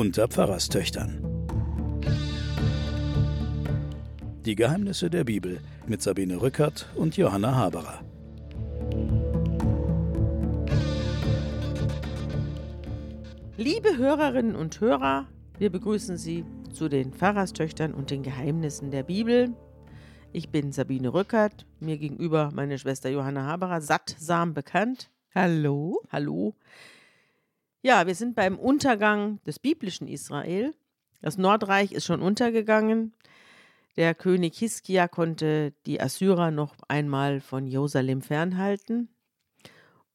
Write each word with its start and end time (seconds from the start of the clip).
unter 0.00 0.28
Pfarrerstöchtern. 0.28 1.22
Die 4.46 4.54
Geheimnisse 4.54 5.10
der 5.10 5.24
Bibel 5.24 5.60
mit 5.86 6.00
Sabine 6.00 6.40
Rückert 6.40 6.88
und 6.94 7.18
Johanna 7.18 7.54
Haberer. 7.54 8.00
Liebe 13.58 13.98
Hörerinnen 13.98 14.56
und 14.56 14.80
Hörer, 14.80 15.26
wir 15.58 15.68
begrüßen 15.68 16.16
Sie 16.16 16.46
zu 16.72 16.88
den 16.88 17.12
Pfarrerstöchtern 17.12 17.92
und 17.92 18.10
den 18.10 18.22
Geheimnissen 18.22 18.90
der 18.90 19.02
Bibel. 19.02 19.54
Ich 20.32 20.48
bin 20.48 20.72
Sabine 20.72 21.12
Rückert, 21.12 21.66
mir 21.78 21.98
gegenüber 21.98 22.48
meine 22.54 22.78
Schwester 22.78 23.10
Johanna 23.10 23.44
Haberer, 23.44 23.82
sattsam 23.82 24.54
bekannt. 24.54 25.10
Hallo. 25.34 26.00
Hallo. 26.10 26.54
Ja, 27.82 28.06
wir 28.06 28.14
sind 28.14 28.34
beim 28.34 28.58
Untergang 28.58 29.40
des 29.44 29.58
biblischen 29.58 30.06
Israel. 30.08 30.74
Das 31.20 31.38
Nordreich 31.38 31.92
ist 31.92 32.04
schon 32.06 32.20
untergegangen. 32.22 33.12
Der 33.96 34.14
König 34.14 34.56
Hiskia 34.58 35.08
konnte 35.08 35.72
die 35.86 36.00
Assyrer 36.00 36.50
noch 36.50 36.74
einmal 36.88 37.40
von 37.40 37.66
Jerusalem 37.66 38.22
fernhalten. 38.22 39.08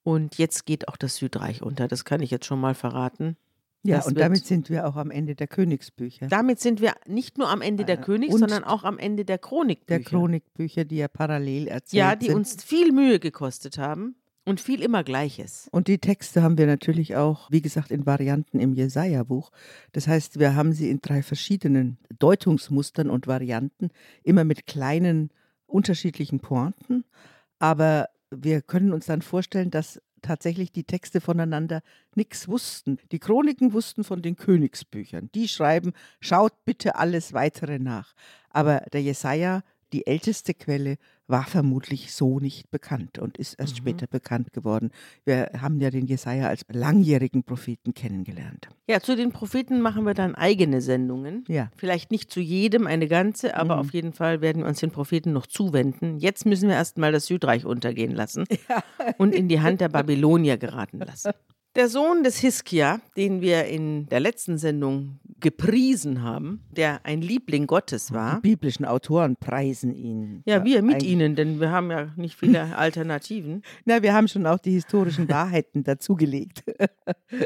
Und 0.04 0.38
jetzt 0.38 0.66
geht 0.66 0.88
auch 0.88 0.98
das 0.98 1.16
Südreich 1.16 1.62
unter. 1.62 1.88
Das 1.88 2.06
kann 2.06 2.22
ich 2.22 2.32
jetzt 2.32 2.46
schon 2.46 2.60
mal 2.62 2.76
verraten. 2.76 3.38
Ja, 3.84 3.98
Das 3.98 4.08
und 4.08 4.20
damit 4.20 4.46
sind 4.46 4.70
wir 4.70 4.88
auch 4.88 4.96
am 4.96 5.12
Ende 5.12 5.36
der 5.36 5.48
Königsbücher. 5.48 6.28
Damit 6.28 6.60
sind 6.60 6.82
wir 6.82 6.94
nicht 7.08 7.38
nur 7.38 7.50
am 7.50 7.62
Ende 7.62 7.86
der 7.86 8.00
Äh, 8.00 8.02
Königs, 8.02 8.34
und 8.34 8.40
sondern 8.40 8.64
auch 8.64 8.84
am 8.84 8.98
Ende 8.98 9.26
der 9.26 9.38
Chronikbücher. 9.38 10.00
der 10.00 10.06
Chronikbücher, 10.06 10.86
die 10.86 10.98
ja 10.98 11.08
parallel 11.08 11.68
erzählt 11.68 12.00
Ja, 12.00 12.16
die 12.16 12.28
sind. 12.28 12.36
uns 12.36 12.64
viel 12.64 12.92
Mühe 12.92 13.20
gekostet 13.20 13.78
haben 13.78 14.16
und 14.46 14.62
viel 14.62 14.82
immer 14.82 15.04
Gleiches. 15.04 15.68
Und 15.72 15.88
die 15.88 15.98
Texte 15.98 16.44
haben 16.44 16.58
wir 16.58 16.68
natürlich 16.68 17.16
auch, 17.16 17.52
wie 17.52 17.62
gesagt, 17.62 17.92
in 17.92 18.06
Varianten 18.06 18.60
im 18.60 18.74
Jesaja-Buch. 18.74 19.52
Das 19.92 20.08
heißt, 20.08 20.40
wir 20.40 20.56
haben 20.56 20.72
sie 20.72 20.90
in 20.90 21.02
drei 21.02 21.24
verschiedenen 21.24 21.98
Deutungsmustern 22.20 23.10
und 23.10 23.28
Varianten, 23.28 23.90
immer 24.24 24.44
mit 24.44 24.68
kleinen 24.68 25.32
unterschiedlichen 25.66 26.40
Pointen. 26.40 27.04
Aber 27.60 28.08
wir 28.30 28.62
können 28.62 28.94
uns 28.94 29.08
dann 29.08 29.22
vorstellen, 29.22 29.72
dass 29.72 30.00
tatsächlich 30.22 30.72
die 30.72 30.84
Texte 30.84 31.22
voneinander 31.22 31.82
nichts 32.16 32.48
wussten. 32.48 32.98
Die 33.12 33.20
Chroniken 33.20 33.74
wussten 33.74 34.04
von 34.04 34.22
den 34.22 34.36
Königsbüchern. 34.36 35.30
Die 35.36 35.48
schreiben, 35.48 35.94
schaut 36.20 36.66
bitte 36.66 36.96
alles 36.96 37.34
weitere 37.34 37.80
nach. 37.80 38.14
Aber 38.50 38.80
der 38.92 39.02
Jesaja, 39.02 39.64
die 39.96 40.06
älteste 40.06 40.54
Quelle, 40.54 40.98
war 41.28 41.46
vermutlich 41.46 42.14
so 42.14 42.40
nicht 42.40 42.70
bekannt 42.70 43.18
und 43.18 43.38
ist 43.38 43.54
erst 43.58 43.74
Mhm. 43.74 43.78
später 43.78 44.08
bekannt 44.08 44.52
geworden. 44.54 44.92
Wir 45.24 45.50
haben 45.60 45.80
ja 45.80 45.90
den 45.90 46.06
Jesaja 46.06 46.50
als 46.50 46.62
langjährigen 46.72 47.44
Propheten 47.44 47.94
kennengelernt. 47.94 48.68
Ja, 48.88 49.00
zu 49.00 49.16
den 49.16 49.32
Propheten 49.32 49.80
machen 49.82 50.04
wir 50.06 50.14
dann 50.14 50.36
eigene 50.36 50.82
Sendungen. 50.82 51.44
Ja. 51.48 51.72
Vielleicht 51.78 52.12
nicht 52.12 52.30
zu 52.30 52.42
jedem 52.42 52.86
eine 52.88 53.08
ganze, 53.08 53.56
aber 53.56 53.76
Mhm. 53.76 53.82
auf 53.82 53.94
jeden 53.94 54.14
Fall 54.14 54.42
werden 54.42 54.62
wir 54.64 54.68
uns 54.68 54.82
den 54.82 54.92
Propheten 54.92 55.32
noch 55.34 55.48
zuwenden. 55.48 56.20
Jetzt 56.20 56.46
müssen 56.46 56.68
wir 56.70 56.76
erstmal 56.76 57.12
das 57.14 57.26
Südreich 57.26 57.66
untergehen 57.66 58.12
lassen 58.14 58.44
und 59.18 59.34
in 59.34 59.48
die 59.48 59.62
Hand 59.62 59.80
der 59.82 59.90
Babylonier 59.90 60.58
geraten 60.58 61.00
lassen. 61.00 61.32
Der 61.76 61.90
Sohn 61.90 62.24
des 62.24 62.38
Hiskia, 62.38 63.02
den 63.18 63.42
wir 63.42 63.66
in 63.66 64.06
der 64.08 64.20
letzten 64.22 64.58
Sendung 64.58 65.20
gepriesen 65.40 66.24
haben, 66.24 66.62
der 66.72 67.06
ein 67.06 67.22
Liebling 67.22 67.68
Gottes 67.68 68.14
war. 68.14 68.42
Die 68.42 68.50
biblischen 68.50 68.86
Autoren 68.86 69.36
preisen 69.36 69.94
ihn. 69.94 70.42
Ja, 70.46 70.64
wir 70.64 70.82
mit 70.82 71.04
ihnen, 71.04 71.36
denn 71.36 71.60
wir 71.60 71.72
haben 71.72 71.92
ja 71.92 72.14
nicht 72.16 72.36
viele 72.40 72.76
Alternativen. 72.78 73.62
Na, 73.86 74.02
wir 74.02 74.14
haben 74.14 74.28
schon 74.28 74.46
auch 74.46 74.60
die 74.60 74.72
historischen 74.72 75.30
Wahrheiten 75.30 75.84
dazugelegt. 75.86 76.64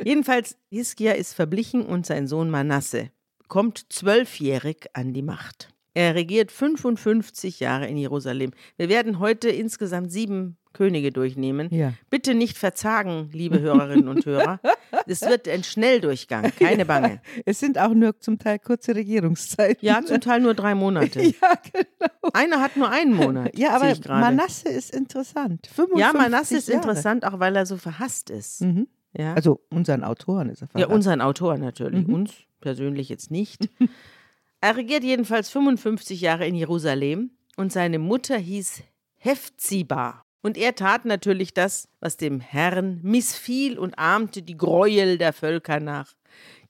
Jedenfalls, 0.04 0.58
Hiskia 0.70 1.14
ist 1.14 1.34
verblichen 1.34 1.82
und 1.82 2.06
sein 2.06 2.28
Sohn 2.28 2.50
Manasse 2.50 3.10
kommt 3.48 3.92
zwölfjährig 3.92 4.86
an 4.94 5.14
die 5.14 5.24
Macht. 5.24 5.74
Er 5.96 6.16
regiert 6.16 6.52
55 6.52 7.60
Jahre 7.60 7.88
in 7.88 7.98
Jerusalem. 7.98 8.52
Wir 8.78 8.90
werden 8.90 9.20
heute 9.20 9.50
insgesamt 9.50 10.12
sieben 10.12 10.58
Könige 10.80 11.12
durchnehmen. 11.12 11.68
Ja. 11.72 11.92
Bitte 12.10 12.34
nicht 12.34 12.58
verzagen, 12.58 13.30
liebe 13.34 13.60
Hörerinnen 13.60 14.08
und 14.08 14.26
Hörer. 14.26 14.62
Es 15.06 15.22
wird 15.22 15.48
ein 15.50 15.64
Schnelldurchgang, 15.64 16.52
keine 16.58 16.86
Bange. 16.86 17.22
Es 17.46 17.60
sind 17.60 17.78
auch 17.78 17.94
nur 17.94 18.18
zum 18.20 18.40
Teil 18.40 18.60
kurze 18.60 18.96
Regierungszeiten. 18.96 19.78
Ja, 19.86 20.02
zum 20.06 20.22
Teil 20.22 20.40
nur 20.40 20.54
drei 20.54 20.74
Monate. 20.76 21.22
Ja, 21.42 21.54
genau. 21.74 22.32
Einer 22.34 22.62
hat 22.62 22.78
nur 22.78 22.90
einen 22.90 23.14
Monat. 23.14 23.58
Ja, 23.58 23.76
aber. 23.76 23.94
Manasse 24.08 24.70
ist 24.70 24.96
interessant. 24.96 25.68
55 25.68 26.00
Ja, 26.00 26.14
Manasse 26.14 26.58
ist 26.58 26.68
Jahre. 26.70 26.82
interessant, 26.82 27.26
auch 27.26 27.40
weil 27.40 27.56
er 27.58 27.66
so 27.66 27.76
verhasst 27.78 28.30
ist. 28.30 28.62
Mhm. 28.62 28.88
Ja. 29.14 29.34
Also 29.34 29.60
unseren 29.70 30.04
Autoren 30.06 30.50
ist 30.50 30.62
er 30.62 30.68
Ja, 30.68 30.72
verraten. 30.72 30.94
unseren 30.94 31.22
Autor 31.22 31.58
natürlich. 31.58 32.08
Mhm. 32.08 32.14
Uns 32.14 32.34
persönlich 32.62 33.10
jetzt 33.10 33.32
nicht. 33.32 33.68
er 34.62 34.78
regiert 34.78 35.04
jedenfalls 35.04 35.50
55 35.50 36.22
Jahre 36.22 36.48
in 36.48 36.56
Jerusalem 36.56 37.32
und 37.58 37.72
seine 37.74 38.00
Mutter 38.00 38.38
hieß 38.38 38.82
Hephzibah. 39.18 40.24
Und 40.42 40.58
er 40.58 40.76
tat 40.76 41.06
natürlich 41.06 41.54
das, 41.54 41.90
was 42.00 42.18
dem 42.18 42.40
Herrn 42.40 43.00
missfiel 43.04 43.78
und 43.78 44.00
ahmte 44.00 44.42
die 44.42 44.58
Gräuel 44.58 45.18
der 45.18 45.34
Völker 45.34 45.80
nach, 45.80 46.14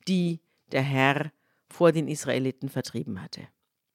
die 0.07 0.39
der 0.71 0.81
Herr 0.81 1.31
vor 1.69 1.91
den 1.91 2.07
Israeliten 2.07 2.69
vertrieben 2.69 3.21
hatte. 3.21 3.47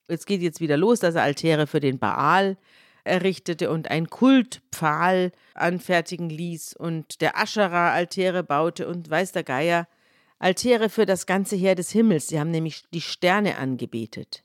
Es 0.06 0.26
geht 0.26 0.42
jetzt 0.42 0.60
wieder 0.60 0.76
los, 0.76 1.00
dass 1.00 1.14
er 1.14 1.22
Altäre 1.22 1.66
für 1.66 1.80
den 1.80 1.98
Baal 1.98 2.56
errichtete 3.04 3.70
und 3.70 3.90
ein 3.90 4.08
Kultpfahl 4.08 5.32
anfertigen 5.54 6.30
ließ 6.30 6.74
und 6.74 7.20
der 7.20 7.36
Aschera 7.36 7.92
Altäre 7.92 8.42
baute 8.42 8.88
und 8.88 9.10
weiß 9.10 9.32
der 9.32 9.44
Geier 9.44 9.88
Altäre 10.38 10.88
für 10.88 11.06
das 11.06 11.26
ganze 11.26 11.56
Heer 11.56 11.74
des 11.74 11.90
Himmels. 11.90 12.28
Sie 12.28 12.40
haben 12.40 12.50
nämlich 12.50 12.84
die 12.92 13.00
Sterne 13.00 13.56
angebetet. 13.56 14.42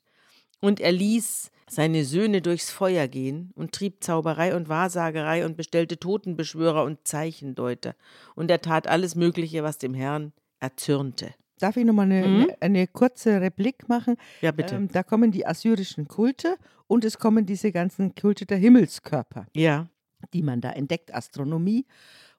Und 0.62 0.80
er 0.80 0.92
ließ 0.92 1.52
seine 1.70 2.04
Söhne 2.04 2.42
durchs 2.42 2.70
Feuer 2.72 3.08
gehen 3.08 3.52
und 3.56 3.72
trieb 3.74 4.04
Zauberei 4.04 4.56
und 4.56 4.70
Wahrsagerei 4.70 5.46
und 5.46 5.56
bestellte 5.58 5.98
Totenbeschwörer 6.00 6.84
und 6.84 7.08
Zeichendeuter. 7.08 7.96
Und 8.36 8.50
er 8.52 8.62
tat 8.62 8.88
alles 8.88 9.16
Mögliche, 9.16 9.64
was 9.64 9.78
dem 9.78 9.94
Herrn 9.94 10.34
erzürnte. 10.60 11.34
Darf 11.60 11.76
ich 11.78 11.86
nochmal 11.86 12.06
eine, 12.06 12.28
Mhm. 12.28 12.48
eine 12.62 12.88
kurze 12.88 13.42
Replik 13.42 13.90
machen? 13.90 14.16
Ja, 14.42 14.52
bitte. 14.52 14.76
Ähm, 14.76 14.88
da 14.92 15.04
kommen 15.04 15.32
die 15.32 15.46
assyrischen 15.46 16.08
Kulte 16.08 16.56
und 16.88 17.04
es 17.06 17.18
kommen 17.20 17.46
diese 17.46 17.72
ganzen 17.72 18.16
Kulte 18.16 18.46
der 18.46 18.58
Himmelskörper, 18.58 19.46
ja. 19.54 19.88
die 20.34 20.42
man 20.42 20.62
da 20.62 20.72
entdeckt. 20.72 21.14
Astronomie 21.14 21.86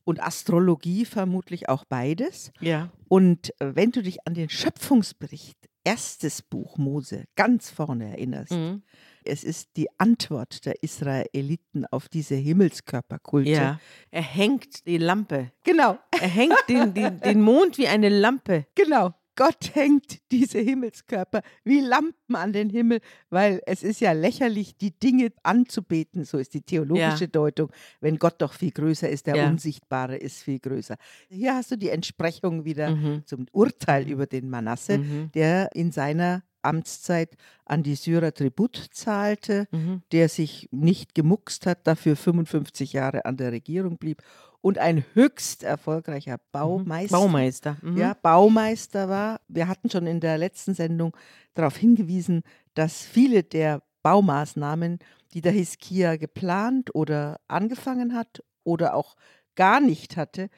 und 0.05 0.23
Astrologie 0.23 1.05
vermutlich 1.05 1.69
auch 1.69 1.85
beides. 1.85 2.51
Ja. 2.61 2.91
Und 3.09 3.51
äh, 3.61 3.75
wenn 3.77 3.91
du 3.93 4.03
dich 4.03 4.27
an 4.27 4.33
den 4.35 4.49
Schöpfungsbericht, 4.49 5.59
erstes 5.85 6.43
Buch 6.43 6.79
Mose, 6.79 7.25
ganz 7.37 7.71
vorne 7.71 8.11
erinnerst, 8.11 8.53
Mhm. 8.53 8.83
Es 9.25 9.45
ist 9.45 9.77
die 9.77 9.89
Antwort 9.99 10.65
der 10.67 10.83
Israeliten 10.83 11.87
auf 11.87 12.09
diese 12.09 12.35
Himmelskörperkulte. 12.35 13.51
Ja. 13.51 13.81
Er 14.11 14.23
hängt 14.23 14.87
die 14.87 14.99
Lampe. 14.99 15.53
Genau, 15.65 15.99
Er 16.21 16.29
hängt 16.29 16.57
den, 16.69 16.95
den, 16.95 17.21
den 17.21 17.41
Mond 17.43 17.79
wie 17.79 17.89
eine 17.89 18.09
Lampe. 18.09 18.67
genau. 18.75 19.15
Gott 19.37 19.75
hängt 19.75 20.19
diese 20.33 20.59
Himmelskörper 20.59 21.41
wie 21.65 21.81
Lampen 21.81 22.35
an 22.37 22.53
den 22.53 22.69
Himmel, 22.69 23.01
weil 23.31 23.63
es 23.65 23.83
ist 23.83 24.01
ja 24.01 24.13
lächerlich, 24.13 24.77
die 24.77 24.91
Dinge 24.91 25.29
anzubeten, 25.45 26.25
so 26.25 26.37
ist 26.37 26.53
die 26.53 26.61
theologische 26.61 27.25
Ja. 27.25 27.27
Deutung, 27.31 27.71
wenn 28.03 28.19
Gott 28.19 28.35
doch 28.43 28.53
viel 28.53 28.71
größer 28.73 29.09
ist, 29.09 29.27
der 29.27 29.37
Ja. 29.37 29.49
Unsichtbare 29.49 30.17
ist 30.19 30.43
viel 30.43 30.59
größer. 30.59 30.97
Hier 31.31 31.55
hast 31.55 31.71
du 31.71 31.77
die 31.77 31.89
Entsprechung 31.89 32.67
wieder 32.67 32.91
Mhm. 32.91 33.23
zum 33.25 33.47
Urteil 33.53 34.11
über 34.11 34.27
den 34.27 34.51
Manasse, 34.51 34.99
Mhm. 34.99 35.31
der 35.33 35.71
in 35.75 35.91
seiner 35.91 36.43
Amtszeit 36.63 37.37
an 37.65 37.83
die 37.83 37.95
Syrer 37.95 38.33
Tribut 38.35 38.77
zahlte, 38.93 39.67
Mhm. 39.71 40.03
der 40.13 40.29
sich 40.29 40.69
nicht 40.73 41.15
gemuckst 41.15 41.67
hat, 41.67 41.87
dafür 41.87 42.17
55 42.17 42.93
Jahre 42.93 43.25
an 43.25 43.37
der 43.37 43.53
Regierung 43.53 43.97
blieb 43.99 44.23
und 44.61 44.79
ein 44.79 45.05
höchst 45.15 45.63
erfolgreicher 45.63 46.39
Baumeister, 46.53 47.17
Baumeister. 47.17 47.77
Mhm. 47.83 47.97
ja, 47.97 48.15
Baumeister 48.15 49.09
war. 49.09 49.41
Wir 49.49 49.69
hatten 49.69 49.89
schon 49.91 50.07
in 50.07 50.21
der 50.21 50.37
letzten 50.39 50.75
Sendung 50.75 51.17
darauf 51.55 51.77
hingewiesen, 51.77 52.43
dass 52.75 53.03
viele 53.03 53.43
der 53.43 53.83
Baumaßnahmen, 54.03 54.99
die 55.35 55.41
der 55.41 55.53
Hiskia 55.53 56.17
geplant 56.17 56.95
oder 56.95 57.39
angefangen 57.49 58.15
hat 58.15 58.43
oder 58.65 58.95
auch 58.95 59.17
gar 59.57 59.81
nicht 59.81 60.17
hatte, 60.17 60.49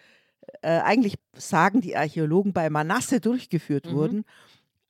äh, 0.62 0.80
eigentlich 0.80 1.14
sagen 1.34 1.80
die 1.80 1.96
Archäologen 1.96 2.52
bei 2.52 2.68
Manasse 2.70 3.20
durchgeführt 3.20 3.86
Mhm. 3.86 3.92
wurden. 3.92 4.24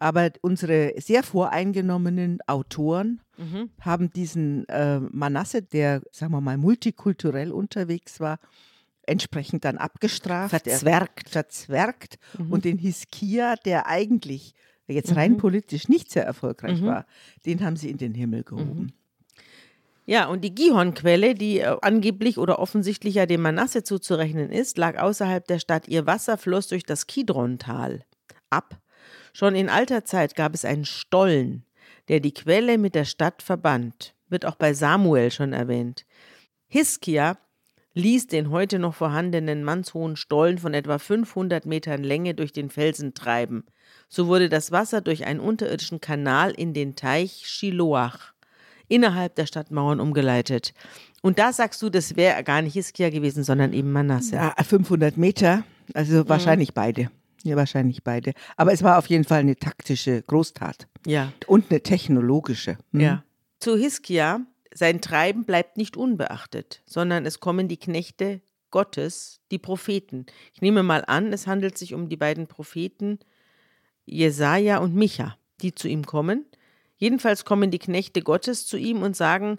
Aber 0.03 0.31
unsere 0.41 0.95
sehr 1.01 1.23
voreingenommenen 1.23 2.39
Autoren 2.49 3.21
Mhm. 3.39 3.71
haben 3.81 4.11
diesen 4.13 4.69
äh, 4.69 4.99
Manasse, 4.99 5.63
der, 5.63 6.03
sagen 6.11 6.33
wir 6.33 6.41
mal, 6.41 6.59
multikulturell 6.59 7.53
unterwegs 7.53 8.19
war, 8.19 8.41
entsprechend 9.07 9.65
dann 9.65 9.79
abgestraft. 9.79 10.53
Er- 10.55 10.59
Verzwergt. 10.61 11.29
verzwergt 11.29 12.19
Mhm. 12.37 12.53
und 12.53 12.65
den 12.65 12.79
Hiskia, 12.79 13.55
der 13.65 13.87
eigentlich 13.87 14.55
jetzt 14.89 15.15
rein 15.15 15.33
Mhm. 15.35 15.37
politisch 15.39 15.89
nicht 15.89 16.11
sehr 16.11 16.25
erfolgreich 16.25 16.81
Mhm. 16.81 16.87
war, 16.87 17.07
den 17.47 17.65
haben 17.65 17.77
sie 17.77 17.89
in 17.89 17.97
den 17.99 18.13
Himmel 18.15 18.43
gehoben. 18.43 18.93
Ja, 20.05 20.27
und 20.27 20.43
die 20.43 20.53
Gihon-Quelle, 20.55 21.35
die 21.35 21.61
äh, 21.61 21.77
angeblich 21.81 22.37
oder 22.39 22.59
offensichtlich 22.59 23.15
ja 23.15 23.27
dem 23.27 23.41
Manasse 23.43 23.85
zuzurechnen 23.85 24.51
ist, 24.51 24.77
lag 24.79 24.99
außerhalb 24.99 25.47
der 25.47 25.61
Stadt. 25.61 25.87
Ihr 25.87 26.07
Wasser 26.07 26.37
floss 26.39 26.67
durch 26.67 26.83
das 26.83 27.07
Kidron-Tal 27.07 28.05
ab, 28.51 28.81
Schon 29.33 29.55
in 29.55 29.69
alter 29.69 30.05
Zeit 30.05 30.35
gab 30.37 30.55
es 30.55 30.65
einen 30.65 30.85
Stollen, 30.85 31.65
der 32.09 32.21
die 32.21 32.35
Quelle 32.35 32.79
mit 32.79 32.95
der 32.95 33.05
Stadt 33.05 33.43
verband. 33.43 34.15
Wird 34.29 34.47
auch 34.47 34.57
bei 34.57 34.75
Samuel 34.75 35.31
schon 35.31 35.53
erwähnt. 35.53 36.05
Hiskia 36.69 37.39
ließ 37.95 38.27
den 38.27 38.51
heute 38.51 38.79
noch 38.79 38.95
vorhandenen 38.95 39.65
mannshohen 39.65 40.17
Stollen 40.17 40.59
von 40.59 40.75
etwa 40.75 40.99
500 40.99 41.67
Metern 41.67 42.03
Länge 42.03 42.35
durch 42.35 42.53
den 42.53 42.71
Felsen 42.71 43.15
treiben. 43.15 43.65
So 44.09 44.27
wurde 44.27 44.49
das 44.49 44.73
Wasser 44.73 45.01
durch 45.01 45.27
einen 45.27 45.41
unterirdischen 45.41 46.01
Kanal 46.01 46.53
in 46.53 46.73
den 46.73 46.97
Teich 46.97 47.45
Shiloach 47.47 48.33
innerhalb 48.89 49.35
der 49.37 49.47
Stadtmauern 49.47 50.01
umgeleitet. 50.01 50.75
Und 51.23 51.39
da 51.39 51.53
sagst 51.53 51.81
du, 51.83 51.89
das 51.89 52.17
wäre 52.17 52.43
gar 52.45 52.63
nicht 52.63 52.75
Hiskia 52.75 53.11
gewesen, 53.11 53.45
sondern 53.45 53.73
eben 53.73 53.93
Manasse. 53.93 54.37
Ja, 54.37 54.55
500 54.63 55.17
Meter, 55.17 55.65
also 55.95 56.29
wahrscheinlich 56.29 56.71
mhm. 56.71 56.75
beide. 56.75 57.11
Ja, 57.45 57.57
wahrscheinlich 57.57 58.05
beide. 58.05 58.33
Aber 58.57 58.73
es 58.73 58.83
war 58.83 58.99
auf 58.99 59.07
jeden 59.07 59.25
Fall 59.25 59.41
eine 59.41 59.57
taktische 59.57 60.23
Großtat. 60.23 60.87
Ja. 61.07 61.33
Und 61.47 61.71
eine 61.71 61.83
technologische. 61.83 62.79
Mhm. 62.93 63.01
Ja. 63.01 63.25
Zu 63.59 63.77
Hiskia 63.77 64.41
sein 64.75 65.01
Treiben 65.01 65.45
bleibt 65.45 65.77
nicht 65.77 65.97
unbeachtet, 65.97 66.83
sondern 66.87 67.27
es 67.27 67.41
kommen 67.41 67.69
die 67.69 67.77
Knechte 67.77 68.41
Gottes, 68.71 69.41
die 69.51 69.59
Propheten. 69.59 70.27
Ich 70.55 70.63
nehme 70.63 70.83
mal 70.83 71.05
an, 71.07 71.33
es 71.33 71.47
handelt 71.47 71.77
sich 71.77 71.95
um 71.95 72.09
die 72.09 72.17
beiden 72.17 72.47
Propheten 72.47 73.19
Jesaja 74.05 74.79
und 74.79 74.95
Micha, 74.95 75.37
die 75.61 75.75
zu 75.75 75.89
ihm 75.89 76.07
kommen. 76.07 76.47
Jedenfalls 76.97 77.45
kommen 77.45 77.71
die 77.71 77.79
Knechte 77.79 78.23
Gottes 78.23 78.67
zu 78.67 78.77
ihm 78.77 79.03
und 79.03 79.17
sagen, 79.17 79.59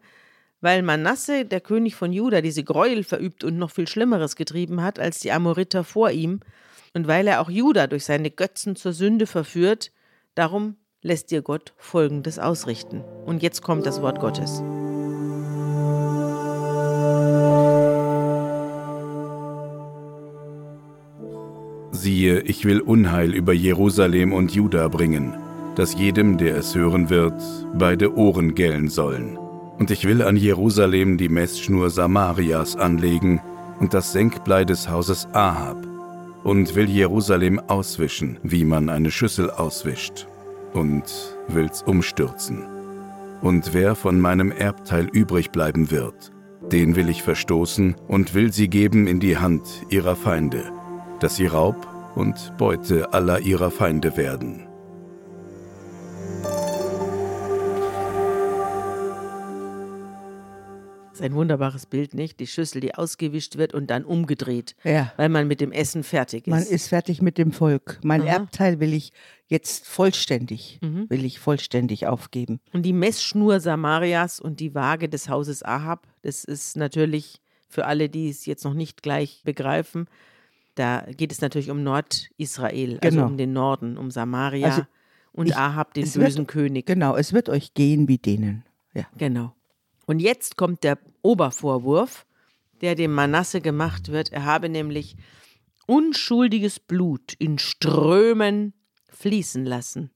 weil 0.62 0.82
Manasse, 0.82 1.46
der 1.46 1.62
König 1.62 1.96
von 1.96 2.14
Juda, 2.14 2.42
diese 2.42 2.64
Gräuel 2.64 3.04
verübt 3.04 3.44
und 3.44 3.58
noch 3.58 3.72
viel 3.72 3.88
Schlimmeres 3.88 4.36
getrieben 4.36 4.82
hat 4.82 4.98
als 4.98 5.20
die 5.20 5.32
Amoriter 5.32 5.84
vor 5.84 6.10
ihm, 6.12 6.40
und 6.94 7.08
weil 7.08 7.28
er 7.28 7.42
auch 7.42 7.50
Juda 7.50 7.88
durch 7.88 8.06
seine 8.06 8.30
Götzen 8.30 8.76
zur 8.76 8.94
Sünde 8.94 9.26
verführt, 9.26 9.92
darum 10.36 10.76
lässt 11.02 11.32
dir 11.32 11.42
Gott 11.42 11.74
Folgendes 11.78 12.40
ausrichten. 12.40 13.04
Und 13.26 13.44
jetzt 13.44 13.62
kommt 13.62 13.86
das 13.86 14.02
Wort 14.02 14.20
Gottes. 14.20 14.64
Siehe, 21.92 22.42
ich 22.42 22.66
will 22.66 22.82
Unheil 22.82 23.34
über 23.34 23.54
Jerusalem 23.54 24.34
und 24.34 24.54
Juda 24.54 24.88
bringen, 24.88 25.36
dass 25.76 25.98
jedem, 25.98 26.38
der 26.38 26.58
es 26.58 26.76
hören 26.76 27.10
wird, 27.10 27.42
beide 27.74 28.16
Ohren 28.16 28.56
gellen 28.56 28.90
sollen. 28.90 29.38
Und 29.78 29.90
ich 29.90 30.06
will 30.06 30.22
an 30.22 30.38
Jerusalem 30.38 31.18
die 31.18 31.30
Messschnur 31.30 31.90
Samarias 31.90 32.76
anlegen 32.76 33.42
und 33.80 33.94
das 33.94 34.12
Senkblei 34.12 34.66
des 34.66 34.90
Hauses 34.90 35.28
Ahab, 35.34 35.78
und 36.44 36.76
will 36.76 36.90
Jerusalem 36.90 37.60
auswischen, 37.60 38.38
wie 38.44 38.66
man 38.66 38.90
eine 38.90 39.12
Schüssel 39.12 39.50
auswischt, 39.50 40.28
und 40.74 41.04
will's 41.48 41.82
umstürzen. 41.84 42.64
Und 43.42 43.74
wer 43.74 43.96
von 43.96 44.20
meinem 44.20 44.52
Erbteil 44.52 45.08
übrig 45.12 45.52
bleiben 45.52 45.92
wird, 45.92 46.32
den 46.72 46.96
will 46.96 47.10
ich 47.10 47.24
verstoßen 47.24 47.96
und 48.08 48.34
will 48.34 48.54
sie 48.54 48.70
geben 48.70 49.08
in 49.08 49.20
die 49.20 49.38
Hand 49.38 49.64
ihrer 49.90 50.16
Feinde, 50.16 50.72
dass 51.20 51.36
sie 51.36 51.48
Raub 51.48 51.88
und 52.16 52.54
Beute 52.58 53.14
aller 53.14 53.40
ihrer 53.40 53.72
Feinde 53.72 54.18
werden. 54.18 54.68
Das 61.14 61.20
ist 61.20 61.26
ein 61.28 61.36
wunderbares 61.36 61.86
Bild, 61.86 62.16
nicht? 62.16 62.40
Die 62.40 62.48
Schüssel, 62.48 62.82
die 62.82 62.96
ausgewischt 62.96 63.58
wird 63.58 63.76
und 63.76 63.92
dann 63.92 64.04
umgedreht, 64.04 64.76
ja. 64.84 65.14
weil 65.16 65.30
man 65.30 65.48
mit 65.48 65.62
dem 65.62 65.72
Essen 65.72 66.04
fertig 66.04 66.48
ist. 66.48 66.52
Man 66.52 66.64
ist 66.64 66.88
fertig 66.88 67.22
mit 67.22 67.38
dem 67.38 67.52
Volk. 67.52 68.00
Mein 68.04 68.24
Aha. 68.24 68.30
Erbteil 68.30 68.80
will 68.80 68.94
ich 68.94 69.12
jetzt 69.48 69.88
vollständig, 69.88 70.80
mhm. 70.82 71.08
will 71.12 71.24
ich 71.24 71.38
vollständig 71.38 72.08
aufgeben. 72.08 72.62
Und 72.74 72.82
die 72.82 72.94
Messschnur 72.94 73.60
Samarias 73.60 74.40
und 74.40 74.60
die 74.60 74.74
Waage 74.74 75.08
des 75.08 75.30
Hauses 75.30 75.62
Ahab, 75.62 76.08
das 76.24 76.44
ist 76.46 76.78
natürlich 76.78 77.44
für 77.70 77.86
alle, 77.86 78.10
die 78.10 78.30
es 78.30 78.48
jetzt 78.48 78.64
noch 78.64 78.74
nicht 78.74 79.04
gleich 79.04 79.44
begreifen, 79.46 80.08
da 80.74 81.06
geht 81.16 81.32
es 81.32 81.42
natürlich 81.42 81.70
um 81.70 81.84
Nordisrael, 81.84 82.98
also 83.04 83.18
genau. 83.18 83.28
um 83.28 83.38
den 83.38 83.54
Norden, 83.54 84.00
um 84.00 84.10
Samaria 84.10 84.68
also 84.68 84.82
und 85.32 85.46
ich, 85.50 85.56
Ahab, 85.56 85.94
den 85.94 86.06
bösen 86.06 86.38
wird, 86.38 86.48
König. 86.48 86.88
Genau, 86.88 87.16
es 87.16 87.34
wird 87.34 87.50
euch 87.50 87.76
gehen 87.76 88.08
wie 88.08 88.18
denen. 88.18 88.64
Ja. 88.96 89.06
Genau. 89.16 89.54
Und 90.06 90.20
jetzt 90.20 90.58
kommt 90.58 90.84
der 90.84 91.00
Obervorwurf, 91.22 92.26
der 92.82 92.96
dem 92.96 93.14
Manasse 93.14 93.62
gemacht 93.62 94.10
wird. 94.10 94.32
Er 94.32 94.46
habe 94.46 94.70
nämlich 94.70 95.16
unschuldiges 95.88 96.80
Blut 96.80 97.34
in 97.34 97.60
Strömen 97.60 98.74
fließen 99.10 99.66
lassen, 99.66 100.12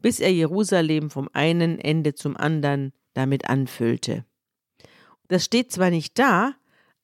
bis 0.00 0.20
er 0.20 0.32
Jerusalem 0.32 1.10
vom 1.10 1.28
einen 1.32 1.78
Ende 1.78 2.14
zum 2.14 2.36
anderen 2.36 2.92
damit 3.14 3.48
anfüllte. 3.48 4.24
Das 5.28 5.44
steht 5.44 5.72
zwar 5.72 5.90
nicht 5.90 6.18
da, 6.18 6.54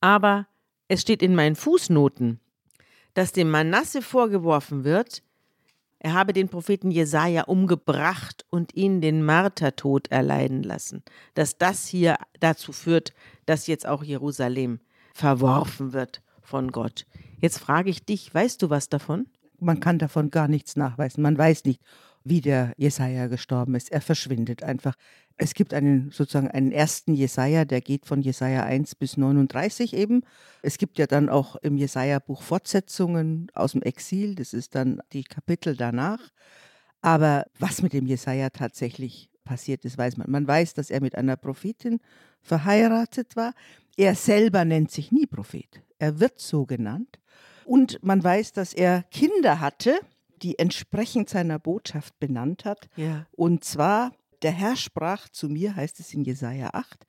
aber 0.01 0.49
es 0.89 1.03
steht 1.03 1.23
in 1.23 1.35
meinen 1.35 1.57
Fußnoten 1.57 2.41
dass 3.15 3.33
dem 3.33 3.51
Manasse 3.51 4.03
vorgeworfen 4.03 4.85
wird, 4.85 5.23
er 6.05 6.13
habe 6.13 6.35
den 6.35 6.51
Propheten 6.51 6.91
Jesaja 6.91 7.45
umgebracht 7.45 8.45
und 8.51 8.75
ihn 8.75 9.01
den 9.01 9.25
Martertod 9.25 10.11
erleiden 10.11 10.63
lassen. 10.63 11.03
Dass 11.33 11.57
das 11.57 11.87
hier 11.87 12.17
dazu 12.41 12.73
führt, 12.73 13.15
dass 13.47 13.67
jetzt 13.67 13.87
auch 13.87 14.05
Jerusalem 14.05 14.81
verworfen 15.15 15.95
wird 15.95 16.21
von 16.43 16.73
Gott. 16.73 17.07
Jetzt 17.41 17.59
frage 17.59 17.89
ich 17.89 18.05
dich, 18.05 18.35
weißt 18.35 18.61
du 18.61 18.69
was 18.69 18.91
davon? 18.91 19.29
Man 19.59 19.81
kann 19.81 19.99
davon 19.99 20.31
gar 20.31 20.47
nichts 20.47 20.77
nachweisen. 20.77 21.23
Man 21.23 21.39
weiß 21.39 21.65
nicht, 21.65 21.81
wie 22.23 22.43
der 22.43 22.75
Jesaja 22.77 23.29
gestorben 23.29 23.75
ist. 23.75 23.91
Er 23.91 24.03
verschwindet 24.03 24.63
einfach. 24.63 24.97
Es 25.37 25.55
gibt 25.55 25.75
einen 25.75 26.11
sozusagen 26.11 26.49
einen 26.49 26.71
ersten 26.71 27.15
Jesaja, 27.15 27.65
der 27.65 27.81
geht 27.81 28.07
von 28.07 28.23
Jesaja 28.23 28.63
1 28.63 28.95
bis 28.95 29.17
39 29.17 29.95
eben. 29.95 30.23
Es 30.63 30.79
gibt 30.79 30.99
ja 30.99 31.07
dann 31.07 31.29
auch 31.29 31.57
im 31.57 31.77
Jesaja-Buch 31.77 32.43
Fortsetzungen 32.43 33.51
aus 33.53 33.73
dem 33.73 33.83
Exil, 33.83 34.37
das 34.37 34.55
ist 34.55 34.75
dann 34.75 35.01
die 35.13 35.25
Kapitel 35.25 35.77
danach. 35.77 36.21
Aber 37.01 37.47
was 37.59 37.83
mit 37.83 37.93
dem 37.93 38.07
Jesaja 38.07 38.51
tatsächlich 38.51 39.29
passiert 39.45 39.85
ist, 39.85 39.99
weiß 39.99 40.17
man. 40.17 40.31
Man 40.31 40.47
weiß, 40.47 40.75
dass 40.75 40.89
er 40.89 41.01
mit 41.01 41.17
einer 41.17 41.37
Prophetin 41.37 42.01
verheiratet 42.41 43.37
war. 43.37 43.53
Er 43.97 44.15
selber 44.15 44.65
nennt 44.65 44.91
sich 44.91 45.13
nie 45.13 45.27
Prophet. 45.27 45.83
Er 45.99 46.21
wird 46.21 46.41
so 46.41 46.65
genannt. 46.65 47.21
Und 47.65 48.03
man 48.03 48.23
weiß, 48.23 48.53
dass 48.53 48.73
er 48.73 49.05
Kinder 49.11 49.61
hatte, 49.61 49.99
die 50.43 50.59
entsprechend 50.59 51.29
seiner 51.29 51.59
Botschaft 51.59 52.19
benannt 52.19 52.65
hat. 52.65 52.89
Ja. 52.97 53.27
Und 53.33 53.65
zwar 53.65 54.13
der 54.45 54.53
Herr 54.53 54.77
sprach 54.77 55.29
zu 55.29 55.49
mir, 55.49 55.75
heißt 55.75 55.99
es 56.01 56.15
in 56.15 56.23
Jesaja 56.23 56.71
8, 56.73 57.07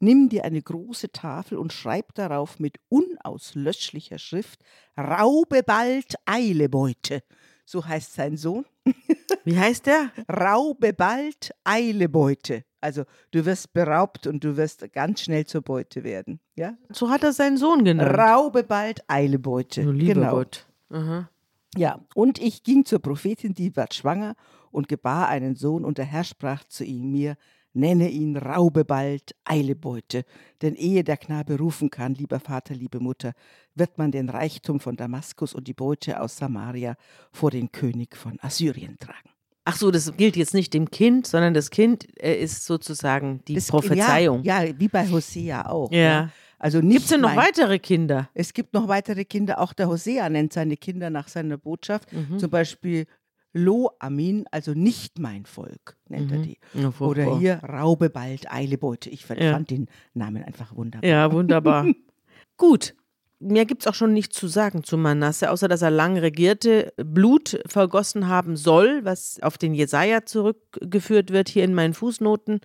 Nimm 0.00 0.28
dir 0.28 0.44
eine 0.44 0.60
große 0.60 1.12
Tafel 1.12 1.58
und 1.58 1.72
schreib 1.72 2.12
darauf 2.14 2.58
mit 2.58 2.80
unauslöschlicher 2.88 4.18
Schrift: 4.18 4.58
Raube 4.98 5.62
bald, 5.62 6.16
eile 6.26 6.68
Beute. 6.68 7.22
So 7.64 7.86
heißt 7.86 8.14
sein 8.14 8.36
Sohn. 8.36 8.64
Wie 9.44 9.56
heißt 9.56 9.86
der? 9.86 10.10
Raube 10.28 10.92
bald, 10.92 11.54
eile 11.62 12.08
Beute. 12.08 12.64
Also 12.80 13.04
du 13.30 13.46
wirst 13.46 13.72
beraubt 13.74 14.26
und 14.26 14.42
du 14.42 14.56
wirst 14.56 14.92
ganz 14.92 15.20
schnell 15.20 15.46
zur 15.46 15.62
Beute 15.62 16.02
werden. 16.02 16.40
Ja? 16.56 16.76
So 16.90 17.08
hat 17.08 17.22
er 17.22 17.32
seinen 17.32 17.56
Sohn 17.56 17.84
genannt. 17.84 18.18
Raube 18.18 18.64
bald, 18.64 19.04
eile 19.06 19.38
Beute. 19.38 19.86
Oh, 19.86 19.92
lieber 19.92 20.14
genau. 20.14 20.30
Gott. 20.32 20.66
Aha. 20.90 21.30
Ja, 21.76 22.00
und 22.16 22.40
ich 22.40 22.64
ging 22.64 22.84
zur 22.84 22.98
Prophetin, 22.98 23.54
die 23.54 23.74
war 23.76 23.86
schwanger 23.92 24.34
und 24.72 24.88
gebar 24.88 25.28
einen 25.28 25.54
Sohn, 25.54 25.84
und 25.84 25.98
der 25.98 26.04
Herr 26.04 26.24
sprach 26.24 26.64
zu 26.64 26.84
ihm 26.84 27.10
mir, 27.12 27.36
nenne 27.74 28.08
ihn 28.08 28.36
Raube 28.36 28.84
bald, 28.84 29.34
eile 29.44 29.74
Beute, 29.74 30.24
denn 30.60 30.74
ehe 30.74 31.04
der 31.04 31.16
Knabe 31.16 31.58
rufen 31.58 31.90
kann, 31.90 32.14
lieber 32.14 32.40
Vater, 32.40 32.74
liebe 32.74 33.00
Mutter, 33.00 33.32
wird 33.74 33.98
man 33.98 34.12
den 34.12 34.28
Reichtum 34.28 34.80
von 34.80 34.96
Damaskus 34.96 35.54
und 35.54 35.68
die 35.68 35.74
Beute 35.74 36.20
aus 36.20 36.36
Samaria 36.36 36.96
vor 37.30 37.50
den 37.50 37.72
König 37.72 38.16
von 38.16 38.38
Assyrien 38.40 38.98
tragen. 38.98 39.30
Ach 39.64 39.76
so, 39.76 39.90
das 39.92 40.16
gilt 40.16 40.36
jetzt 40.36 40.54
nicht 40.54 40.74
dem 40.74 40.90
Kind, 40.90 41.26
sondern 41.26 41.54
das 41.54 41.70
Kind 41.70 42.06
äh, 42.20 42.34
ist 42.34 42.64
sozusagen 42.64 43.42
die 43.46 43.54
das, 43.54 43.68
Prophezeiung. 43.68 44.42
Ja, 44.42 44.62
ja, 44.64 44.74
wie 44.76 44.88
bei 44.88 45.08
Hosea 45.08 45.66
auch. 45.66 45.90
Ja. 45.92 45.98
ja. 45.98 46.30
Also 46.58 46.80
Gibt 46.80 47.00
es 47.00 47.08
denn 47.08 47.20
noch 47.20 47.34
weitere 47.34 47.78
Kinder? 47.78 48.28
Es 48.34 48.52
gibt 48.52 48.72
noch 48.72 48.86
weitere 48.86 49.24
Kinder. 49.24 49.60
Auch 49.60 49.72
der 49.72 49.88
Hosea 49.88 50.28
nennt 50.28 50.52
seine 50.52 50.76
Kinder 50.76 51.10
nach 51.10 51.26
seiner 51.26 51.58
Botschaft. 51.58 52.12
Mhm. 52.12 52.38
Zum 52.38 52.50
Beispiel 52.50 53.06
Lo 53.52 53.90
Amin, 53.98 54.46
also 54.50 54.72
nicht 54.72 55.18
mein 55.18 55.44
Volk, 55.44 55.96
nennt 56.08 56.30
mhm. 56.30 56.36
er 56.36 56.42
die. 56.42 56.58
Ja, 56.74 56.92
Oder 57.00 57.38
hier 57.38 57.56
Raube 57.62 58.08
bald, 58.08 58.50
Eile 58.50 58.78
Beute. 58.78 59.10
Ich 59.10 59.26
fand 59.26 59.40
ja. 59.40 59.58
den 59.58 59.88
Namen 60.14 60.42
einfach 60.42 60.74
wunderbar. 60.74 61.08
Ja, 61.08 61.32
wunderbar. 61.32 61.86
Gut. 62.56 62.94
Mehr 63.40 63.64
gibt 63.64 63.82
es 63.82 63.88
auch 63.88 63.94
schon 63.94 64.12
nicht 64.12 64.32
zu 64.32 64.46
sagen 64.46 64.84
zu 64.84 64.96
Manasse, 64.96 65.50
außer 65.50 65.66
dass 65.66 65.82
er 65.82 65.90
lang 65.90 66.16
regierte, 66.16 66.92
Blut 66.96 67.60
vergossen 67.66 68.28
haben 68.28 68.56
soll, 68.56 69.04
was 69.04 69.42
auf 69.42 69.58
den 69.58 69.74
Jesaja 69.74 70.24
zurückgeführt 70.24 71.32
wird, 71.32 71.48
hier 71.48 71.64
in 71.64 71.74
meinen 71.74 71.92
Fußnoten. 71.92 72.60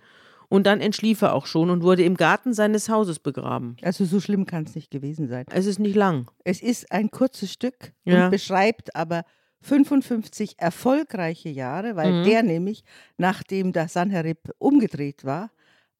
Und 0.48 0.66
dann 0.66 0.80
entschlief 0.80 1.20
er 1.22 1.34
auch 1.34 1.46
schon 1.46 1.68
und 1.68 1.82
wurde 1.82 2.04
im 2.04 2.16
Garten 2.16 2.54
seines 2.54 2.88
Hauses 2.88 3.18
begraben. 3.18 3.76
Also 3.82 4.04
so 4.04 4.20
schlimm 4.20 4.46
kann 4.46 4.64
es 4.64 4.74
nicht 4.74 4.90
gewesen 4.90 5.28
sein. 5.28 5.44
Es 5.50 5.66
ist 5.66 5.78
nicht 5.78 5.96
lang. 5.96 6.30
Es 6.44 6.62
ist 6.62 6.90
ein 6.90 7.10
kurzes 7.10 7.52
Stück 7.52 7.92
ja. 8.04 8.24
und 8.24 8.30
beschreibt 8.30 8.94
aber 8.96 9.24
55 9.60 10.58
erfolgreiche 10.58 11.48
Jahre, 11.48 11.96
weil 11.96 12.12
Mhm. 12.12 12.22
der 12.24 12.42
nämlich, 12.42 12.84
nachdem 13.16 13.72
der 13.72 13.88
Sanherib 13.88 14.50
umgedreht 14.58 15.24
war, 15.24 15.50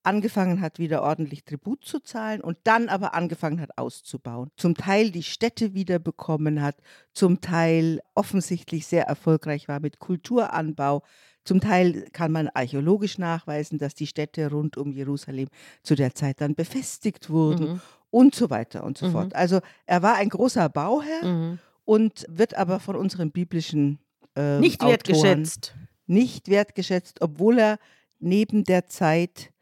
angefangen 0.05 0.61
hat, 0.61 0.79
wieder 0.79 1.03
ordentlich 1.03 1.45
Tribut 1.45 1.85
zu 1.85 1.99
zahlen 2.00 2.41
und 2.41 2.57
dann 2.65 2.88
aber 2.88 3.15
angefangen 3.15 3.61
hat, 3.61 3.77
auszubauen. 3.77 4.50
Zum 4.57 4.75
Teil 4.75 5.11
die 5.11 5.23
Städte 5.25 5.75
wieder 5.75 5.99
bekommen 5.99 6.62
hat, 6.62 6.77
zum 7.12 7.41
Teil 7.41 8.00
offensichtlich 8.15 8.87
sehr 8.87 9.05
erfolgreich 9.05 9.69
war 9.69 9.81
mit 9.81 9.99
Kulturanbau. 9.99 11.03
Zum 11.45 11.61
Teil 11.61 12.07
kann 12.12 12.31
man 12.33 12.49
archäologisch 12.49 13.19
nachweisen, 13.19 13.79
dass 13.79 13.95
die 13.95 14.07
Städte 14.07 14.50
rund 14.50 14.77
um 14.79 14.93
Jerusalem 14.93 15.49
zu 15.83 15.95
der 15.95 16.15
Zeit 16.15 16.41
dann 16.41 16.55
befestigt 16.55 17.29
wurden 17.29 17.67
Mhm. 17.73 17.81
und 18.11 18.35
so 18.35 18.49
weiter 18.50 18.85
und 18.85 18.97
so 18.97 19.07
Mhm. 19.07 19.12
fort. 19.12 19.35
Also 19.35 19.61
er 19.85 20.03
war 20.03 20.15
ein 20.15 20.29
großer 20.31 20.69
Bauherr 20.69 21.25
Mhm. 21.25 21.59
Und 21.88 22.26
wird 22.28 22.54
aber 22.54 22.80
von 22.80 22.97
unseren 22.97 23.30
biblischen 23.30 23.99
ähm, 24.37 24.61
Nicht 24.61 24.83
Autoren 24.83 24.90
wertgeschätzt. 24.90 25.75
nicht 26.07 26.49
wertgeschätzt, 26.49 27.23
obwohl 27.23 27.59
er 27.59 27.78
neben 28.18 28.64
der 28.64 28.88
Zeit 28.88 29.54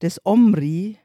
des 0.00 0.18
Omri 0.24 0.98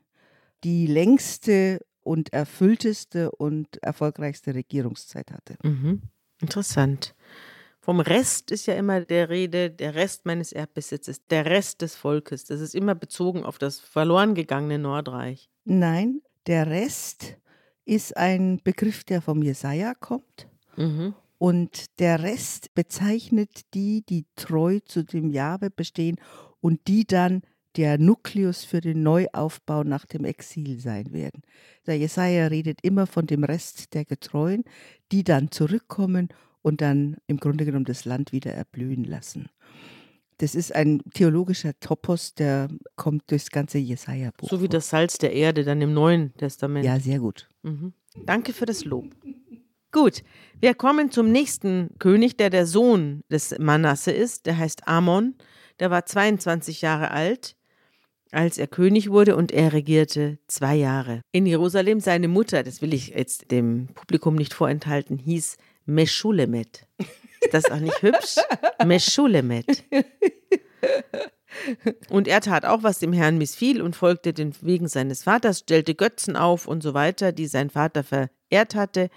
die 0.64 0.88
längste 0.88 1.86
und 2.00 2.32
erfüllteste 2.32 3.30
und 3.30 3.84
erfolgreichste 3.84 4.56
Regierungszeit 4.56 5.34
hatte. 5.34 5.58
Mhm. 5.64 6.02
Interessant. 6.40 7.14
Vom 7.82 8.00
Rest 8.00 8.50
ist 8.50 8.66
ja 8.66 8.76
immer 8.76 9.02
der 9.02 9.28
Rede, 9.28 9.70
der 9.72 9.96
Rest 9.96 10.26
meines 10.26 10.54
Erdbesitzes, 10.54 11.26
der 11.28 11.46
Rest 11.46 11.82
des 11.82 11.96
Volkes. 11.98 12.46
Das 12.46 12.62
ist 12.62 12.74
immer 12.74 12.96
bezogen 12.96 13.44
auf 13.44 13.58
das 13.58 13.82
verloren 13.82 14.34
gegangene 14.34 14.80
Nordreich. 14.80 15.50
Nein, 15.66 16.22
der 16.48 16.68
Rest 16.68 17.36
ist 17.84 18.16
ein 18.16 18.62
Begriff, 18.64 19.04
der 19.04 19.22
vom 19.22 19.44
Jesaja 19.44 19.94
kommt. 19.94 20.49
Mhm. 20.80 21.14
Und 21.38 22.00
der 22.00 22.22
Rest 22.24 22.74
bezeichnet 22.74 23.62
die, 23.74 24.04
die 24.08 24.26
treu 24.36 24.80
zu 24.84 25.04
dem 25.04 25.30
Jahwe 25.30 25.70
bestehen 25.70 26.18
und 26.60 26.88
die 26.88 27.06
dann 27.06 27.42
der 27.76 27.98
Nukleus 27.98 28.66
für 28.66 28.82
den 28.82 29.04
Neuaufbau 29.04 29.84
nach 29.84 30.06
dem 30.06 30.26
Exil 30.26 30.80
sein 30.80 31.14
werden. 31.14 31.44
Der 31.86 31.98
Jesaja 31.98 32.48
redet 32.48 32.80
immer 32.82 33.08
von 33.08 33.28
dem 33.28 33.44
Rest 33.44 33.94
der 33.94 34.06
Getreuen, 34.06 34.64
die 35.12 35.24
dann 35.24 35.52
zurückkommen 35.52 36.30
und 36.62 36.82
dann 36.82 37.18
im 37.28 37.38
Grunde 37.38 37.66
genommen 37.66 37.86
das 37.86 38.06
Land 38.06 38.32
wieder 38.32 38.54
erblühen 38.54 39.04
lassen. 39.04 39.50
Das 40.40 40.56
ist 40.56 40.74
ein 40.74 41.02
theologischer 41.14 41.78
Topos, 41.80 42.34
der 42.34 42.70
kommt 42.96 43.30
durchs 43.30 43.50
ganze 43.50 43.78
Jesaja-Buch. 43.78 44.50
So 44.50 44.62
wie 44.62 44.70
das 44.70 44.90
Salz 44.90 45.18
der 45.18 45.34
Erde 45.34 45.64
dann 45.64 45.82
im 45.82 45.94
Neuen 45.94 46.34
Testament. 46.38 46.86
Ja, 46.86 47.00
sehr 47.00 47.20
gut. 47.20 47.50
Mhm. 47.64 47.94
Danke 48.26 48.54
für 48.54 48.66
das 48.66 48.86
Lob. 48.86 49.14
Gut, 49.92 50.24
wir 50.60 50.76
kommen 50.76 51.12
zum 51.12 51.32
nächsten 51.32 51.90
König, 51.98 52.38
der 52.38 52.52
der 52.52 52.68
Sohn 52.68 53.24
des 53.32 53.58
Manasse 53.58 54.12
ist. 54.12 54.46
Der 54.46 54.58
heißt 54.58 54.88
Amon. 54.88 55.36
Der 55.80 55.90
war 55.90 56.06
22 56.06 56.82
Jahre 56.82 57.12
alt, 57.12 57.56
als 58.32 58.58
er 58.58 58.68
König 58.68 59.10
wurde 59.10 59.36
und 59.36 59.52
er 59.52 59.74
regierte 59.74 60.38
zwei 60.48 60.76
Jahre. 60.76 61.22
In 61.32 61.46
Jerusalem 61.46 62.02
seine 62.02 62.28
Mutter, 62.28 62.64
das 62.64 62.82
will 62.82 62.94
ich 62.94 63.10
jetzt 63.10 63.50
dem 63.50 63.88
Publikum 63.96 64.36
nicht 64.36 64.54
vorenthalten, 64.54 65.18
hieß 65.18 65.58
Meschulemet. 65.86 66.86
Ist 67.42 67.54
das 67.54 67.72
auch 67.72 67.80
nicht 67.80 68.02
hübsch? 68.02 68.36
Meschulemet. 68.86 69.86
Und 72.10 72.28
er 72.28 72.42
tat 72.42 72.66
auch, 72.66 72.84
was 72.84 73.00
dem 73.00 73.14
Herrn 73.14 73.38
missfiel 73.38 73.82
und 73.82 73.96
folgte 73.96 74.34
den 74.34 74.54
Wegen 74.62 74.88
seines 74.88 75.24
Vaters, 75.24 75.60
stellte 75.60 75.96
Götzen 75.96 76.36
auf 76.36 76.68
und 76.68 76.84
so 76.84 76.94
weiter, 76.94 77.32
die 77.32 77.48
sein 77.48 77.70
Vater 77.70 78.04
verehrt 78.04 78.76
hatte. 78.76 79.10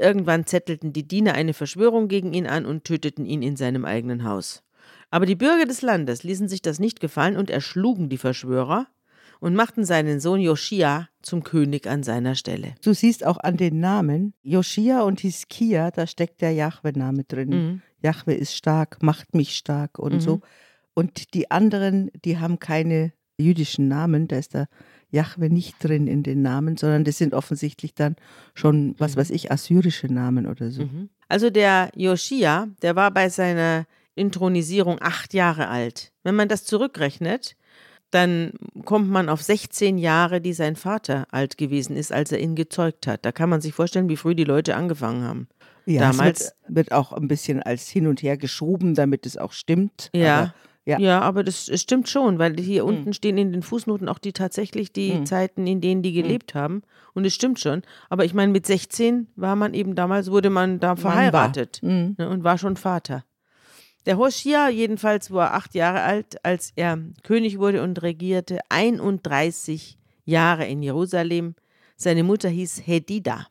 Irgendwann 0.00 0.46
zettelten 0.46 0.92
die 0.92 1.06
Diener 1.06 1.34
eine 1.34 1.52
Verschwörung 1.54 2.08
gegen 2.08 2.32
ihn 2.32 2.46
an 2.46 2.64
und 2.66 2.84
töteten 2.84 3.26
ihn 3.26 3.42
in 3.42 3.56
seinem 3.56 3.84
eigenen 3.84 4.24
Haus. 4.24 4.62
Aber 5.10 5.26
die 5.26 5.36
Bürger 5.36 5.66
des 5.66 5.82
Landes 5.82 6.22
ließen 6.22 6.48
sich 6.48 6.62
das 6.62 6.78
nicht 6.78 7.00
gefallen 7.00 7.36
und 7.36 7.50
erschlugen 7.50 8.08
die 8.08 8.16
Verschwörer 8.16 8.86
und 9.40 9.54
machten 9.54 9.84
seinen 9.84 10.20
Sohn 10.20 10.40
Joschia 10.40 11.08
zum 11.22 11.42
König 11.42 11.86
an 11.86 12.02
seiner 12.02 12.34
Stelle. 12.34 12.74
Du 12.82 12.94
siehst 12.94 13.26
auch 13.26 13.38
an 13.38 13.56
den 13.56 13.80
Namen, 13.80 14.34
Joschia 14.42 15.02
und 15.02 15.20
Hiskia, 15.20 15.90
da 15.90 16.06
steckt 16.06 16.40
der 16.40 16.52
Jahwe-Name 16.52 17.24
drin. 17.24 17.48
Mhm. 17.50 17.82
Jahwe 18.02 18.34
ist 18.34 18.54
stark, 18.54 19.02
macht 19.02 19.34
mich 19.34 19.56
stark 19.56 19.98
und 19.98 20.14
Mhm. 20.14 20.20
so. 20.20 20.40
Und 20.94 21.34
die 21.34 21.50
anderen, 21.50 22.10
die 22.24 22.38
haben 22.38 22.58
keine 22.58 23.12
jüdischen 23.38 23.88
Namen, 23.88 24.28
da 24.28 24.36
ist 24.36 24.54
der 24.54 24.68
Jahwe 25.10 25.50
nicht 25.50 25.76
drin 25.82 26.06
in 26.06 26.22
den 26.22 26.42
Namen, 26.42 26.76
sondern 26.76 27.04
das 27.04 27.18
sind 27.18 27.34
offensichtlich 27.34 27.94
dann 27.94 28.16
schon, 28.54 28.94
was 28.98 29.16
weiß 29.16 29.30
ich, 29.30 29.50
assyrische 29.50 30.06
Namen 30.06 30.46
oder 30.46 30.70
so. 30.70 30.82
Mhm. 30.82 31.08
Also 31.28 31.50
der 31.50 31.90
Joschia, 31.94 32.68
der 32.82 32.96
war 32.96 33.10
bei 33.10 33.28
seiner 33.28 33.86
Inthronisierung 34.14 34.98
acht 35.00 35.34
Jahre 35.34 35.68
alt. 35.68 36.12
Wenn 36.22 36.34
man 36.34 36.48
das 36.48 36.64
zurückrechnet, 36.64 37.56
dann 38.10 38.52
kommt 38.84 39.08
man 39.08 39.28
auf 39.28 39.42
16 39.42 39.96
Jahre, 39.98 40.40
die 40.40 40.52
sein 40.52 40.76
Vater 40.76 41.26
alt 41.30 41.56
gewesen 41.58 41.96
ist, 41.96 42.12
als 42.12 42.32
er 42.32 42.40
ihn 42.40 42.56
gezeugt 42.56 43.06
hat. 43.06 43.24
Da 43.24 43.32
kann 43.32 43.48
man 43.48 43.60
sich 43.60 43.72
vorstellen, 43.72 44.08
wie 44.08 44.16
früh 44.16 44.34
die 44.34 44.44
Leute 44.44 44.74
angefangen 44.74 45.22
haben. 45.22 45.48
Ja, 45.86 46.10
Damals- 46.10 46.52
wird, 46.66 46.76
wird 46.76 46.92
auch 46.92 47.12
ein 47.12 47.28
bisschen 47.28 47.62
als 47.62 47.88
hin 47.88 48.06
und 48.06 48.22
her 48.22 48.36
geschoben, 48.36 48.94
damit 48.94 49.26
es 49.26 49.36
auch 49.36 49.52
stimmt. 49.52 50.10
Ja. 50.14 50.54
Ja. 50.90 50.98
Ja, 50.98 51.20
aber 51.20 51.44
das 51.44 51.70
stimmt 51.80 52.08
schon, 52.08 52.38
weil 52.38 52.58
hier 52.58 52.84
unten 52.84 53.12
stehen 53.12 53.38
in 53.38 53.52
den 53.52 53.62
Fußnoten 53.62 54.08
auch 54.08 54.18
die 54.18 54.32
tatsächlich 54.32 54.92
die 54.92 55.12
Mhm. 55.14 55.26
Zeiten, 55.26 55.66
in 55.66 55.80
denen 55.80 56.02
die 56.02 56.12
gelebt 56.12 56.54
haben. 56.54 56.82
Und 57.14 57.24
es 57.24 57.34
stimmt 57.34 57.60
schon. 57.60 57.82
Aber 58.08 58.24
ich 58.24 58.34
meine, 58.34 58.50
mit 58.52 58.66
16 58.66 59.28
war 59.36 59.56
man 59.56 59.74
eben 59.74 59.94
damals, 59.94 60.30
wurde 60.30 60.50
man 60.50 60.80
da 60.80 60.96
verheiratet 60.96 61.80
Mhm. 61.82 62.16
ne, 62.18 62.28
und 62.28 62.44
war 62.44 62.58
schon 62.58 62.76
Vater. 62.76 63.24
Der 64.06 64.16
Hoshia 64.16 64.68
jedenfalls 64.70 65.30
war 65.30 65.52
acht 65.54 65.74
Jahre 65.74 66.00
alt, 66.02 66.44
als 66.44 66.72
er 66.74 66.98
König 67.22 67.58
wurde 67.58 67.82
und 67.82 68.00
regierte 68.02 68.58
31 68.70 69.98
Jahre 70.24 70.66
in 70.66 70.82
Jerusalem. 70.82 71.54
Seine 71.96 72.24
Mutter 72.24 72.48
hieß 72.48 72.82
Hedida. 72.86 73.46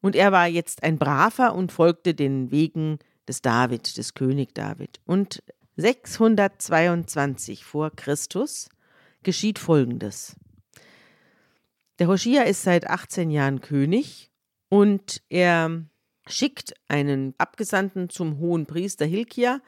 Und 0.00 0.16
er 0.16 0.32
war 0.32 0.46
jetzt 0.48 0.82
ein 0.82 0.98
Braver 0.98 1.54
und 1.54 1.72
folgte 1.72 2.14
den 2.14 2.50
Wegen 2.50 2.98
des 3.28 3.40
David, 3.42 3.96
des 3.96 4.14
König 4.14 4.54
David. 4.54 5.00
Und 5.06 5.42
622 5.76 7.64
vor 7.64 7.90
Christus 7.94 8.68
geschieht 9.22 9.58
Folgendes. 9.58 10.36
Der 11.98 12.08
Hoshia 12.08 12.42
ist 12.42 12.62
seit 12.62 12.88
18 12.88 13.30
Jahren 13.30 13.60
König 13.60 14.30
und 14.68 15.22
er 15.28 15.82
schickt 16.26 16.74
einen 16.88 17.34
Abgesandten 17.38 18.08
zum 18.08 18.38
hohen 18.38 18.66
Priester 18.66 19.04
Hilkia, 19.06 19.60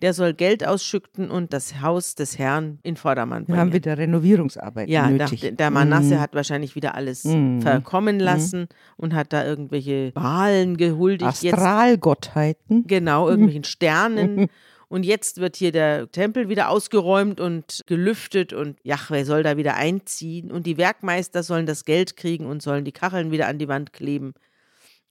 der 0.00 0.14
soll 0.14 0.34
Geld 0.34 0.66
ausschütten 0.66 1.30
und 1.30 1.52
das 1.52 1.80
Haus 1.80 2.16
des 2.16 2.36
Herrn 2.36 2.80
in 2.82 2.96
Vordermann 2.96 3.42
Wir 3.42 3.46
bringen. 3.46 3.58
haben 3.60 3.72
wieder 3.72 3.96
Renovierungsarbeit 3.98 4.88
Ja, 4.88 5.08
der, 5.08 5.28
nötig. 5.30 5.56
der 5.56 5.70
Manasse 5.70 6.16
Mhm. 6.16 6.20
hat 6.20 6.34
wahrscheinlich 6.34 6.74
wieder 6.74 6.94
alles 6.96 7.24
Mhm. 7.24 7.62
verkommen 7.62 8.18
lassen 8.18 8.66
und 8.96 9.14
hat 9.14 9.32
da 9.32 9.44
irgendwelche 9.44 10.10
Wahlen 10.16 10.76
gehuldigt. 10.76 11.28
Astralgottheiten. 11.28 12.84
genau, 12.86 13.28
irgendwelchen 13.28 13.64
Sternen. 13.64 14.48
Und 14.92 15.06
jetzt 15.06 15.40
wird 15.40 15.56
hier 15.56 15.72
der 15.72 16.12
Tempel 16.12 16.50
wieder 16.50 16.68
ausgeräumt 16.68 17.40
und 17.40 17.80
gelüftet 17.86 18.52
und 18.52 18.78
Jahwe 18.82 19.24
soll 19.24 19.42
da 19.42 19.56
wieder 19.56 19.74
einziehen 19.74 20.52
und 20.52 20.66
die 20.66 20.76
Werkmeister 20.76 21.42
sollen 21.42 21.64
das 21.64 21.86
Geld 21.86 22.14
kriegen 22.18 22.44
und 22.44 22.60
sollen 22.60 22.84
die 22.84 22.92
Kacheln 22.92 23.30
wieder 23.30 23.48
an 23.48 23.58
die 23.58 23.68
Wand 23.68 23.94
kleben. 23.94 24.34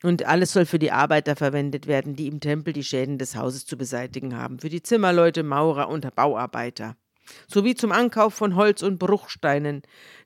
Und 0.04 0.28
alles 0.28 0.54
soll 0.54 0.68
für 0.68 0.78
die 0.78 0.92
Arbeiter 0.92 1.36
verwendet 1.36 1.88
werden, 1.88 2.16
die 2.16 2.28
im 2.28 2.40
Tempel 2.40 2.74
die 2.74 2.84
Schäden 2.84 3.18
des 3.18 3.36
Hauses 3.36 3.66
zu 3.66 3.76
beseitigen 3.76 4.38
haben. 4.38 4.60
Für 4.60 4.70
die 4.70 4.84
Zimmerleute, 4.84 5.42
Maurer 5.42 5.90
und 5.90 6.14
Bauarbeiter. 6.14 6.96
Sowie 7.48 7.74
zum 7.74 7.92
Ankauf 7.92 8.36
von 8.36 8.56
Holz 8.56 8.84
und 8.84 9.00
Bruchsteinen, 9.00 9.82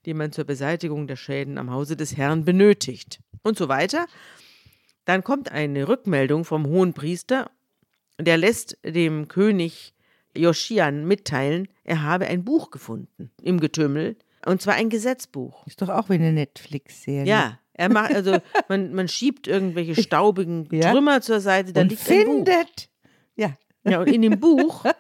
die 0.06 0.14
man 0.14 0.34
zur 0.34 0.44
Beseitigung 0.44 1.08
der 1.08 1.16
Schäden 1.16 1.58
am 1.58 1.72
Hause 1.72 1.96
des 1.96 2.18
Herrn 2.18 2.44
benötigt. 2.44 3.22
Und 3.42 3.58
so 3.58 3.70
weiter. 3.70 4.08
Dann 5.06 5.24
kommt 5.24 5.50
eine 5.50 5.88
Rückmeldung 5.88 6.44
vom 6.44 6.66
hohen 6.66 6.92
Priester, 8.17 8.24
der 8.24 8.38
lässt 8.38 8.77
dem 8.86 9.27
König 9.27 9.93
Joschian 10.38 11.05
mitteilen, 11.05 11.67
er 11.84 12.01
habe 12.03 12.27
ein 12.27 12.43
Buch 12.43 12.72
gefunden 12.72 13.31
im 13.41 13.60
Getümmel, 13.60 14.17
und 14.45 14.62
zwar 14.62 14.75
ein 14.75 14.89
Gesetzbuch. 14.89 15.65
Ist 15.65 15.81
doch 15.81 15.89
auch 15.89 16.10
wie 16.10 16.15
eine 16.15 16.31
Netflix-Serie. 16.31 17.25
Ja, 17.25 17.60
er 17.74 17.89
macht, 17.89 18.13
also 18.13 18.38
man, 18.69 18.93
man 18.93 19.07
schiebt 19.07 19.48
irgendwelche 19.48 20.01
staubigen 20.01 20.67
Ja. 20.72 20.91
Trümmer 20.91 21.22
zur 21.22 21.39
Seite, 21.39 21.74
da 21.74 21.81
Und 21.81 21.89
liegt 21.89 22.10
ein 22.10 22.25
Buch. 22.25 22.25
findet 22.36 22.89
ja, 23.36 23.53
Ja, 23.84 24.00
und 24.01 24.07
in 24.07 24.22
dem 24.22 24.39
Buch, 24.39 24.86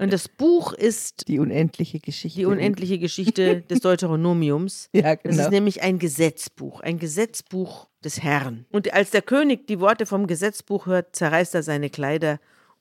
und 0.00 0.12
das 0.12 0.28
Buch 0.28 0.72
ist 0.72 1.28
die 1.28 1.38
unendliche 1.38 2.00
Geschichte. 2.00 2.40
die 2.40 2.46
unendliche 2.46 2.98
Geschichte 2.98 3.60
des 3.70 3.80
Deuteronomiums. 3.80 4.88
Ja, 4.92 5.14
Das 5.14 5.22
genau. 5.22 5.42
ist 5.44 5.50
nämlich 5.50 5.82
ein 5.82 5.98
Gesetzbuch, 5.98 6.80
ein 6.80 6.98
Gesetzbuch 6.98 7.88
des 8.02 8.22
Herrn. 8.22 8.64
Und 8.70 8.92
als 8.92 9.10
der 9.10 9.22
König 9.22 9.66
die 9.66 9.78
Worte 9.80 10.06
vom 10.06 10.26
Gesetzbuch 10.26 10.86
hört, 10.86 11.14
zerreißt 11.14 11.54
er 11.54 11.62
seine 11.62 11.90
Kleider 11.90 12.40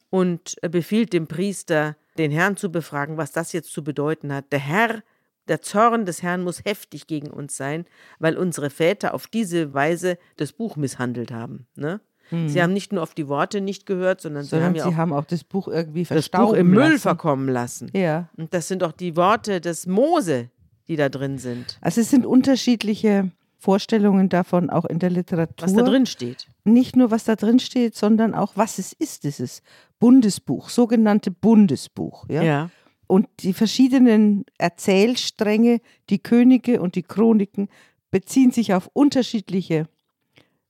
und 0.10 0.56
befiehlt 0.62 1.14
dem 1.14 1.28
Priester, 1.28 1.96
den 2.18 2.32
Herrn 2.32 2.58
zu 2.58 2.72
befragen, 2.72 3.18
was 3.18 3.32
das 3.32 3.52
jetzt 3.54 3.72
zu 3.72 3.84
bedeuten 3.84 4.34
hat. 4.34 4.52
Der 4.52 4.60
Herr, 4.60 5.04
der 5.48 5.62
Zorn 5.62 6.06
des 6.06 6.24
Herrn 6.24 6.44
muss 6.44 6.64
heftig 6.66 7.08
gegen 7.08 7.30
uns 7.32 7.58
sein, 7.58 7.86
weil 8.20 8.38
unsere 8.38 8.70
Väter 8.70 9.14
auf 9.14 9.28
diese 9.28 9.74
Weise 9.74 10.18
das 10.38 10.54
Buch 10.54 10.76
misshandelt 10.78 11.32
haben. 11.32 11.68
Ne? 11.76 12.02
Sie 12.32 12.62
haben 12.62 12.74
nicht 12.74 12.94
nur 12.94 13.02
auf 13.02 13.14
die 13.14 13.28
Worte 13.28 13.60
nicht 13.60 13.86
gehört, 13.86 14.22
sondern, 14.22 14.44
sie 14.44 14.50
Sondern 14.50 14.70
haben 14.70 14.76
ja 14.76 14.84
sie 14.84 14.90
auch 14.90 14.96
haben 14.96 15.14
auch 15.14 15.26
das 15.26 15.44
Buch 15.44 15.68
irgendwie 15.68 16.02
das 16.02 16.10
verstauben 16.10 16.52
Buch 16.52 16.58
im 16.58 16.70
Müll 16.70 16.84
lassen. 16.84 17.00
verkommen 17.00 17.50
lassen. 17.50 17.90
Ja. 17.94 18.30
Und 18.38 18.54
das 18.54 18.68
sind 18.68 18.84
auch 18.84 18.92
die 18.92 19.16
Worte 19.16 19.62
des 19.62 19.88
Mose, 19.88 20.50
die 20.88 20.96
da 20.96 21.10
drin 21.10 21.38
sind. 21.38 21.78
Also 21.82 22.02
es 22.02 22.10
sind 22.10 22.26
unterschiedliche 22.26 23.32
Vorstellungen 23.58 24.30
davon, 24.30 24.70
auch 24.70 24.86
in 24.86 25.00
der 25.00 25.10
Literatur. 25.10 25.68
Was 25.68 25.74
da 25.74 25.82
drin 25.82 26.06
steht. 26.06 26.48
Nicht 26.64 26.96
nur, 26.96 27.12
was 27.12 27.26
da 27.26 27.36
drin 27.36 27.60
steht, 27.60 27.96
sondern 27.96 28.34
auch, 28.34 28.54
was 28.56 28.80
es 28.80 28.94
ist, 28.94 29.24
dieses 29.24 29.62
Bundesbuch, 30.00 30.70
sogenannte 30.70 31.30
Bundesbuch. 31.32 32.26
Ja? 32.30 32.42
Ja. 32.42 32.70
Und 33.08 33.28
die 33.40 33.54
verschiedenen 33.54 34.46
Erzählstränge, 34.58 35.82
die 36.10 36.20
Könige 36.20 36.80
und 36.80 36.96
die 36.96 37.04
Chroniken, 37.04 37.70
beziehen 38.12 38.52
sich 38.52 38.74
auf 38.74 38.90
unterschiedliche 38.94 39.88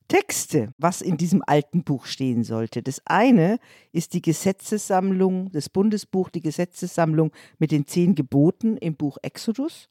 Texte, 0.09 0.73
was 0.77 1.01
in 1.01 1.15
diesem 1.15 1.41
alten 1.45 1.83
Buch 1.83 2.05
stehen 2.05 2.43
sollte. 2.43 2.83
Das 2.83 3.01
eine 3.05 3.59
ist 3.93 4.13
die 4.13 4.21
Gesetzessammlung, 4.21 5.51
das 5.53 5.69
Bundesbuch, 5.69 6.29
die 6.29 6.41
Gesetzessammlung 6.41 7.31
mit 7.59 7.71
den 7.71 7.87
zehn 7.87 8.15
Geboten 8.15 8.75
im 8.75 8.95
Buch 8.95 9.17
Exodus. 9.21 9.87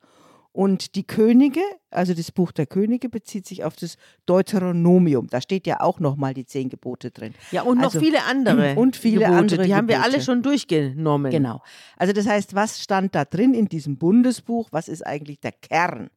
Und 0.52 0.96
die 0.96 1.06
Könige, 1.06 1.60
also 1.90 2.14
das 2.14 2.32
Buch 2.32 2.50
der 2.50 2.66
Könige, 2.66 3.08
bezieht 3.08 3.46
sich 3.46 3.62
auf 3.62 3.76
das 3.76 3.96
Deuteronomium. 4.26 5.28
Da 5.28 5.40
steht 5.40 5.68
ja 5.68 5.80
auch 5.80 6.00
nochmal 6.00 6.34
die 6.34 6.46
zehn 6.46 6.68
Gebote 6.68 7.12
drin. 7.12 7.32
Ja, 7.52 7.62
und 7.62 7.78
noch 7.78 7.84
Also- 7.94 8.00
viele 8.00 8.24
andere. 8.24 8.74
und 8.76 8.96
viele 8.96 9.20
Gebote, 9.20 9.38
andere 9.38 9.62
Die 9.62 9.74
haben 9.74 9.86
wir 9.86 10.02
alle 10.02 10.20
schon 10.20 10.42
durchgenommen. 10.42 11.30
Genau. 11.30 11.62
Also 11.96 12.12
das 12.12 12.26
heißt, 12.26 12.54
was 12.56 12.82
stand 12.82 13.14
da 13.14 13.24
drin 13.24 13.54
in 13.54 13.68
diesem 13.68 13.98
Bundesbuch? 13.98 14.68
Was 14.72 14.88
ist 14.88 15.06
eigentlich 15.06 15.38
der 15.38 15.52
Kern? 15.52 16.10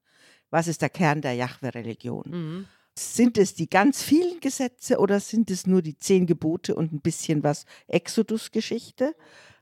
Was 0.49 0.67
ist 0.67 0.81
der 0.81 0.89
Kern 0.89 1.21
der 1.21 1.33
Jahwe-Religion? 1.33 2.23
Mhm. 2.27 2.65
Sind 2.97 3.37
es 3.37 3.53
die 3.53 3.69
ganz 3.69 4.03
vielen 4.03 4.39
Gesetze 4.41 4.99
oder 4.99 5.19
sind 5.19 5.49
es 5.49 5.65
nur 5.65 5.81
die 5.81 5.97
zehn 5.97 6.25
Gebote 6.25 6.75
und 6.75 6.91
ein 6.91 7.01
bisschen 7.01 7.43
was 7.43 7.65
Exodus-Geschichte? 7.87 9.15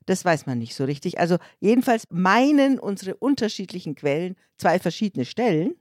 Das 0.05 0.25
weiß 0.25 0.47
man 0.47 0.57
nicht 0.57 0.73
so 0.75 0.85
richtig. 0.85 1.19
Also 1.19 1.37
jedenfalls 1.59 2.05
meinen 2.09 2.79
unsere 2.79 3.15
unterschiedlichen 3.15 3.93
Quellen 3.95 4.35
zwei 4.57 4.79
verschiedene 4.79 5.25
Stellen. 5.25 5.75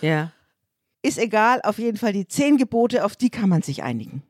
Ja. 0.00 0.32
Ist 1.02 1.18
egal, 1.18 1.60
auf 1.64 1.78
jeden 1.78 1.96
Fall 1.96 2.12
die 2.12 2.28
zehn 2.28 2.56
Gebote, 2.58 3.04
auf 3.04 3.16
die 3.16 3.30
kann 3.30 3.48
man 3.48 3.62
sich 3.62 3.82
einigen. 3.82 4.22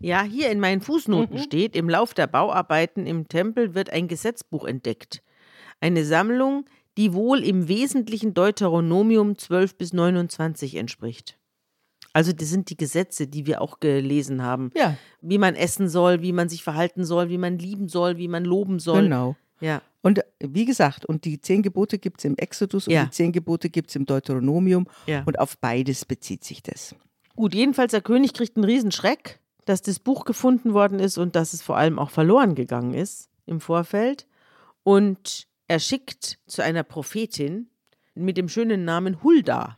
Ja, 0.00 0.22
hier 0.22 0.50
in 0.50 0.58
meinen 0.58 0.80
Fußnoten 0.80 1.36
Mhm. 1.36 1.42
steht, 1.42 1.76
im 1.76 1.88
Lauf 1.88 2.14
der 2.14 2.26
Bauarbeiten 2.26 3.06
im 3.06 3.28
Tempel 3.28 3.74
wird 3.74 3.90
ein 3.90 4.08
Gesetzbuch 4.08 4.64
entdeckt. 4.64 5.22
Eine 5.78 6.04
Sammlung, 6.04 6.64
die 6.96 7.12
wohl 7.12 7.44
im 7.44 7.68
Wesentlichen 7.68 8.34
Deuteronomium 8.34 9.38
12 9.38 9.76
bis 9.76 9.92
29 9.92 10.74
entspricht. 10.76 11.38
Also 12.12 12.32
das 12.32 12.48
sind 12.48 12.70
die 12.70 12.76
Gesetze, 12.76 13.26
die 13.28 13.46
wir 13.46 13.60
auch 13.62 13.78
gelesen 13.80 14.42
haben. 14.42 14.72
Ja, 14.74 14.96
Wie 15.20 15.38
man 15.38 15.54
essen 15.54 15.88
soll, 15.88 16.22
wie 16.22 16.32
man 16.32 16.48
sich 16.48 16.62
verhalten 16.64 17.04
soll, 17.04 17.28
wie 17.28 17.38
man 17.38 17.58
lieben 17.58 17.88
soll, 17.88 18.16
wie 18.18 18.28
man 18.28 18.44
loben 18.44 18.78
soll. 18.80 19.02
genau. 19.04 19.36
Ja. 19.60 19.82
Und 20.02 20.20
wie 20.40 20.64
gesagt, 20.64 21.04
und 21.04 21.26
die 21.26 21.40
zehn 21.40 21.60
Gebote 21.62 21.98
gibt 21.98 22.20
es 22.20 22.24
im 22.24 22.36
Exodus 22.38 22.86
und 22.88 22.94
Ja. 22.94 23.04
die 23.04 23.10
zehn 23.10 23.30
Gebote 23.32 23.68
gibt 23.68 23.90
es 23.90 23.96
im 23.96 24.06
Deuteronomium. 24.06 24.86
Ja. 25.06 25.22
Und 25.26 25.38
auf 25.38 25.58
beides 25.58 26.04
bezieht 26.06 26.42
sich 26.44 26.62
das. 26.62 26.94
Gut, 27.36 27.54
jedenfalls 27.54 27.90
der 27.92 28.00
König 28.00 28.32
kriegt 28.32 28.56
einen 28.56 28.64
Riesenschreck, 28.64 29.38
dass 29.66 29.82
das 29.82 29.98
Buch 29.98 30.24
gefunden 30.24 30.72
worden 30.72 30.98
ist 30.98 31.18
und 31.18 31.36
dass 31.36 31.52
es 31.52 31.60
vor 31.62 31.76
allem 31.76 31.98
auch 31.98 32.10
verloren 32.10 32.54
gegangen 32.54 32.94
ist 32.94 33.28
im 33.46 33.60
Vorfeld. 33.60 34.26
Und 34.82 35.46
er 35.68 35.78
schickt 35.78 36.38
zu 36.46 36.62
einer 36.62 36.82
Prophetin 36.82 37.68
mit 38.14 38.36
dem 38.38 38.48
schönen 38.48 38.84
Namen 38.84 39.22
Hulda, 39.22 39.76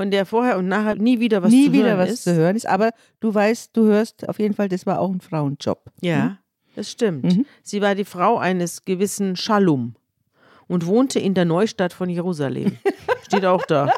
von 0.00 0.10
der 0.10 0.24
vorher 0.24 0.56
und 0.56 0.66
nachher 0.66 0.94
nie 0.94 1.20
wieder 1.20 1.42
was. 1.42 1.50
Nie 1.50 1.66
zu 1.66 1.72
wieder 1.74 1.88
hören 1.88 1.98
was 1.98 2.10
ist. 2.10 2.24
zu 2.24 2.34
hören 2.34 2.56
ist. 2.56 2.66
Aber 2.66 2.92
du 3.20 3.34
weißt, 3.34 3.76
du 3.76 3.84
hörst 3.84 4.26
auf 4.30 4.38
jeden 4.38 4.54
Fall, 4.54 4.70
das 4.70 4.86
war 4.86 4.98
auch 4.98 5.10
ein 5.10 5.20
Frauenjob. 5.20 5.92
Ja, 6.00 6.38
das 6.74 6.90
stimmt. 6.90 7.24
Mhm. 7.24 7.44
Sie 7.62 7.82
war 7.82 7.94
die 7.94 8.06
Frau 8.06 8.38
eines 8.38 8.86
gewissen 8.86 9.36
Schalum 9.36 9.96
und 10.68 10.86
wohnte 10.86 11.18
in 11.18 11.34
der 11.34 11.44
Neustadt 11.44 11.92
von 11.92 12.08
Jerusalem. 12.08 12.78
Steht 13.24 13.44
auch 13.44 13.66
da. 13.66 13.92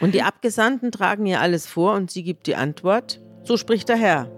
Und 0.00 0.14
die 0.14 0.22
Abgesandten 0.22 0.90
tragen 0.90 1.26
ihr 1.26 1.42
alles 1.42 1.66
vor 1.66 1.92
und 1.92 2.10
sie 2.10 2.22
gibt 2.22 2.46
die 2.46 2.56
Antwort: 2.56 3.20
So 3.42 3.58
spricht 3.58 3.90
der 3.90 3.96
Herr. 3.96 4.30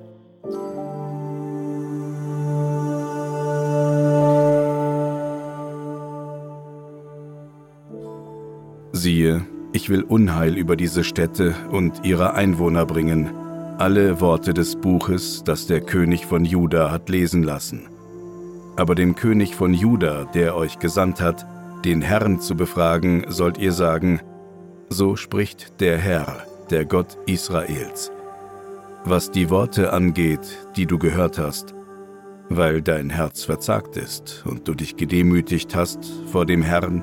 Siehe, 8.91 9.47
ich 9.77 9.91
will 9.91 10.03
Unheil 10.03 10.57
über 10.57 10.75
diese 10.75 11.05
Städte 11.05 11.55
und 11.71 12.03
ihre 12.03 12.33
Einwohner 12.33 12.87
bringen, 12.87 13.31
alle 13.77 14.23
Worte 14.23 14.55
des 14.55 14.75
Buches, 14.75 15.45
das 15.45 15.67
der 15.67 15.83
König 15.83 16.25
von 16.25 16.47
Juda 16.47 16.91
hat 16.91 17.11
lesen 17.11 17.43
lassen. 17.43 17.87
Aber 18.77 18.95
dem 18.95 19.15
König 19.17 19.55
von 19.55 19.75
Juda, 19.75 20.25
der 20.33 20.57
euch 20.57 20.79
gesandt 20.79 21.21
hat, 21.21 21.47
den 21.85 22.01
Herrn 22.01 22.41
zu 22.41 22.57
befragen, 22.57 23.27
sollt 23.29 23.59
ihr 23.59 23.73
sagen, 23.73 24.21
so 24.89 25.15
spricht 25.15 25.79
der 25.81 25.99
Herr, 25.99 26.39
der 26.71 26.87
Gott 26.87 27.19
Israels. 27.27 28.11
Was 29.05 29.31
die 29.31 29.51
Worte 29.51 29.93
angeht, 29.93 30.57
die 30.77 30.87
du 30.87 30.99
gehört 30.99 31.39
hast, 31.39 31.75
weil 32.49 32.81
dein 32.81 33.11
Herz 33.11 33.45
verzagt 33.45 33.99
ist 33.99 34.43
und 34.47 34.69
du 34.69 34.75
dich 34.75 34.97
gedemütigt 34.97 35.77
hast 35.77 35.99
vor 36.33 36.47
dem 36.47 36.63
Herrn, 36.63 37.03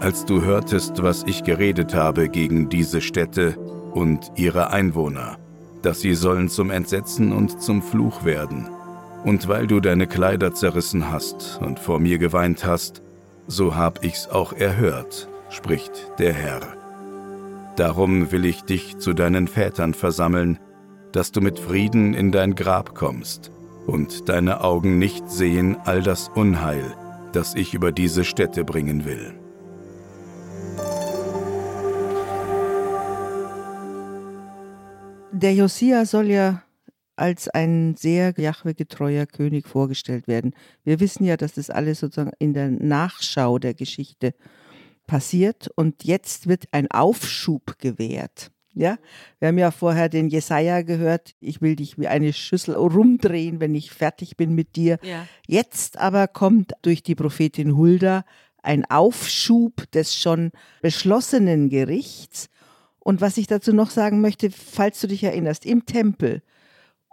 als 0.00 0.24
du 0.24 0.42
hörtest, 0.42 1.02
was 1.02 1.24
ich 1.26 1.44
geredet 1.44 1.94
habe 1.94 2.28
gegen 2.28 2.68
diese 2.68 3.00
Städte 3.00 3.56
und 3.92 4.32
ihre 4.36 4.70
Einwohner, 4.70 5.38
dass 5.82 6.00
sie 6.00 6.14
sollen 6.14 6.48
zum 6.48 6.70
Entsetzen 6.70 7.32
und 7.32 7.62
zum 7.62 7.82
Fluch 7.82 8.24
werden. 8.24 8.68
Und 9.24 9.48
weil 9.48 9.66
du 9.66 9.80
deine 9.80 10.06
Kleider 10.06 10.54
zerrissen 10.54 11.10
hast 11.10 11.60
und 11.62 11.78
vor 11.78 11.98
mir 11.98 12.18
geweint 12.18 12.64
hast, 12.64 13.02
so 13.46 13.74
hab 13.74 14.04
ich's 14.04 14.28
auch 14.28 14.52
erhört, 14.52 15.28
spricht 15.50 16.12
der 16.18 16.32
Herr. 16.32 16.60
Darum 17.76 18.32
will 18.32 18.44
ich 18.44 18.62
dich 18.62 18.98
zu 18.98 19.12
deinen 19.12 19.48
Vätern 19.48 19.94
versammeln, 19.94 20.58
dass 21.12 21.32
du 21.32 21.40
mit 21.40 21.58
Frieden 21.58 22.14
in 22.14 22.32
dein 22.32 22.54
Grab 22.54 22.94
kommst 22.94 23.50
und 23.86 24.28
deine 24.28 24.62
Augen 24.62 24.98
nicht 24.98 25.30
sehen 25.30 25.76
all 25.84 26.02
das 26.02 26.30
Unheil, 26.34 26.94
das 27.32 27.54
ich 27.54 27.74
über 27.74 27.92
diese 27.92 28.24
Städte 28.24 28.64
bringen 28.64 29.04
will. 29.04 29.35
Der 35.36 35.52
Josia 35.52 36.06
soll 36.06 36.30
ja 36.30 36.62
als 37.14 37.48
ein 37.48 37.94
sehr 37.94 38.32
Jahwe-getreuer 38.38 39.26
König 39.26 39.68
vorgestellt 39.68 40.28
werden. 40.28 40.54
Wir 40.82 40.98
wissen 40.98 41.24
ja, 41.24 41.36
dass 41.36 41.52
das 41.52 41.68
alles 41.68 42.00
sozusagen 42.00 42.32
in 42.38 42.54
der 42.54 42.70
Nachschau 42.70 43.58
der 43.58 43.74
Geschichte 43.74 44.32
passiert 45.06 45.68
und 45.76 46.04
jetzt 46.04 46.46
wird 46.46 46.64
ein 46.72 46.90
Aufschub 46.90 47.78
gewährt. 47.78 48.50
Ja, 48.72 48.96
wir 49.38 49.48
haben 49.48 49.58
ja 49.58 49.70
vorher 49.72 50.08
den 50.08 50.28
Jesaja 50.28 50.80
gehört. 50.80 51.34
Ich 51.40 51.60
will 51.60 51.76
dich 51.76 51.98
wie 51.98 52.08
eine 52.08 52.32
Schüssel 52.32 52.74
rumdrehen, 52.74 53.60
wenn 53.60 53.74
ich 53.74 53.90
fertig 53.90 54.38
bin 54.38 54.54
mit 54.54 54.74
dir. 54.74 54.98
Ja. 55.02 55.26
Jetzt 55.46 55.98
aber 55.98 56.28
kommt 56.28 56.72
durch 56.80 57.02
die 57.02 57.14
Prophetin 57.14 57.76
Hulda 57.76 58.24
ein 58.62 58.84
Aufschub 58.86 59.90
des 59.92 60.14
schon 60.14 60.50
beschlossenen 60.80 61.68
Gerichts. 61.68 62.48
Und 63.06 63.20
was 63.20 63.36
ich 63.36 63.46
dazu 63.46 63.72
noch 63.72 63.90
sagen 63.90 64.20
möchte, 64.20 64.50
falls 64.50 65.00
du 65.00 65.06
dich 65.06 65.22
erinnerst, 65.22 65.64
im 65.64 65.86
Tempel 65.86 66.42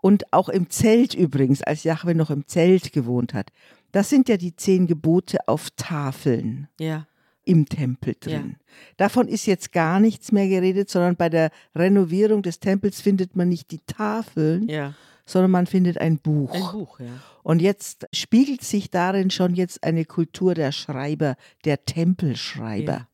und 0.01 0.33
auch 0.33 0.49
im 0.49 0.71
Zelt 0.71 1.13
übrigens, 1.13 1.61
als 1.61 1.83
Jahwe 1.83 2.15
noch 2.15 2.31
im 2.31 2.47
Zelt 2.47 2.93
gewohnt 2.93 3.35
hat, 3.35 3.51
das 3.91 4.09
sind 4.09 4.27
ja 4.27 4.37
die 4.37 4.55
zehn 4.55 4.87
Gebote 4.87 5.47
auf 5.47 5.69
Tafeln 5.75 6.67
Ja. 6.79 7.05
im 7.45 7.67
Tempel 7.69 8.15
drin. 8.19 8.55
Davon 8.97 9.27
ist 9.27 9.45
jetzt 9.45 9.71
gar 9.71 9.99
nichts 9.99 10.31
mehr 10.31 10.47
geredet, 10.47 10.89
sondern 10.89 11.15
bei 11.15 11.29
der 11.29 11.51
Renovierung 11.75 12.41
des 12.41 12.59
Tempels 12.59 12.99
findet 12.99 13.35
man 13.35 13.49
nicht 13.49 13.69
die 13.69 13.81
Tafeln, 13.85 14.67
Ja. 14.67 14.95
Sondern 15.25 15.51
man 15.51 15.67
findet 15.67 15.97
ein 15.97 16.17
Buch. 16.19 16.51
Ein 16.53 16.71
Buch, 16.79 16.99
ja. 16.99 17.05
Und 17.43 17.61
jetzt 17.61 18.07
spiegelt 18.13 18.61
sich 18.63 18.89
darin 18.89 19.29
schon 19.29 19.53
jetzt 19.55 19.83
eine 19.83 20.05
Kultur 20.05 20.53
der 20.53 20.71
Schreiber, 20.71 21.35
der 21.65 21.85
Tempelschreiber, 21.85 22.91
Ja. 22.93 23.07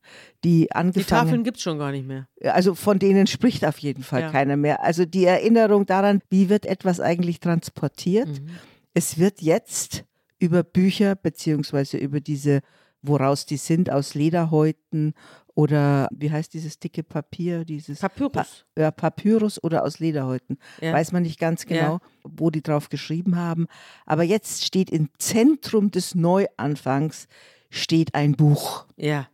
die 0.44 0.60
Die 0.62 0.72
angefangen 0.72 1.06
Tafeln 1.26 1.44
gibt 1.44 1.56
es 1.58 1.62
schon 1.62 1.78
gar 1.78 1.90
nicht 1.92 2.06
mehr. 2.06 2.26
also 2.42 2.74
von 2.74 2.98
denen 2.98 3.26
spricht 3.26 3.64
auf 3.64 3.78
jeden 3.78 4.02
Fall 4.02 4.22
Ja. 4.22 4.30
keiner 4.30 4.56
mehr. 4.56 4.82
Also 4.82 5.04
die 5.04 5.24
Erinnerung 5.24 5.86
daran, 5.86 6.20
wie 6.30 6.48
wird 6.48 6.66
etwas 6.66 7.00
eigentlich 7.00 7.40
transportiert. 7.40 8.28
Mhm. 8.28 8.50
Es 8.94 9.18
wird 9.18 9.40
jetzt 9.42 10.04
über 10.38 10.62
Bücher 10.62 11.14
beziehungsweise 11.16 11.96
über 11.98 12.20
diese, 12.20 12.60
woraus 13.02 13.46
die 13.46 13.56
sind, 13.56 13.90
aus 13.90 14.14
Lederhäuten 14.14 15.14
oder 15.60 16.08
wie 16.10 16.30
heißt 16.30 16.54
dieses 16.54 16.78
dicke 16.78 17.02
Papier, 17.02 17.66
dieses 17.66 17.98
Papyrus. 18.00 18.32
Pa 18.32 18.46
ja, 18.80 18.90
Papyrus 18.90 19.62
oder 19.62 19.84
aus 19.84 19.98
Lederhäuten. 19.98 20.56
Ja. 20.80 20.94
Weiß 20.94 21.12
man 21.12 21.22
nicht 21.22 21.38
ganz 21.38 21.66
genau, 21.66 21.94
Ja. 21.94 22.00
wo 22.24 22.48
die 22.48 22.62
drauf 22.62 22.88
geschrieben 22.88 23.36
haben. 23.36 23.66
Aber 24.06 24.22
jetzt 24.22 24.64
steht 24.64 24.88
im 24.88 25.10
Zentrum 25.18 25.90
des 25.90 26.14
Neuanfangs 26.14 27.28
steht 27.68 28.14
ein 28.14 28.32
Buch. 28.32 28.86
Ja. 28.96 29.28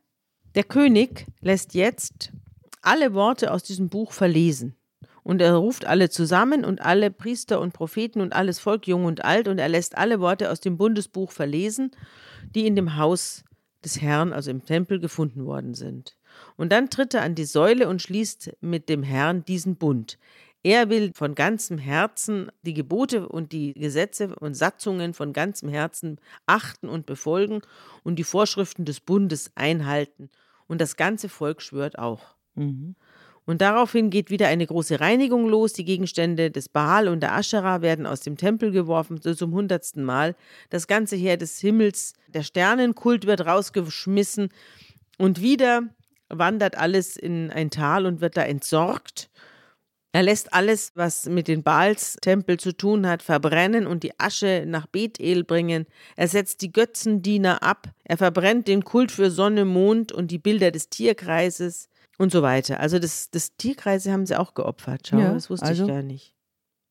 Der 0.57 0.65
König 0.65 1.27
lässt 1.43 1.75
jetzt 1.75 2.33
alle 2.83 3.15
Worte 3.15 3.53
aus 3.53 3.63
diesem 3.63 3.89
Buch 3.89 4.11
verlesen. 4.11 4.75
Und 5.23 5.41
er 5.41 5.55
ruft 5.55 5.85
alle 5.85 6.11
zusammen 6.11 6.65
und 6.65 6.81
alle 6.83 7.13
Priester 7.13 7.61
und 7.61 7.73
Propheten 7.73 8.21
und 8.21 8.33
alles 8.35 8.59
Volk, 8.59 8.89
jung 8.89 9.05
und 9.05 9.25
alt, 9.25 9.47
und 9.47 9.59
er 9.59 9.69
lässt 9.69 9.97
alle 9.97 10.19
Worte 10.19 10.51
aus 10.51 10.59
dem 10.59 10.77
Bundesbuch 10.77 11.31
verlesen, 11.31 11.93
die 12.53 12.67
in 12.67 12.75
dem 12.75 12.97
Haus 12.97 13.45
des 13.85 14.01
Herrn, 14.01 14.33
also 14.33 14.51
im 14.51 14.65
Tempel, 14.65 14.99
gefunden 14.99 15.45
worden 15.47 15.75
sind. 15.75 16.16
Und 16.57 16.73
dann 16.73 16.91
tritt 16.91 17.15
er 17.15 17.23
an 17.23 17.35
die 17.35 17.45
Säule 17.45 17.89
und 17.89 18.03
schließt 18.03 18.57
mit 18.61 18.89
dem 18.89 19.03
Herrn 19.03 19.45
diesen 19.45 19.77
Bund. 19.77 20.19
Er 20.63 20.91
will 20.91 21.13
von 21.15 21.37
ganzem 21.37 21.79
Herzen 21.79 22.51
die 22.63 22.75
Gebote 22.75 23.29
und 23.29 23.53
die 23.53 23.73
Gesetze 23.75 24.35
und 24.35 24.55
Satzungen 24.55 25.15
von 25.15 25.33
ganzem 25.33 25.69
Herzen 25.69 26.19
achten 26.47 26.89
und 26.89 27.07
befolgen 27.07 27.61
und 28.03 28.17
die 28.17 28.25
Vorschriften 28.25 28.85
des 28.85 28.99
Bundes 28.99 29.53
einhalten. 29.55 30.29
Und 30.67 30.81
das 30.81 30.97
ganze 30.97 31.29
Volk 31.29 31.63
schwört 31.63 31.99
auch. 31.99 32.35
Mhm. 32.57 32.97
Und 33.45 33.61
daraufhin 33.61 34.11
geht 34.11 34.29
wieder 34.29 34.49
eine 34.49 34.67
große 34.67 34.99
Reinigung 34.99 35.49
los. 35.49 35.73
Die 35.73 35.85
Gegenstände 35.85 36.51
des 36.51 36.69
Baal 36.69 37.07
und 37.07 37.21
der 37.21 37.35
Aschera 37.35 37.81
werden 37.81 38.05
aus 38.05 38.21
dem 38.23 38.37
Tempel 38.37 38.73
geworfen, 38.73 39.21
so 39.23 39.33
zum 39.35 39.53
hundertsten 39.53 40.03
Mal. 40.05 40.35
Das 40.69 40.89
ganze 40.89 41.15
Heer 41.15 41.37
des 41.37 41.61
Himmels, 41.61 42.15
der 42.27 42.43
Sternenkult 42.43 43.25
wird 43.25 43.47
rausgeschmissen. 43.47 44.49
Und 45.17 45.41
wieder 45.41 45.85
wandert 46.29 46.77
alles 46.77 47.17
in 47.17 47.51
ein 47.51 47.71
Tal 47.71 48.07
und 48.07 48.21
wird 48.21 48.37
da 48.37 48.43
entsorgt. 48.43 49.31
Er 50.13 50.23
lässt 50.23 50.55
alles, 50.55 50.93
was 50.95 51.27
mit 51.27 51.47
den 51.47 51.63
Baals-Tempel 51.63 52.59
zu 52.59 52.75
tun 52.75 53.07
hat, 53.07 53.23
verbrennen 53.23 53.87
und 53.87 54.03
die 54.03 54.19
Asche 54.19 54.65
nach 54.67 54.87
Bethel 54.87 55.45
bringen. 55.45 55.85
Er 56.17 56.29
setzt 56.29 56.63
die 56.63 56.73
Götzendiener 56.73 57.63
ab. 57.63 57.89
Er 58.05 58.17
verbrennt 58.17 58.67
den 58.67 58.83
Kult 58.85 59.13
für 59.13 59.31
Sonne, 59.31 59.67
Mond 59.67 60.13
und 60.13 60.31
die 60.31 60.39
Bilder 60.39 60.71
des 60.71 60.89
Tierkreises 60.89 61.91
und 62.17 62.33
so 62.33 62.41
weiter. 62.41 62.81
Also 62.81 62.99
das, 62.99 63.31
das 63.31 63.57
Tierkreise 63.57 64.11
haben 64.11 64.25
sie 64.25 64.39
auch 64.39 64.55
geopfert. 64.55 65.09
Schau, 65.09 65.19
Ja, 65.19 65.35
das 65.35 65.51
wusste 65.51 65.67
also- 65.67 65.83
ich 65.85 65.89
gar 65.89 66.03
nicht. 66.03 66.36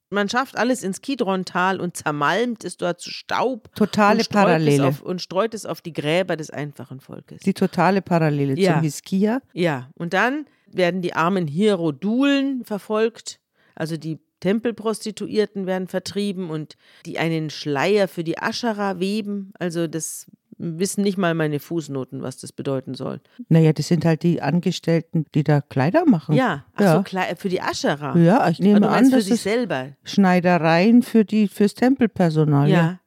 Man 0.10 0.30
schafft 0.30 0.58
alles 0.58 0.84
ins 0.84 1.02
Kidron-Tal 1.02 1.80
und 1.82 1.98
zermalmt 1.98 2.64
es 2.64 2.78
dort 2.78 3.02
zu 3.02 3.10
Staub 3.10 3.74
Totale 3.76 4.20
und 4.20 4.26
streut, 4.26 4.36
es 4.38 4.44
Parallele. 4.46 4.86
auf, 4.88 5.02
und 5.02 5.22
streut 5.22 5.54
es 5.54 5.66
auf 5.66 5.82
die 5.82 5.94
Gräber 5.94 6.36
des 6.38 6.50
einfachen 6.52 7.00
Volkes. 7.00 7.42
Die 7.42 7.54
totale 7.54 8.02
Parallele 8.02 8.58
Ja. 8.58 8.74
zum 8.76 8.82
Hiskia. 8.84 9.42
Ja, 9.54 9.90
und 9.96 10.14
dann 10.14 10.46
werden 10.68 11.02
die 11.02 11.14
armen 11.14 11.48
Hierodulen 11.48 12.64
verfolgt, 12.66 13.40
also 13.76 13.98
die 13.98 14.20
Tempelprostituierten 14.42 15.66
werden 15.66 15.88
vertrieben 15.88 16.50
und 16.50 16.76
die 17.06 17.18
einen 17.18 17.50
Schleier 17.50 18.08
für 18.08 18.24
die 18.24 18.38
Aschera 18.38 19.00
weben. 19.00 19.52
Also 19.60 19.88
das 19.88 20.28
wissen 20.58 21.04
nicht 21.04 21.18
mal 21.18 21.34
meine 21.34 21.60
Fußnoten, 21.60 22.22
was 22.22 22.38
das 22.38 22.52
bedeuten 22.52 22.94
soll. 22.94 23.20
Naja, 23.50 23.74
das 23.74 23.88
sind 23.88 24.06
halt 24.06 24.24
die 24.24 24.42
Angestellten, 24.42 25.26
die 25.36 25.44
da 25.44 25.62
Kleider 25.62 26.06
machen. 26.06 26.36
Ja, 26.36 26.66
ach 26.76 26.82
Ja. 26.82 27.04
so, 27.06 27.36
für 27.38 27.50
die 27.50 27.62
Aschera. 27.62 28.18
Ja, 28.18 28.50
ich 28.50 28.60
Ah, 28.60 28.64
nehme 28.64 28.90
an, 28.90 29.06
für 29.06 29.18
das 29.18 29.26
sich 29.26 29.42
selber. 29.42 29.90
Schneidereien 30.04 31.04
für 31.04 31.26
die, 31.26 31.48
fürs 31.48 31.74
Tempelpersonal. 31.74 32.70
Ja. 32.70 32.76
Ja. 32.78 33.00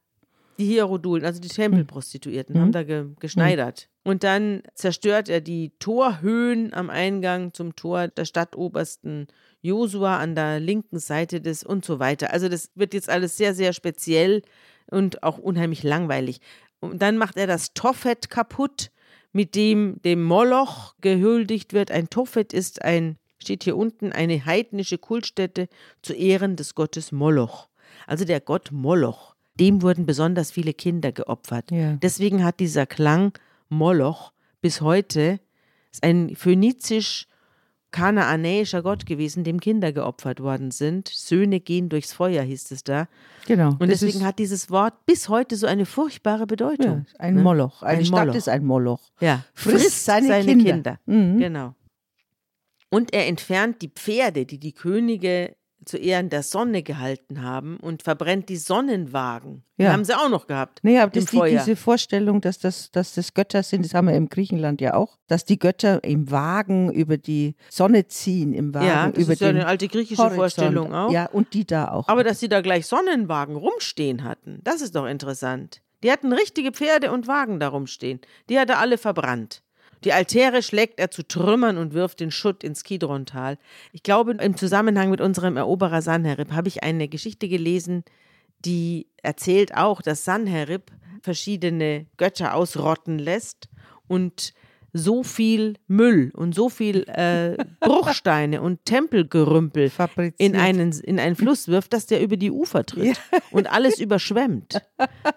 Die 0.57 0.65
Hierodulen, 0.65 1.23
also 1.25 1.39
die 1.39 1.47
Tempelprostituierten, 1.47 2.55
Mhm. 2.55 2.59
haben 2.61 2.71
da 2.73 2.83
ge 2.83 3.05
geschneidert. 3.19 3.87
Und 4.03 4.23
dann 4.23 4.61
zerstört 4.75 5.29
er 5.29 5.39
die 5.39 5.71
Torhöhen 5.79 6.73
am 6.73 6.89
Eingang 6.89 7.53
zum 7.53 7.75
Tor 7.77 8.09
der 8.09 8.25
Stadtobersten 8.25 9.27
Josua 9.61 10.17
an 10.17 10.35
der 10.35 10.59
linken 10.59 10.99
Seite 10.99 11.39
des 11.41 11.63
und 11.63 11.85
so 11.85 11.99
weiter. 11.99 12.33
Also 12.33 12.49
das 12.49 12.71
wird 12.75 12.93
jetzt 12.93 13.09
alles 13.09 13.37
sehr, 13.37 13.53
sehr 13.53 13.71
speziell 13.73 14.41
und 14.91 15.23
auch 15.23 15.37
unheimlich 15.37 15.83
langweilig. 15.83 16.41
Und 16.79 17.01
dann 17.01 17.17
macht 17.17 17.37
er 17.37 17.47
das 17.47 17.73
Tophet 17.73 18.29
kaputt, 18.29 18.91
mit 19.31 19.55
dem 19.55 20.01
dem 20.03 20.23
Moloch 20.23 20.95
gehuldigt 21.01 21.73
wird. 21.73 21.91
Ein 21.91 22.09
Tophet 22.09 22.53
ist 22.53 22.83
ein, 22.83 23.17
steht 23.37 23.63
hier 23.63 23.77
unten, 23.77 24.11
eine 24.11 24.45
heidnische 24.45 24.97
Kultstätte 24.97 25.67
zu 26.01 26.13
Ehren 26.13 26.55
des 26.55 26.75
Gottes 26.75 27.11
Moloch. 27.11 27.69
Also 28.07 28.25
der 28.25 28.39
Gott 28.39 28.71
Moloch. 28.71 29.35
Dem 29.59 29.81
wurden 29.81 30.05
besonders 30.05 30.51
viele 30.51 30.73
Kinder 30.73 31.11
geopfert. 31.11 31.69
Ja. 31.69 31.93
Deswegen 32.01 32.43
hat 32.43 32.59
dieser 32.59 32.85
Klang 32.85 33.33
Moloch 33.67 34.31
bis 34.61 34.81
heute 34.81 35.39
ist 35.91 36.03
ein 36.03 36.35
phönizisch 36.35 37.27
kanaanäischer 37.91 38.83
Gott 38.83 39.05
gewesen, 39.05 39.43
dem 39.43 39.59
Kinder 39.59 39.91
geopfert 39.91 40.39
worden 40.41 40.71
sind. 40.71 41.07
Söhne 41.07 41.59
gehen 41.59 41.89
durchs 41.89 42.13
Feuer, 42.13 42.43
hieß 42.43 42.71
es 42.71 42.83
da. 42.83 43.07
Genau. 43.47 43.75
Und 43.79 43.89
deswegen 43.89 44.25
hat 44.25 44.39
dieses 44.39 44.69
Wort 44.69 45.05
bis 45.05 45.29
heute 45.29 45.55
so 45.55 45.65
eine 45.65 45.85
furchtbare 45.85 46.41
ja, 46.41 46.45
Bedeutung. 46.45 47.05
ein 47.17 47.35
ne? 47.35 47.41
Moloch. 47.41 47.81
Eine 47.81 47.99
Ein 47.99 48.05
Stadt 48.05 48.19
Moloch. 48.19 48.35
ist 48.35 48.49
ein 48.49 48.65
Moloch. 48.65 49.11
Ja, 49.19 49.43
Frisst 49.53 50.05
seine 50.05 50.43
Kinder. 50.45 50.99
Mhm. 51.05 51.39
Genau. 51.39 51.75
Und 52.91 53.13
er 53.13 53.27
entfernt 53.27 53.81
die 53.81 53.89
Pferde, 53.89 54.45
die 54.45 54.59
die 54.59 54.73
Könige 54.73 55.55
zu 55.89 55.97
Ehren 55.97 56.29
der 56.29 56.43
Sonne 56.43 56.83
gehalten 56.83 57.41
haben 57.43 57.77
und 57.77 58.03
verbrennt 58.03 58.47
die 58.47 58.57
Sonnenwagen. 58.57 59.63
Die 59.77 59.83
Ja. 59.83 59.91
haben 59.93 60.05
sie 60.05 60.13
auch 60.17 60.29
noch 60.29 60.47
gehabt. 60.47 60.79
Naja, 60.83 61.03
aber 61.03 61.11
das 61.11 61.25
die, 61.25 61.41
diese 61.49 61.75
Vorstellung, 61.75 62.41
dass 62.41 62.59
das, 62.59 62.91
dass 62.91 63.13
das 63.15 63.33
Götter 63.33 63.63
sind, 63.63 63.83
das 63.83 63.93
haben 63.93 64.07
wir 64.07 64.15
im 64.15 64.29
Griechenland 64.29 64.81
ja 64.81 64.93
auch, 64.93 65.17
dass 65.27 65.45
die 65.45 65.59
Götter 65.59 66.03
im 66.03 66.31
Wagen 66.31 66.91
über 66.91 67.17
die 67.17 67.55
Sonne 67.69 68.07
ziehen, 68.07 68.53
im 68.53 68.73
Wagen 68.73 68.85
ja, 68.87 69.09
das 69.11 69.23
über 69.23 69.33
ist 69.33 69.41
ja 69.41 69.49
eine 69.49 69.65
alte 69.65 69.87
griechische 69.87 70.21
Horizont. 70.21 70.39
Vorstellung 70.39 70.93
auch. 70.93 71.11
Ja, 71.11 71.25
und 71.27 71.53
die 71.53 71.65
da 71.65 71.91
auch. 71.91 72.07
Aber 72.07 72.23
dass 72.23 72.39
sie 72.39 72.49
da 72.49 72.61
gleich 72.61 72.85
Sonnenwagen 72.87 73.55
rumstehen 73.55 74.23
hatten, 74.23 74.59
das 74.63 74.81
ist 74.81 74.95
doch 74.95 75.05
interessant. 75.05 75.81
Die 76.03 76.11
hatten 76.11 76.31
richtige 76.31 76.71
Pferde 76.71 77.11
und 77.11 77.27
Wagen 77.27 77.59
da 77.59 77.67
rumstehen. 77.67 78.21
Die 78.49 78.57
hat 78.57 78.69
er 78.69 78.79
alle 78.79 78.97
verbrannt. 78.97 79.63
Die 80.03 80.13
Altäre 80.13 80.63
schlägt 80.63 80.99
er 80.99 81.11
zu 81.11 81.27
Trümmern 81.27 81.77
und 81.77 81.93
wirft 81.93 82.21
den 82.21 82.31
Schutt 82.31 82.63
ins 82.63 82.83
Kidrontal. 82.83 83.57
Ich 83.91 84.03
glaube, 84.03 84.31
im 84.31 84.55
Zusammenhang 84.55 85.09
mit 85.09 85.19
unserem 85.19 85.57
Eroberer 85.57 86.01
Sanherib 86.01 86.51
habe 86.51 86.69
ich 86.69 86.83
eine 86.83 87.07
Geschichte 87.07 87.49
gelesen, 87.49 88.03
die 88.65 89.07
erzählt 89.23 89.75
auch, 89.75 90.01
dass 90.01 90.23
Sanherib 90.23 90.91
verschiedene 91.21 92.05
Götter 92.17 92.53
ausrotten 92.55 93.19
lässt 93.19 93.69
und 94.07 94.53
so 94.93 95.23
viel 95.23 95.75
Müll 95.87 96.31
und 96.35 96.55
so 96.55 96.69
viel 96.69 97.03
äh, 97.09 97.57
Bruchsteine 97.79 98.61
und 98.61 98.83
Tempelgerümpel 98.85 99.91
in 100.37 100.55
einen, 100.55 100.91
in 101.03 101.19
einen 101.19 101.35
Fluss 101.35 101.67
wirft, 101.67 101.93
dass 101.93 102.05
der 102.05 102.21
über 102.21 102.37
die 102.37 102.51
Ufer 102.51 102.85
tritt 102.85 103.19
und 103.51 103.71
alles 103.71 103.99
überschwemmt. 103.99 104.81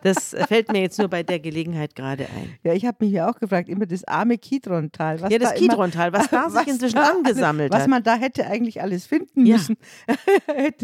Das 0.02 0.34
fällt 0.48 0.72
mir 0.72 0.80
jetzt 0.80 0.98
nur 0.98 1.08
bei 1.08 1.22
der 1.22 1.40
Gelegenheit 1.40 1.94
gerade 1.94 2.24
ein. 2.24 2.54
Ja, 2.64 2.72
ich 2.72 2.86
habe 2.86 3.04
mich 3.04 3.12
ja 3.12 3.30
auch 3.30 3.38
gefragt, 3.38 3.68
immer 3.68 3.86
das 3.86 4.04
arme 4.04 4.38
Kidrontal. 4.38 5.20
Ja, 5.30 5.38
das 5.38 5.50
da 5.50 5.54
Kidrontal, 5.56 6.12
was 6.12 6.28
da 6.30 6.48
sich 6.50 6.66
inzwischen 6.68 6.96
da 6.96 7.10
angesammelt 7.10 7.72
alles, 7.72 7.80
Was 7.80 7.82
hat. 7.82 7.90
man 7.90 8.02
da 8.02 8.14
hätte 8.16 8.46
eigentlich 8.46 8.80
alles 8.82 9.06
finden 9.06 9.46
Ja. 9.46 9.56
müssen. 9.56 9.76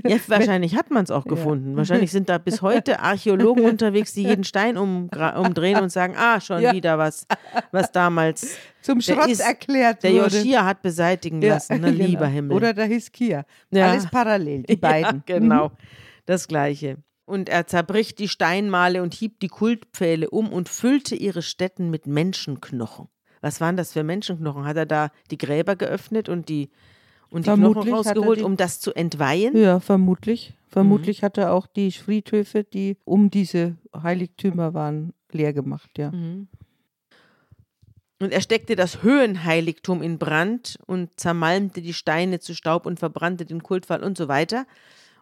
Ja, 0.07 0.16
wahrscheinlich 0.28 0.76
hat 0.76 0.90
man 0.90 1.04
es 1.04 1.11
auch 1.11 1.24
gefunden. 1.24 1.76
Wahrscheinlich 1.76 2.11
sind 2.11 2.28
da 2.28 2.38
bis 2.38 2.62
heute 2.62 3.00
Archäologen 3.00 3.64
unterwegs, 3.64 4.12
die 4.12 4.22
jeden 4.22 4.44
Stein 4.44 4.76
umgra- 4.76 5.37
umdrehen 5.37 5.81
und 5.81 5.90
sagen, 5.90 6.14
ah, 6.16 6.40
schon 6.40 6.62
Ja. 6.62 6.72
wieder 6.72 6.98
was, 6.98 7.26
was 7.72 7.92
damals 7.92 8.57
Zum 8.82 9.00
der 9.00 9.14
Schrott 9.14 9.28
ist- 9.30 9.40
erklärt 9.40 10.02
der 10.02 10.12
wurde. 10.12 10.36
Joschia 10.36 10.64
hat 10.64 10.82
beseitigen 10.82 11.42
Ja, 11.42 11.54
lassen, 11.54 11.80
ne, 11.80 11.92
genau. 11.92 12.04
lieber 12.06 12.26
Himmel. 12.26 12.56
Oder 12.56 12.72
der 12.74 12.86
Hiskia. 12.86 13.44
Ja. 13.70 13.90
Alles 13.90 14.06
parallel, 14.06 14.62
die 14.64 14.76
beiden. 14.76 15.22
Ja, 15.28 15.38
genau, 15.38 15.72
das 16.26 16.48
Gleiche. 16.48 16.96
Und 17.24 17.48
er 17.50 17.66
zerbricht 17.66 18.18
die 18.20 18.28
Steinmale 18.28 19.02
und 19.02 19.12
hieb 19.12 19.38
die 19.40 19.48
Kultpfähle 19.48 20.30
um 20.30 20.48
und 20.50 20.68
füllte 20.70 21.14
ihre 21.14 21.42
Stätten 21.42 21.90
mit 21.90 22.06
Menschenknochen. 22.06 23.08
Was 23.42 23.60
waren 23.60 23.76
das 23.76 23.92
für 23.92 24.02
Menschenknochen? 24.02 24.64
Hat 24.64 24.76
er 24.78 24.86
da 24.86 25.10
die 25.30 25.36
Gräber 25.38 25.76
geöffnet 25.76 26.28
und 26.30 26.48
die, 26.48 26.70
und 27.30 27.42
die 27.42 27.50
Vermutlich 27.50 27.84
Knochen 27.92 27.94
rausgeholt, 27.94 28.38
die- 28.40 28.44
um 28.44 28.56
das 28.56 28.80
zu 28.80 28.94
entweihen? 28.94 29.52
Mhm. 29.54 29.60
Ja, 29.62 29.80
vermutlich. 29.80 30.50
Mhm. 30.50 30.70
Vermutlich 30.70 31.22
hat 31.22 31.36
er 31.38 31.52
auch 31.52 31.66
die 31.66 31.92
Friedhöfe, 31.92 32.64
die 32.64 32.96
um 33.04 33.30
diese 33.30 33.76
Heiligtümer 33.94 34.72
waren, 34.74 35.12
leer 35.30 35.52
gemacht, 35.52 35.90
ja. 35.98 36.10
Mhm. 36.10 36.48
Und 38.20 38.33
er 38.33 38.40
steckte 38.40 38.74
das 38.74 39.02
Höhenheiligtum 39.02 40.02
in 40.02 40.18
Brand 40.18 40.78
und 40.87 41.11
zermalmte 41.16 41.81
die 41.81 41.94
Steine 41.94 42.40
zu 42.40 42.54
Staub 42.54 42.85
und 42.85 42.98
verbrannte 42.98 43.46
den 43.46 43.62
Kultfall 43.62 44.02
und 44.02 44.18
so 44.18 44.26
weiter. 44.26 44.66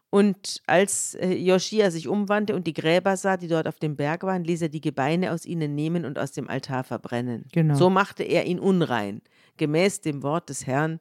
Und 0.09 0.63
als 0.67 1.15
äh, 1.15 1.35
Joschia 1.35 1.91
sich 1.91 2.09
umwandte 2.09 2.55
und 2.55 2.67
die 2.67 2.73
Gräber 2.73 3.17
sah, 3.17 3.37
die 3.37 3.49
dort 3.49 3.69
auf 3.69 3.79
dem 3.79 3.97
Berg 3.97 4.23
waren, 4.23 4.45
ließ 4.45 4.63
er 4.63 4.69
die 4.69 4.81
Gebeine 4.81 5.33
aus 5.33 5.45
ihnen 5.45 5.75
nehmen 5.75 6.05
und 6.05 6.19
aus 6.19 6.33
dem 6.33 6.49
Altar 6.49 6.85
verbrennen. 6.85 7.45
Genau. 7.53 7.75
So 7.75 7.91
machte 7.91 8.23
er 8.23 8.47
ihn 8.47 8.59
unrein, 8.59 9.21
gemäß 9.57 10.01
dem 10.01 10.23
Wort 10.23 10.49
des 10.49 10.67
Herrn, 10.67 11.01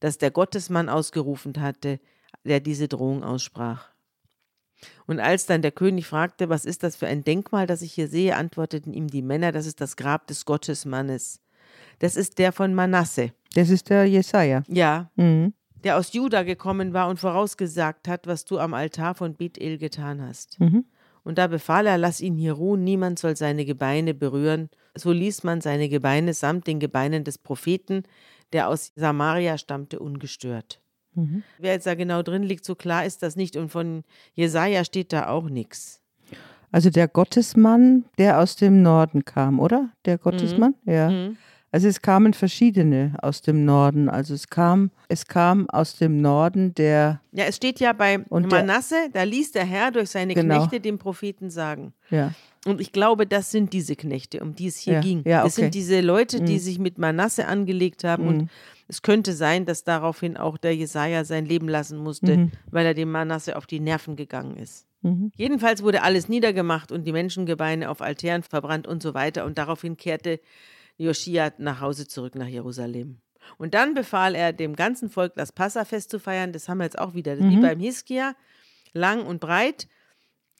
das 0.00 0.18
der 0.18 0.30
Gottesmann 0.30 0.88
ausgerufen 0.88 1.54
hatte, 1.60 2.00
der 2.44 2.60
diese 2.60 2.88
Drohung 2.88 3.22
aussprach. 3.22 3.88
Und 5.10 5.18
als 5.18 5.46
dann 5.46 5.60
der 5.60 5.72
König 5.72 6.06
fragte, 6.06 6.48
was 6.50 6.64
ist 6.64 6.84
das 6.84 6.94
für 6.94 7.08
ein 7.08 7.24
Denkmal, 7.24 7.66
das 7.66 7.82
ich 7.82 7.92
hier 7.92 8.06
sehe, 8.06 8.36
antworteten 8.36 8.92
ihm 8.92 9.08
die 9.08 9.22
Männer, 9.22 9.50
das 9.50 9.66
ist 9.66 9.80
das 9.80 9.96
Grab 9.96 10.28
des 10.28 10.44
Gottesmannes. 10.44 11.40
Das 11.98 12.14
ist 12.14 12.38
der 12.38 12.52
von 12.52 12.74
Manasse. 12.74 13.32
Das 13.56 13.70
ist 13.70 13.90
der 13.90 14.04
Jesaja. 14.04 14.62
Ja, 14.68 15.10
Mhm. 15.16 15.52
der 15.82 15.96
aus 15.98 16.12
Juda 16.12 16.44
gekommen 16.44 16.92
war 16.92 17.08
und 17.08 17.18
vorausgesagt 17.18 18.06
hat, 18.06 18.28
was 18.28 18.44
du 18.44 18.60
am 18.60 18.72
Altar 18.72 19.16
von 19.16 19.34
Bethel 19.34 19.78
getan 19.78 20.22
hast. 20.22 20.60
Mhm. 20.60 20.84
Und 21.24 21.38
da 21.38 21.48
befahl 21.48 21.88
er, 21.88 21.98
lass 21.98 22.20
ihn 22.20 22.36
hier 22.36 22.52
ruhen, 22.52 22.84
niemand 22.84 23.18
soll 23.18 23.34
seine 23.34 23.64
Gebeine 23.64 24.14
berühren. 24.14 24.70
So 24.94 25.10
ließ 25.10 25.42
man 25.42 25.60
seine 25.60 25.88
Gebeine 25.88 26.34
samt 26.34 26.68
den 26.68 26.78
Gebeinen 26.78 27.24
des 27.24 27.36
Propheten, 27.36 28.04
der 28.52 28.68
aus 28.68 28.92
Samaria 28.94 29.58
stammte, 29.58 29.98
ungestört. 29.98 30.80
Mhm. 31.14 31.42
Wer 31.58 31.72
jetzt 31.72 31.86
da 31.86 31.94
genau 31.94 32.22
drin 32.22 32.42
liegt, 32.42 32.64
so 32.64 32.74
klar 32.74 33.04
ist 33.04 33.22
das 33.22 33.36
nicht. 33.36 33.56
Und 33.56 33.70
von 33.70 34.04
Jesaja 34.34 34.84
steht 34.84 35.12
da 35.12 35.28
auch 35.28 35.48
nichts. 35.48 36.00
Also 36.72 36.90
der 36.90 37.08
Gottesmann, 37.08 38.04
der 38.18 38.38
aus 38.38 38.56
dem 38.56 38.82
Norden 38.82 39.24
kam, 39.24 39.58
oder? 39.58 39.90
Der 40.04 40.18
Gottesmann? 40.18 40.74
Ja. 40.84 41.10
Mhm. 41.10 41.36
Also 41.72 41.86
es 41.86 42.02
kamen 42.02 42.34
verschiedene 42.34 43.14
aus 43.22 43.42
dem 43.42 43.64
Norden. 43.64 44.08
Also 44.08 44.34
es 44.34 44.48
kam, 44.48 44.90
es 45.08 45.26
kam 45.26 45.70
aus 45.70 45.96
dem 45.96 46.20
Norden 46.20 46.74
der, 46.74 47.20
Ja, 47.30 47.44
es 47.44 47.56
steht 47.56 47.78
ja 47.78 47.92
bei 47.92 48.18
Und 48.28 48.50
Manasse, 48.50 48.96
da 49.12 49.22
ließ 49.22 49.52
der 49.52 49.64
Herr 49.64 49.92
durch 49.92 50.10
seine 50.10 50.34
Genau. 50.34 50.56
Knechte 50.58 50.80
dem 50.80 50.98
Propheten 50.98 51.48
sagen. 51.48 51.92
ja, 52.10 52.32
Und 52.66 52.80
ich 52.80 52.90
glaube, 52.92 53.24
das 53.26 53.52
sind 53.52 53.72
diese 53.72 53.94
Knechte, 53.94 54.40
um 54.40 54.54
die 54.56 54.66
es 54.66 54.78
hier 54.78 54.94
Ja, 54.94 55.00
ging. 55.00 55.22
ja, 55.24 55.46
Es 55.46 55.52
okay. 55.54 55.62
sind 55.62 55.74
diese 55.74 56.00
Leute, 56.00 56.40
die 56.42 56.54
Mhm. 56.54 56.58
sich 56.58 56.78
mit 56.80 56.98
Manasse 56.98 57.46
angelegt 57.46 58.02
haben. 58.02 58.26
Und 58.26 58.50
es 58.88 59.02
könnte 59.02 59.32
sein, 59.32 59.64
dass 59.64 59.84
daraufhin 59.84 60.36
auch 60.36 60.58
der 60.58 60.74
Jesaja 60.74 61.24
sein 61.24 61.46
Leben 61.46 61.68
lassen 61.68 61.98
musste, 61.98 62.36
Mhm. 62.36 62.52
weil 62.72 62.84
er 62.84 62.94
dem 62.94 63.12
Manasse 63.12 63.56
auf 63.56 63.66
die 63.66 63.78
Nerven 63.78 64.16
gegangen 64.16 64.56
ist. 64.56 64.86
Mhm. 65.02 65.30
Jedenfalls 65.36 65.84
wurde 65.84 66.02
alles 66.02 66.28
niedergemacht 66.28 66.90
und 66.90 67.04
die 67.04 67.12
Menschengebeine 67.12 67.88
auf 67.90 68.02
Altären 68.02 68.42
verbrannt 68.42 68.88
und 68.88 69.02
so 69.04 69.14
weiter. 69.14 69.44
Und 69.46 69.56
daraufhin 69.56 69.96
kehrte 69.96 70.40
Joschia 71.04 71.52
nach 71.58 71.80
Hause 71.80 72.06
zurück 72.06 72.34
nach 72.34 72.46
Jerusalem. 72.46 73.20
Und 73.58 73.74
dann 73.74 73.94
befahl 73.94 74.34
er 74.34 74.52
dem 74.52 74.76
ganzen 74.76 75.10
Volk, 75.10 75.34
das 75.34 75.50
Passafest 75.52 76.10
zu 76.10 76.20
feiern. 76.20 76.52
Das 76.52 76.68
haben 76.68 76.78
wir 76.78 76.84
jetzt 76.84 76.98
auch 76.98 77.14
wieder, 77.14 77.38
wie 77.38 77.56
Mhm. 77.56 77.62
beim 77.62 77.80
Hiskia, 77.80 78.34
lang 78.92 79.26
und 79.26 79.40
breit. 79.40 79.88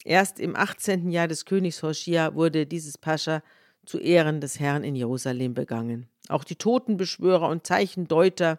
Erst 0.05 0.41
im 0.41 0.57
18. 0.57 1.11
Jahr 1.11 1.29
des 1.29 1.45
Königs 1.45 1.83
Hoshia 1.83 2.35
wurde 2.35 2.67
dieses 2.67 2.97
Pascha 2.97 3.43
zu 3.85 3.99
Ehren 3.99 4.41
des 4.41 4.59
Herrn 4.59 4.83
in 4.83 4.97
Jerusalem 4.97 5.53
begangen. 5.55 6.09
Auch 6.29 6.45
die 6.45 6.57
Totenbeschwörer 6.57 7.49
und 7.49 7.67
Zeichendeuter 7.67 8.59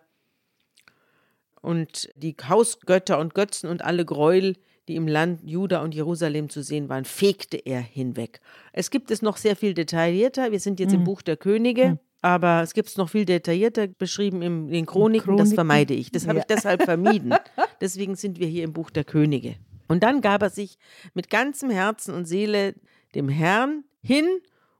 und 1.61 2.09
die 2.15 2.35
Hausgötter 2.47 3.19
und 3.19 3.33
Götzen 3.33 3.69
und 3.69 3.83
alle 3.83 4.05
Gräuel, 4.05 4.55
die 4.87 4.95
im 4.95 5.07
Land 5.07 5.41
Juda 5.43 5.81
und 5.83 5.93
Jerusalem 5.95 6.49
zu 6.49 6.63
sehen 6.63 6.89
waren, 6.89 7.05
fegte 7.05 7.57
er 7.57 7.81
hinweg. 7.81 8.41
Es 8.73 8.89
gibt 8.89 9.11
es 9.11 9.21
noch 9.21 9.37
sehr 9.37 9.55
viel 9.55 9.73
detaillierter. 9.73 10.51
Wir 10.51 10.59
sind 10.59 10.79
jetzt 10.79 10.93
im 10.93 11.03
Buch 11.03 11.21
der 11.21 11.37
Könige, 11.37 11.99
aber 12.21 12.61
es 12.61 12.73
gibt 12.73 12.89
es 12.89 12.97
noch 12.97 13.09
viel 13.09 13.25
detaillierter 13.25 13.87
beschrieben 13.87 14.41
in 14.41 14.69
den 14.69 14.85
Chroniken. 14.85 15.25
Das 15.37 15.49
Chroniken? 15.49 15.55
vermeide 15.55 15.93
ich. 15.93 16.11
Das 16.11 16.27
habe 16.27 16.37
Ja. 16.37 16.41
ich 16.41 16.47
deshalb 16.47 16.83
vermieden. 16.85 17.33
Deswegen 17.79 18.15
sind 18.15 18.39
wir 18.39 18.47
hier 18.47 18.63
im 18.63 18.73
Buch 18.73 18.89
der 18.89 19.03
Könige. 19.03 19.55
Und 19.87 20.03
dann 20.03 20.21
gab 20.21 20.41
er 20.41 20.49
sich 20.49 20.77
mit 21.13 21.29
ganzem 21.29 21.69
Herzen 21.69 22.13
und 22.15 22.25
Seele 22.25 22.75
dem 23.13 23.29
Herrn 23.29 23.83
hin 24.01 24.25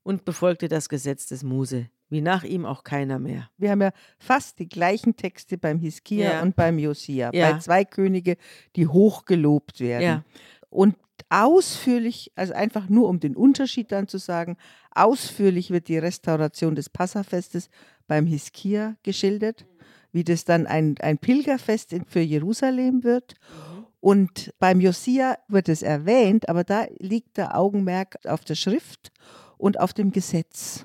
und 0.04 0.26
befolgte 0.26 0.68
das 0.68 0.90
Gesetz 0.90 1.28
des 1.28 1.44
Mose, 1.44 1.90
wie 2.12 2.22
nach 2.22 2.44
ihm 2.44 2.66
auch 2.66 2.84
keiner 2.84 3.18
mehr. 3.18 3.50
Wir 3.58 3.72
haben 3.72 3.82
ja 3.82 3.92
fast 4.20 4.60
die 4.60 4.70
gleichen 4.70 5.16
Texte 5.16 5.58
beim 5.58 5.80
Hiskia 5.80 6.34
Ja. 6.34 6.42
und 6.44 6.56
beim 6.56 6.78
Josia. 6.78 7.32
Ja. 7.34 7.52
Bei 7.54 7.60
zwei 7.60 7.86
Könige, 7.86 8.38
die 8.76 8.86
hochgelobt 8.86 9.80
werden. 9.80 10.04
Ja. 10.04 10.24
Und 10.70 10.96
ausführlich, 11.30 12.32
also 12.36 12.54
einfach 12.54 12.90
nur 12.90 13.08
um 13.08 13.20
den 13.20 13.36
Unterschied 13.36 13.92
dann 13.92 14.08
zu 14.08 14.18
sagen, 14.18 14.58
ausführlich 14.94 15.72
wird 15.72 15.88
die 15.88 15.98
Restauration 15.98 16.76
des 16.76 16.90
Passafestes 16.90 17.70
beim 18.08 18.26
Hiskia 18.26 18.96
geschildert, 19.04 19.66
wie 20.12 20.26
das 20.26 20.44
dann 20.44 20.68
ein, 20.68 20.96
ein 21.00 21.18
Pilgerfest 21.18 21.96
für 22.08 22.20
Jerusalem 22.20 23.04
wird. 23.04 23.36
Und 24.02 24.54
beim 24.60 24.82
Josia 24.82 25.38
wird 25.48 25.70
es 25.70 25.84
erwähnt, 25.84 26.50
aber 26.50 26.64
da 26.64 26.86
liegt 27.00 27.38
der 27.38 27.58
Augenmerk 27.58 28.18
auf 28.26 28.44
der 28.44 28.56
Schrift 28.56 29.12
und 29.62 29.80
auf 29.80 29.94
dem 29.94 30.12
Gesetz. 30.12 30.84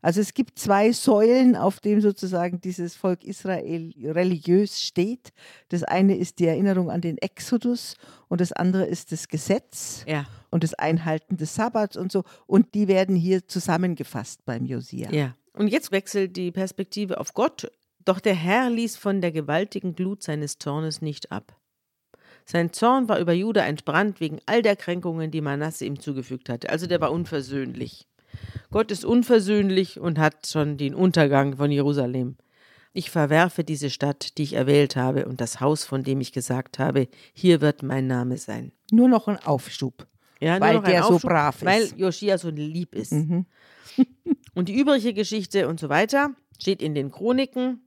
Also 0.00 0.20
es 0.20 0.34
gibt 0.34 0.58
zwei 0.58 0.92
Säulen, 0.92 1.56
auf 1.56 1.80
denen 1.80 2.00
sozusagen 2.00 2.60
dieses 2.60 2.94
Volk 2.94 3.24
Israel 3.24 3.92
religiös 4.02 4.80
steht. 4.80 5.32
Das 5.68 5.82
eine 5.82 6.16
ist 6.16 6.38
die 6.38 6.46
Erinnerung 6.46 6.90
an 6.90 7.00
den 7.00 7.18
Exodus 7.18 7.96
und 8.28 8.40
das 8.40 8.52
andere 8.52 8.86
ist 8.86 9.10
das 9.10 9.28
Gesetz 9.28 10.04
Ja, 10.06 10.26
und 10.50 10.62
das 10.62 10.74
Einhalten 10.74 11.36
des 11.36 11.54
Sabbats 11.54 11.96
und 11.96 12.12
so. 12.12 12.22
Und 12.46 12.74
die 12.74 12.86
werden 12.86 13.16
hier 13.16 13.46
zusammengefasst 13.48 14.44
beim 14.44 14.64
Josia. 14.64 15.10
ja. 15.12 15.34
Und 15.56 15.68
jetzt 15.68 15.92
wechselt 15.92 16.36
die 16.36 16.50
Perspektive 16.50 17.20
auf 17.20 17.32
Gott. 17.32 17.70
Doch 18.04 18.18
der 18.18 18.34
Herr 18.34 18.70
ließ 18.70 18.96
von 18.96 19.20
der 19.20 19.30
gewaltigen 19.30 19.94
Glut 19.94 20.22
seines 20.24 20.58
Zornes 20.58 21.00
nicht 21.00 21.30
ab. 21.30 21.56
Sein 22.44 22.72
Zorn 22.72 23.08
war 23.08 23.18
über 23.18 23.32
Juda 23.32 23.64
entbrannt 23.64 24.20
wegen 24.20 24.38
all 24.46 24.62
der 24.62 24.76
Kränkungen, 24.76 25.30
die 25.30 25.40
Manasse 25.40 25.86
ihm 25.86 25.98
zugefügt 25.98 26.48
hatte. 26.48 26.68
Also 26.68 26.86
der 26.86 27.00
war 27.00 27.10
unversöhnlich. 27.10 28.06
Gott 28.70 28.90
ist 28.90 29.04
unversöhnlich 29.04 29.98
und 29.98 30.18
hat 30.18 30.46
schon 30.46 30.76
den 30.76 30.94
Untergang 30.94 31.56
von 31.56 31.70
Jerusalem. 31.70 32.36
Ich 32.92 33.10
verwerfe 33.10 33.64
diese 33.64 33.90
Stadt, 33.90 34.38
die 34.38 34.44
ich 34.44 34.52
erwählt 34.52 34.94
habe, 34.94 35.26
und 35.26 35.40
das 35.40 35.60
Haus, 35.60 35.84
von 35.84 36.04
dem 36.04 36.20
ich 36.20 36.32
gesagt 36.32 36.78
habe, 36.78 37.08
hier 37.32 37.60
wird 37.60 37.82
mein 37.82 38.06
Name 38.06 38.36
sein. 38.36 38.72
Nur 38.92 39.08
noch 39.08 39.26
ein 39.26 39.38
Aufschub. 39.38 40.06
Ja, 40.40 40.60
Weil 40.60 40.80
der 40.80 41.02
so 41.02 41.14
Aufschub, 41.14 41.30
brav 41.30 41.56
ist. 41.56 41.64
Weil 41.64 41.88
Joschia 41.96 42.38
so 42.38 42.50
lieb 42.50 42.94
ist. 42.94 43.12
Mhm. 43.12 43.46
Und 44.54 44.68
die 44.68 44.78
übrige 44.78 45.12
Geschichte 45.12 45.66
und 45.66 45.80
so 45.80 45.88
weiter 45.88 46.30
steht 46.60 46.80
in 46.80 46.94
den 46.94 47.10
Chroniken. 47.10 47.80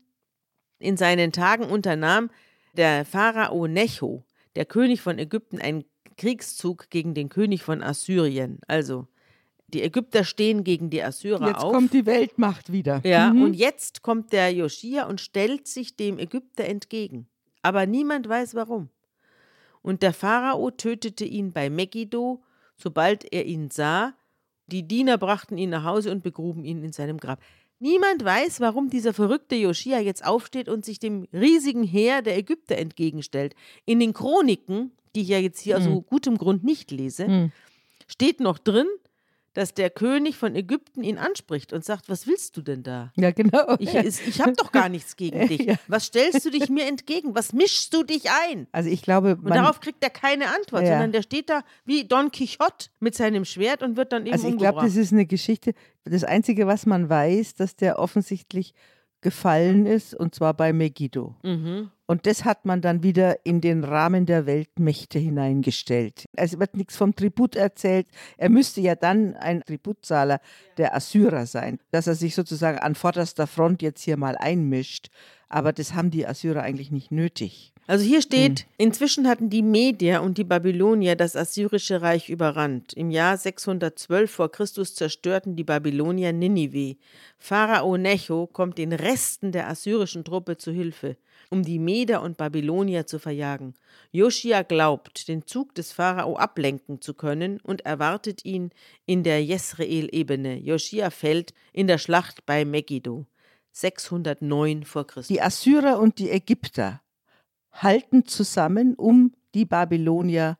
In 0.79 0.97
seinen 0.97 1.31
Tagen 1.31 1.63
unternahm 1.63 2.29
der 2.75 3.05
Pharao 3.05 3.67
Necho, 3.67 4.25
der 4.57 4.65
König 4.65 5.01
von 5.01 5.19
Ägypten, 5.19 5.59
einen 5.61 5.83
Kriegszug 6.17 6.89
gegen 6.89 7.13
den 7.13 7.29
König 7.29 7.61
von 7.61 7.83
Assyrien. 7.83 8.59
Also, 8.67 9.07
die 9.67 9.83
Ägypter 9.83 10.23
stehen 10.23 10.63
gegen 10.63 10.89
die 10.89 11.03
Assyrer 11.03 11.47
Jetzt 11.47 11.63
auf. 11.63 11.71
kommt 11.71 11.93
die 11.93 12.07
Weltmacht 12.07 12.71
wieder. 12.71 13.01
Ja, 13.05 13.31
Mhm. 13.31 13.43
und 13.43 13.53
jetzt 13.53 14.01
kommt 14.01 14.33
der 14.33 14.51
Joschia 14.51 15.05
und 15.05 15.21
stellt 15.21 15.67
sich 15.67 15.95
dem 15.95 16.17
Ägypter 16.17 16.65
entgegen. 16.65 17.27
Aber 17.61 17.85
niemand 17.85 18.27
weiß 18.27 18.55
warum. 18.55 18.89
Und 19.83 20.01
der 20.01 20.11
Pharao 20.13 20.71
tötete 20.71 21.23
ihn 21.23 21.51
bei 21.51 21.69
Megiddo, 21.69 22.41
sobald 22.77 23.31
er 23.31 23.45
ihn 23.45 23.69
sah. 23.69 24.15
Die 24.65 24.87
Diener 24.87 25.19
brachten 25.19 25.57
ihn 25.59 25.69
nach 25.69 25.83
Hause 25.83 26.11
und 26.11 26.23
begruben 26.23 26.65
ihn 26.65 26.83
in 26.83 26.93
seinem 26.93 27.19
Grab. 27.19 27.39
Niemand 27.79 28.23
weiß, 28.25 28.59
warum 28.59 28.89
dieser 28.89 29.13
verrückte 29.13 29.55
Joschia 29.55 29.99
jetzt 29.99 30.25
aufsteht 30.25 30.67
und 30.67 30.83
sich 30.83 30.99
dem 30.99 31.27
riesigen 31.31 31.83
Heer 31.83 32.21
der 32.21 32.37
Ägypter 32.37 32.77
entgegenstellt. 32.77 33.55
In 33.85 33.99
den 33.99 34.13
Chroniken, 34.13 34.91
die 35.15 35.21
ich 35.21 35.27
ja 35.27 35.37
jetzt 35.39 35.59
hier 35.59 35.77
aus 35.77 35.83
so 35.83 36.01
gutem 36.01 36.37
Grund 36.37 36.63
nicht 36.63 36.89
lese, 36.91 37.27
Mhm. 37.27 37.51
steht 38.07 38.39
noch 38.39 38.57
drin, 38.57 38.87
dass 39.57 39.73
der 39.73 39.89
König 39.89 40.37
von 40.37 40.55
Ägypten 40.55 41.03
ihn 41.03 41.17
anspricht 41.17 41.73
und 41.73 41.83
sagt, 41.83 42.09
was 42.09 42.27
willst 42.27 42.55
du 42.57 42.61
denn 42.61 42.83
da? 42.83 43.11
Ja, 43.15 43.31
genau. 43.31 43.75
Ich, 43.79 43.95
ich 43.95 44.39
habe 44.39 44.53
doch 44.53 44.71
gar 44.71 44.87
nichts 44.87 45.15
gegen 45.15 45.47
dich. 45.47 45.61
Ja. 45.65 45.75
Was 45.87 46.05
stellst 46.05 46.45
du 46.45 46.51
dich 46.51 46.69
mir 46.69 46.85
entgegen? 46.85 47.33
Was 47.33 47.53
mischst 47.53 47.91
du 47.93 48.03
dich 48.03 48.25
ein? 48.49 48.67
Also 48.71 48.89
ich 48.91 49.01
glaube, 49.01 49.35
Und 49.35 49.49
darauf 49.49 49.79
kriegt 49.79 50.03
er 50.03 50.11
keine 50.11 50.45
Antwort, 50.55 50.83
Ja. 50.83 50.89
sondern 50.89 51.11
der 51.11 51.23
steht 51.23 51.49
da 51.49 51.63
wie 51.85 52.03
Don 52.07 52.31
Quixote 52.31 52.89
mit 52.99 53.15
seinem 53.15 53.45
Schwert 53.45 53.81
und 53.81 53.97
wird 53.97 54.13
dann 54.13 54.27
eben 54.27 54.33
also 54.33 54.47
ich 54.47 54.57
glaube, 54.57 54.81
das 54.81 54.95
ist 54.95 55.11
eine 55.11 55.25
Geschichte. 55.25 55.73
Das 56.03 56.23
Einzige, 56.23 56.67
was 56.67 56.85
man 56.85 57.09
weiß, 57.09 57.55
dass 57.55 57.75
der 57.75 57.97
offensichtlich 57.97 58.75
gefallen 59.21 59.87
ist, 59.87 60.13
und 60.13 60.35
zwar 60.35 60.53
bei 60.53 60.71
Megiddo. 60.71 61.35
mhm. 61.43 61.89
Und 62.07 62.25
das 62.25 62.45
hat 62.45 62.65
man 62.65 62.81
dann 62.81 63.03
wieder 63.03 63.45
in 63.45 63.59
den 63.59 63.83
Rahmen 63.83 64.25
der 64.25 64.45
Weltmächte 64.45 65.19
hineingestellt. 65.19 66.25
Es 66.33 66.57
wird 66.57 66.77
nichts 66.77 66.95
vom 66.95 67.13
Tribut 67.13 67.57
erzählt. 67.57 68.07
Er 68.37 68.49
müsste 68.49 68.79
ja 68.79 68.95
dann 68.95 69.35
ein 69.35 69.61
Tributzahler 69.61 70.39
der 70.77 70.95
Assyrer 70.95 71.45
sein, 71.45 71.79
dass 71.91 72.07
er 72.07 72.15
sich 72.15 72.33
sozusagen 72.33 72.79
an 72.79 72.95
vorderster 72.95 73.45
Front 73.45 73.81
jetzt 73.81 74.01
hier 74.03 74.15
mal 74.15 74.37
einmischt. 74.37 75.09
Aber 75.49 75.73
das 75.73 75.93
haben 75.93 76.09
die 76.09 76.25
Assyrer 76.25 76.63
eigentlich 76.63 76.91
nicht 76.91 77.11
nötig. 77.11 77.73
Also 77.89 78.03
hier 78.03 78.21
steht, 78.21 78.59
Hm. 78.59 78.65
inzwischen 78.77 79.27
hatten 79.29 79.49
die 79.49 79.61
Medier 79.61 80.21
und 80.21 80.37
die 80.37 80.43
Babylonier 80.43 81.15
das 81.15 81.37
assyrische 81.37 82.01
Reich 82.01 82.27
überrannt. 82.27 82.91
Im 82.91 83.11
Jahr 83.11 83.37
612 83.37 84.29
vor 84.29 84.51
Christus 84.51 84.93
zerstörten 84.93 85.55
die 85.55 85.63
Babylonier 85.63 86.33
Ninive. 86.33 86.97
Pharao 87.39 87.95
Necho 87.95 88.45
kommt 88.47 88.77
den 88.77 88.91
Resten 88.91 89.53
der 89.53 89.69
assyrischen 89.69 90.25
Truppe 90.25 90.57
zu 90.57 90.73
Hilfe, 90.73 91.15
um 91.49 91.63
die 91.63 91.79
Meder 91.79 92.21
und 92.23 92.35
Babylonier 92.35 93.07
zu 93.07 93.19
verjagen. 93.19 93.73
Joschia 94.11 94.63
glaubt, 94.63 95.29
den 95.29 95.47
Zug 95.47 95.73
des 95.73 95.93
Pharao 95.93 96.35
ablenken 96.35 96.99
zu 96.99 97.13
können 97.13 97.61
und 97.61 97.85
erwartet 97.85 98.43
ihn 98.43 98.71
in 99.05 99.23
der 99.23 99.41
Jesreel-Ebene. 99.45 100.57
Joschia 100.57 101.09
fällt 101.09 101.53
in 101.71 101.87
der 101.87 101.99
Schlacht 101.99 102.45
bei 102.45 102.65
Megiddo. 102.65 103.25
609 103.71 104.83
vor 104.83 105.07
Christus. 105.07 105.27
Die 105.27 105.41
Assyrer 105.41 105.99
und 105.99 106.19
die 106.19 106.31
Ägypter 106.31 106.99
halten 107.83 108.25
zusammen, 108.25 108.95
um 108.95 109.33
die 109.53 109.65
Babylonier 109.65 110.57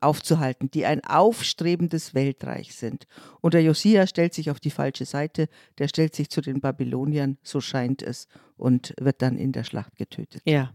aufzuhalten, 0.00 0.70
die 0.70 0.86
ein 0.86 1.04
aufstrebendes 1.04 2.14
Weltreich 2.14 2.74
sind. 2.74 3.06
Und 3.40 3.54
der 3.54 3.62
Josia 3.62 4.06
stellt 4.06 4.34
sich 4.34 4.50
auf 4.50 4.60
die 4.60 4.70
falsche 4.70 5.04
Seite, 5.04 5.48
der 5.78 5.88
stellt 5.88 6.14
sich 6.14 6.30
zu 6.30 6.40
den 6.40 6.60
Babyloniern, 6.60 7.38
so 7.42 7.60
scheint 7.60 8.02
es, 8.02 8.28
und 8.56 8.94
wird 9.00 9.22
dann 9.22 9.36
in 9.36 9.52
der 9.52 9.64
Schlacht 9.64 9.96
getötet. 9.96 10.42
Ja, 10.44 10.72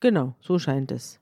genau, 0.00 0.34
so 0.40 0.58
scheint 0.58 0.90
es. 0.90 1.20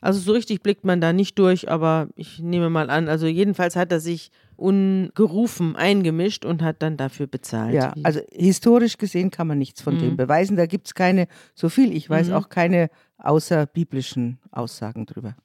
Also 0.00 0.20
so 0.20 0.32
richtig 0.32 0.62
blickt 0.62 0.84
man 0.84 1.00
da 1.00 1.12
nicht 1.12 1.38
durch, 1.40 1.68
aber 1.70 2.08
ich 2.14 2.38
nehme 2.38 2.70
mal 2.70 2.88
an, 2.88 3.08
also 3.08 3.26
jedenfalls 3.26 3.74
hat 3.74 3.90
er 3.90 3.98
sich 3.98 4.30
ungerufen 4.56 5.74
eingemischt 5.76 6.44
und 6.44 6.62
hat 6.62 6.82
dann 6.82 6.96
dafür 6.96 7.26
bezahlt. 7.26 7.74
Ja, 7.74 7.94
also 8.04 8.20
historisch 8.32 8.96
gesehen 8.98 9.30
kann 9.30 9.46
man 9.48 9.58
nichts 9.58 9.80
von 9.82 9.94
Mhm. 9.94 9.98
dem 9.98 10.16
beweisen. 10.16 10.56
Da 10.56 10.66
gibt 10.66 10.86
es 10.86 10.94
keine, 10.94 11.26
so 11.54 11.68
viel 11.68 11.92
ich 11.96 12.08
weiß, 12.08 12.28
Mhm. 12.28 12.34
auch 12.34 12.48
keine 12.48 12.90
außerbiblischen 13.18 14.38
Aussagen 14.52 15.06
drüber. 15.06 15.36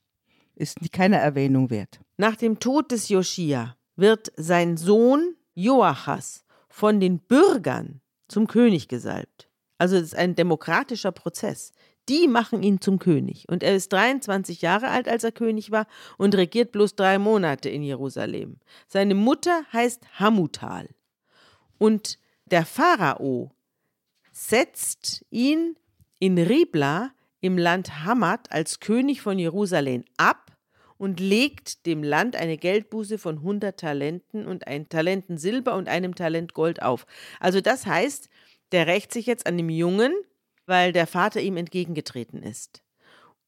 Ist 0.55 0.77
keiner 0.91 1.17
Erwähnung 1.17 1.69
wert. 1.69 1.99
Nach 2.17 2.35
dem 2.35 2.59
Tod 2.59 2.91
des 2.91 3.09
Joschia 3.09 3.75
wird 3.95 4.31
sein 4.35 4.77
Sohn 4.77 5.35
Joachas 5.55 6.45
von 6.69 6.99
den 6.99 7.19
Bürgern 7.19 8.01
zum 8.27 8.47
König 8.47 8.87
gesalbt. 8.87 9.49
Also 9.79 9.95
es 9.95 10.03
ist 10.03 10.15
ein 10.15 10.35
demokratischer 10.35 11.11
Prozess. 11.11 11.71
Die 12.09 12.27
machen 12.27 12.63
ihn 12.63 12.81
zum 12.81 12.99
König. 12.99 13.45
Und 13.49 13.63
er 13.63 13.75
ist 13.75 13.93
23 13.93 14.61
Jahre 14.61 14.89
alt, 14.89 15.07
als 15.07 15.23
er 15.23 15.31
König 15.31 15.71
war 15.71 15.87
und 16.17 16.35
regiert 16.35 16.71
bloß 16.71 16.95
drei 16.95 17.17
Monate 17.17 17.69
in 17.69 17.83
Jerusalem. 17.83 18.57
Seine 18.87 19.15
Mutter 19.15 19.63
heißt 19.71 20.19
Hamutal. 20.19 20.89
Und 21.77 22.19
der 22.45 22.65
Pharao 22.65 23.51
setzt 24.31 25.25
ihn 25.29 25.75
in 26.19 26.37
Ribla 26.37 27.11
im 27.39 27.57
Land 27.57 28.03
Hamad 28.05 28.51
als 28.51 28.79
König 28.79 29.21
von 29.21 29.39
Jerusalem 29.39 30.03
ab 30.17 30.51
und 30.97 31.19
legt 31.19 31.85
dem 31.85 32.03
Land 32.03 32.35
eine 32.35 32.57
Geldbuße 32.57 33.17
von 33.17 33.39
100 33.39 33.77
Talenten 33.77 34.47
und 34.47 34.67
ein 34.67 34.87
Talenten 34.87 35.37
Silber 35.37 35.75
und 35.75 35.89
einem 35.89 36.15
Talent 36.15 36.53
Gold 36.53 36.81
auf. 36.81 37.05
Also 37.39 37.59
das 37.59 37.85
heißt, 37.85 38.29
der 38.71 38.87
rächt 38.87 39.11
sich 39.11 39.25
jetzt 39.25 39.45
an 39.45 39.57
dem 39.57 39.69
Jungen, 39.69 40.13
weil 40.65 40.93
der 40.93 41.07
Vater 41.07 41.41
ihm 41.41 41.57
entgegengetreten 41.57 42.41
ist. 42.43 42.83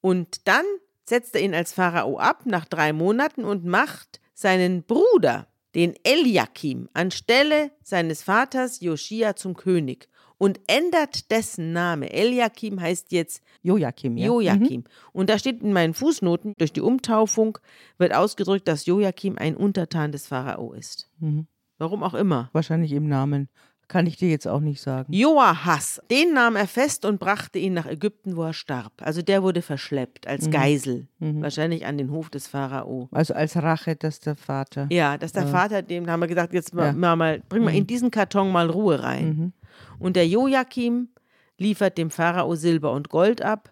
Und 0.02 0.48
dann 0.48 0.66
setzt 1.06 1.36
er 1.36 1.42
ihn 1.42 1.56
als 1.56 1.74
Pharao 1.74 2.18
ab 2.18 2.46
nach 2.46 2.66
drei 2.66 2.94
Monaten 2.94 3.44
und 3.44 3.66
macht 3.66 4.20
seinen 4.34 4.84
Bruder, 4.84 5.48
den 5.76 5.94
Eliakim, 6.04 6.90
anstelle 6.94 7.72
seines 7.84 8.24
Vaters 8.24 8.80
Joschia 8.80 9.36
zum 9.36 9.56
König 9.56 10.08
und 10.38 10.60
ändert 10.68 11.32
dessen 11.32 11.74
Name. 11.74 12.12
Eliakim 12.12 12.80
heißt 12.80 13.12
jetzt 13.12 13.42
Joachim, 13.62 14.18
ja. 14.18 14.28
Joachim. 14.28 14.84
Und 15.12 15.30
da 15.30 15.40
steht 15.40 15.62
in 15.62 15.74
meinen 15.74 15.94
Fußnoten, 15.94 16.54
durch 16.58 16.74
die 16.74 16.82
Umtaufung 16.82 17.58
wird 17.98 18.14
ausgedrückt, 18.14 18.68
dass 18.68 18.86
Joachim 18.86 19.38
ein 19.38 19.56
Untertan 19.56 20.12
des 20.12 20.28
Pharao 20.28 20.74
ist. 20.74 21.10
Mhm. 21.20 21.48
Warum 21.78 22.04
auch 22.04 22.14
immer. 22.14 22.50
Wahrscheinlich 22.54 22.92
im 22.92 23.08
Namen. 23.08 23.50
Kann 23.88 24.08
ich 24.08 24.18
dir 24.18 24.30
jetzt 24.30 24.48
auch 24.48 24.62
nicht 24.62 24.82
sagen. 24.82 25.14
Joahas, 25.14 26.02
den 26.10 26.34
nahm 26.34 26.56
er 26.56 26.68
fest 26.68 27.06
und 27.06 27.20
brachte 27.20 27.60
ihn 27.60 27.74
nach 27.74 27.86
Ägypten, 27.86 28.36
wo 28.36 28.44
er 28.44 28.54
starb. 28.54 28.94
Also 29.02 29.22
der 29.22 29.44
wurde 29.44 29.62
verschleppt 29.62 30.28
als 30.28 30.50
Geisel, 30.50 31.08
wahrscheinlich 31.20 31.86
an 31.86 31.98
den 32.00 32.10
Hof 32.10 32.30
des 32.32 32.48
Pharao. 32.48 33.10
Also 33.12 33.36
als 33.36 33.56
Rache, 33.56 33.96
dass 33.96 34.20
der 34.20 34.36
Vater. 34.36 34.88
Ja, 34.92 35.18
dass 35.18 35.34
der 35.34 35.46
Vater, 35.48 35.82
dem 35.84 36.10
haben 36.10 36.20
wir 36.20 36.28
gesagt, 36.28 36.54
jetzt 36.54 36.74
mal, 36.74 36.88
Ja. 36.88 36.94
mal, 36.94 37.16
mal 37.16 37.44
bring 37.48 37.64
mal 37.64 37.76
in 37.76 37.86
diesen 37.86 38.10
Karton 38.10 38.52
mal 38.52 38.70
Ruhe 38.70 39.04
rein. 39.04 39.54
Und 40.00 40.16
der 40.16 40.28
Joachim 40.28 41.10
liefert 41.58 41.98
dem 41.98 42.10
Pharao 42.10 42.56
Silber 42.56 42.92
und 42.92 43.10
Gold 43.10 43.42
ab, 43.42 43.72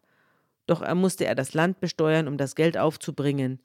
doch 0.68 0.82
er 0.82 0.96
musste 0.96 1.26
er 1.26 1.36
das 1.36 1.54
Land 1.54 1.80
besteuern, 1.80 2.28
um 2.28 2.38
das 2.38 2.56
Geld 2.56 2.78
aufzubringen. 2.78 3.60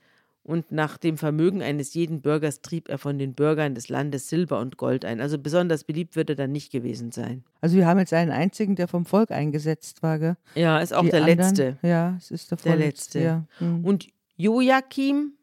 Und 0.48 0.72
nach 0.72 0.96
dem 0.96 1.18
Vermögen 1.18 1.60
eines 1.60 1.92
jeden 1.92 2.22
Bürgers 2.22 2.62
trieb 2.62 2.88
er 2.88 2.96
von 2.96 3.18
den 3.18 3.34
Bürgern 3.34 3.74
des 3.74 3.90
Landes 3.90 4.30
Silber 4.30 4.60
und 4.60 4.78
Gold 4.78 5.04
ein. 5.04 5.20
Also 5.20 5.36
besonders 5.36 5.84
beliebt 5.84 6.16
wird 6.16 6.30
er 6.30 6.36
dann 6.36 6.52
nicht 6.52 6.72
gewesen 6.72 7.12
sein. 7.12 7.44
Also 7.60 7.76
wir 7.76 7.86
haben 7.86 7.98
jetzt 7.98 8.14
einen 8.14 8.30
einzigen, 8.30 8.74
der 8.74 8.88
vom 8.88 9.04
Volk 9.04 9.30
eingesetzt 9.30 10.02
war, 10.02 10.18
gell? 10.18 10.38
Ja, 10.54 10.78
ist 10.78 10.94
auch 10.94 11.02
Die 11.02 11.10
der 11.10 11.20
anderen, 11.20 11.38
Letzte. 11.38 11.78
Ja, 11.82 12.14
es 12.16 12.30
ist 12.30 12.50
der, 12.50 12.56
Der 12.56 12.76
Letzte. 12.76 13.20
Ja. 13.20 13.44
Mhm. 13.60 13.84
Und 13.84 14.08
Joachim 14.36 15.34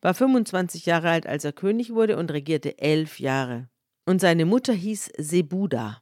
war 0.00 0.14
25 0.14 0.86
Jahre 0.86 1.10
alt, 1.10 1.26
als 1.26 1.44
er 1.44 1.52
König 1.52 1.92
wurde 1.92 2.16
und 2.16 2.30
regierte 2.30 2.78
elf 2.78 3.20
Jahre. 3.20 3.68
Und 4.06 4.22
seine 4.22 4.46
Mutter 4.46 4.72
hieß 4.72 5.12
Sebuda. 5.18 6.01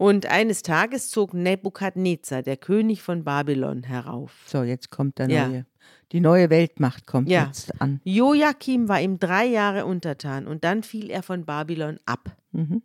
Und 0.00 0.24
eines 0.24 0.62
Tages 0.62 1.10
zog 1.10 1.34
Nebukadnezar, 1.34 2.42
der 2.42 2.56
König 2.56 3.02
von 3.02 3.22
Babylon, 3.22 3.82
herauf. 3.82 4.32
So, 4.46 4.62
jetzt 4.62 4.88
kommt 4.88 5.18
der 5.18 5.28
Ja. 5.28 5.46
neue. 5.46 5.66
Die 6.12 6.20
neue 6.20 6.48
Weltmacht 6.48 7.06
kommt 7.06 7.28
Ja. 7.28 7.48
jetzt 7.48 7.78
an. 7.82 8.00
Joachim 8.02 8.88
war 8.88 8.98
ihm 9.02 9.18
drei 9.18 9.44
Jahre 9.44 9.84
untertan 9.84 10.46
und 10.46 10.64
dann 10.64 10.84
fiel 10.84 11.10
er 11.10 11.22
von 11.22 11.44
Babylon 11.44 12.00
ab. 12.06 12.34
Mhm. 12.52 12.82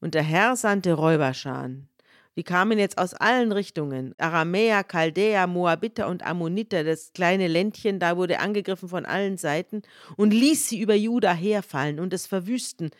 Und 0.00 0.14
der 0.14 0.22
Herr 0.22 0.54
sandte 0.54 0.92
Räuberscharen. 0.92 1.88
Die 2.36 2.44
kamen 2.44 2.78
jetzt 2.78 2.98
aus 2.98 3.14
allen 3.14 3.50
Richtungen. 3.50 4.14
Aramäer, 4.16 4.84
Chaldäer, 4.84 5.48
Moabiter 5.48 6.06
und 6.06 6.24
Ammoniter, 6.24 6.84
das 6.84 7.12
kleine 7.12 7.48
Ländchen, 7.48 7.98
da 7.98 8.16
wurde 8.16 8.38
angegriffen 8.38 8.88
von 8.88 9.06
allen 9.06 9.38
Seiten 9.38 9.82
und 10.16 10.32
ließ 10.32 10.68
sie 10.68 10.78
über 10.80 10.94
Juda 10.94 11.32
herfallen 11.32 11.98
und 11.98 12.14
es 12.14 12.28
verwüsten, 12.28 12.90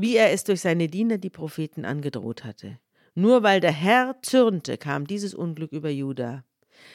wie 0.00 0.16
er 0.16 0.32
es 0.32 0.44
durch 0.44 0.60
seine 0.60 0.86
Diener, 0.88 1.18
die 1.18 1.30
Propheten, 1.30 1.84
angedroht 1.84 2.44
hatte. 2.44 2.78
Nur 3.14 3.42
weil 3.42 3.60
der 3.60 3.72
Herr 3.72 4.16
zürnte, 4.22 4.78
kam 4.78 5.06
dieses 5.06 5.34
Unglück 5.34 5.72
über 5.72 5.90
Juda. 5.90 6.44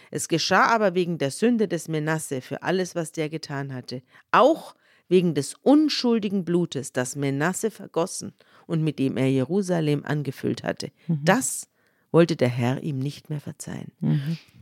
Es 0.09 0.29
geschah 0.29 0.67
aber 0.67 0.95
wegen 0.95 1.17
der 1.17 1.31
Sünde 1.31 1.67
des 1.67 1.89
Menasse 1.89 2.39
für 2.39 2.63
alles, 2.63 2.95
was 2.95 3.11
der 3.11 3.29
getan 3.29 3.73
hatte, 3.73 4.01
auch 4.31 4.75
wegen 5.09 5.33
des 5.35 5.55
unschuldigen 5.55 6.45
Blutes, 6.45 6.93
das 6.93 7.17
Menasse 7.17 7.71
vergossen 7.71 8.33
und 8.67 8.81
mit 8.83 8.99
dem 8.99 9.17
er 9.17 9.29
Jerusalem 9.29 10.05
angefüllt 10.05 10.63
hatte. 10.63 10.91
Das 11.25 11.67
wollte 12.11 12.37
der 12.37 12.47
Herr 12.47 12.81
ihm 12.83 12.99
nicht 12.99 13.29
mehr 13.29 13.41
verzeihen. 13.41 13.91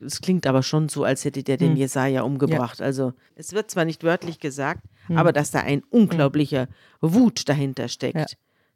Es 0.04 0.20
klingt 0.22 0.48
aber 0.48 0.64
schon 0.64 0.90
so, 0.90 1.04
als 1.04 1.26
hätte 1.26 1.44
der 1.44 1.58
den 1.58 1.76
Jesaja 1.76 2.24
umgebracht. 2.24 2.82
Also, 2.82 3.14
es 3.36 3.54
wird 3.54 3.70
zwar 3.70 3.86
nicht 3.86 4.04
wörtlich 4.04 4.40
gesagt, 4.40 4.84
aber 5.18 5.32
dass 5.34 5.52
da 5.52 5.60
ein 5.60 5.84
unglaublicher 5.90 6.68
Wut 7.02 7.48
dahinter 7.50 7.88
steckt, 7.88 8.18
Ja. 8.18 8.26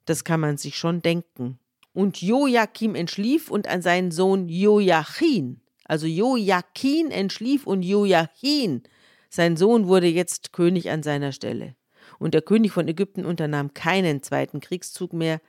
das 0.05 0.23
kann 0.23 0.39
man 0.39 0.57
sich 0.57 0.77
schon 0.77 1.01
denken. 1.01 1.59
Und 1.93 2.21
Joachim 2.21 2.93
entschlief 2.95 3.49
und 3.49 3.67
an 3.67 3.81
seinen 3.81 4.11
Sohn 4.11 4.49
Joachim, 4.49 5.61
also 5.85 6.07
Joachim 6.07 7.09
entschlief 7.09 7.65
und 7.65 7.83
Joachim, 7.83 8.81
sein 9.29 9.55
Sohn 9.55 9.87
wurde 9.87 10.07
jetzt 10.07 10.51
König 10.51 10.89
an 10.89 11.03
seiner 11.03 11.31
Stelle. 11.31 11.75
Und 12.19 12.33
der 12.33 12.41
König 12.41 12.71
von 12.71 12.87
Ägypten 12.87 13.25
unternahm 13.25 13.73
keinen 13.73 14.23
zweiten 14.23 14.59
Kriegszug 14.59 15.13
mehr, 15.13 15.41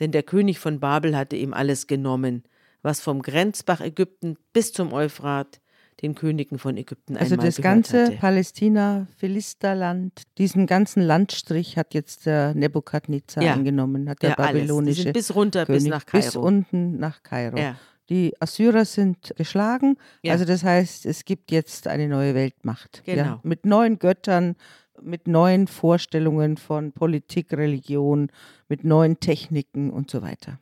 denn 0.00 0.12
der 0.12 0.22
König 0.22 0.58
von 0.58 0.80
Babel 0.80 1.16
hatte 1.16 1.36
ihm 1.36 1.54
alles 1.54 1.86
genommen, 1.86 2.44
was 2.82 3.00
vom 3.00 3.22
Grenzbach 3.22 3.80
Ägypten 3.80 4.36
bis 4.52 4.72
zum 4.72 4.92
Euphrat 4.92 5.60
den 6.00 6.14
Königen 6.14 6.58
von 6.58 6.76
Ägypten 6.76 7.16
Also 7.16 7.34
einmal 7.34 7.46
das 7.46 7.56
gehört 7.56 7.74
ganze 7.74 8.04
hatte. 8.06 8.16
Palästina, 8.16 9.06
Philisterland, 9.16 10.22
diesen 10.38 10.66
ganzen 10.66 11.02
Landstrich 11.02 11.76
hat 11.76 11.94
jetzt 11.94 12.26
der 12.26 12.54
Nebukadnezar 12.54 13.42
Ja. 13.42 13.54
eingenommen, 13.54 14.08
hat 14.08 14.22
der 14.22 14.30
ja, 14.30 14.36
alles. 14.36 14.52
Babylonische 14.52 15.02
sind 15.02 15.12
bis 15.12 15.34
runter, 15.34 15.66
bis 15.66 15.78
König, 15.84 15.90
nach 15.90 16.04
bis 16.04 16.32
Kairo. 16.32 16.46
unten 16.46 16.98
nach 16.98 17.22
Kairo. 17.22 17.58
Ja. 17.58 17.76
Die 18.08 18.34
Assyrer 18.40 18.84
sind 18.84 19.32
geschlagen, 19.36 19.96
also 20.26 20.44
das 20.44 20.64
heißt, 20.64 21.06
es 21.06 21.24
gibt 21.24 21.50
jetzt 21.52 21.86
eine 21.86 22.08
neue 22.08 22.34
Weltmacht. 22.34 23.02
Genau. 23.04 23.38
Mit 23.42 23.64
neuen 23.64 23.98
Göttern, 23.98 24.56
mit 25.00 25.28
neuen 25.28 25.66
Vorstellungen 25.66 26.56
von 26.56 26.92
Politik, 26.92 27.52
Religion, 27.52 28.28
mit 28.68 28.84
neuen 28.84 29.20
Techniken 29.20 29.90
und 29.90 30.10
so 30.10 30.20
weiter. 30.20 30.58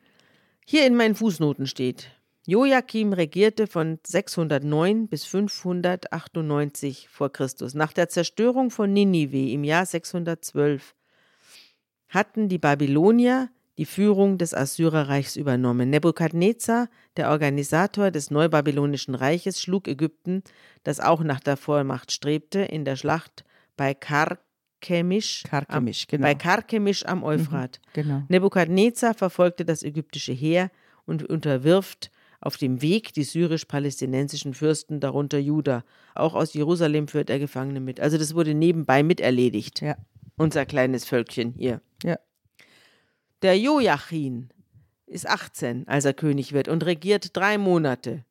Hier 0.65 0.85
in 0.85 0.95
meinen 0.95 1.15
Fußnoten 1.15 1.67
steht, 1.67 2.09
Joachim 2.47 3.13
regierte 3.13 3.67
von 3.67 3.99
609 4.03 5.07
bis 5.07 5.25
598 5.25 7.07
vor 7.07 7.31
Christus. 7.31 7.75
Nach 7.75 7.93
der 7.93 8.09
Zerstörung 8.09 8.71
von 8.71 8.91
Ninive 8.91 9.51
im 9.51 9.63
Jahr 9.63 9.85
612 9.85 10.95
hatten 12.09 12.49
die 12.49 12.57
Babylonier 12.57 13.49
die 13.77 13.85
Führung 13.85 14.37
des 14.37 14.53
Assyrerreichs 14.53 15.35
übernommen. 15.35 15.91
Nebukadnezar, 15.91 16.89
der 17.15 17.29
Organisator 17.29 18.11
des 18.11 18.31
neubabylonischen 18.31 19.15
Reiches, 19.15 19.61
schlug 19.61 19.87
Ägypten, 19.87 20.43
das 20.83 20.99
auch 20.99 21.23
nach 21.23 21.39
der 21.39 21.57
Vormacht 21.57 22.11
strebte, 22.11 22.59
in 22.59 22.85
der 22.85 22.95
Schlacht 22.95 23.45
bei 23.77 23.93
Karkemisch, 23.93 25.43
Karkemisch, 25.43 26.03
am, 26.03 26.07
genau. 26.09 26.23
bei 26.23 26.35
Karkemisch 26.35 27.05
am 27.05 27.23
Euphrat. 27.23 27.79
Genau. 27.93 28.23
Nebukadnezar 28.29 29.13
verfolgte 29.13 29.63
das 29.63 29.83
ägyptische 29.83 30.33
Heer 30.33 30.69
und 31.05 31.23
unterwirft 31.23 32.11
auf 32.41 32.57
dem 32.57 32.81
Weg 32.81 33.13
die 33.13 33.23
syrisch-palästinensischen 33.23 34.53
Fürsten, 34.53 34.99
darunter 34.99 35.37
Juda. 35.37 35.85
Auch 36.15 36.33
aus 36.33 36.53
Jerusalem 36.53 37.07
führt 37.07 37.29
er 37.29 37.39
Gefangene 37.39 37.79
mit. 37.79 37.99
Also 37.99 38.17
das 38.17 38.33
wurde 38.35 38.53
nebenbei 38.53 39.03
miterledigt. 39.03 39.81
Ja. 39.81 39.95
Unser 40.37 40.65
kleines 40.65 41.05
Völkchen 41.05 41.53
hier. 41.55 41.81
Ja. 42.03 42.17
Der 43.43 43.57
Joachim 43.57 44.49
ist 45.05 45.27
18, 45.27 45.87
als 45.87 46.05
er 46.05 46.13
König 46.13 46.51
wird 46.51 46.67
und 46.67 46.83
regiert 46.83 47.37
drei 47.37 47.57
Monate. 47.57 48.25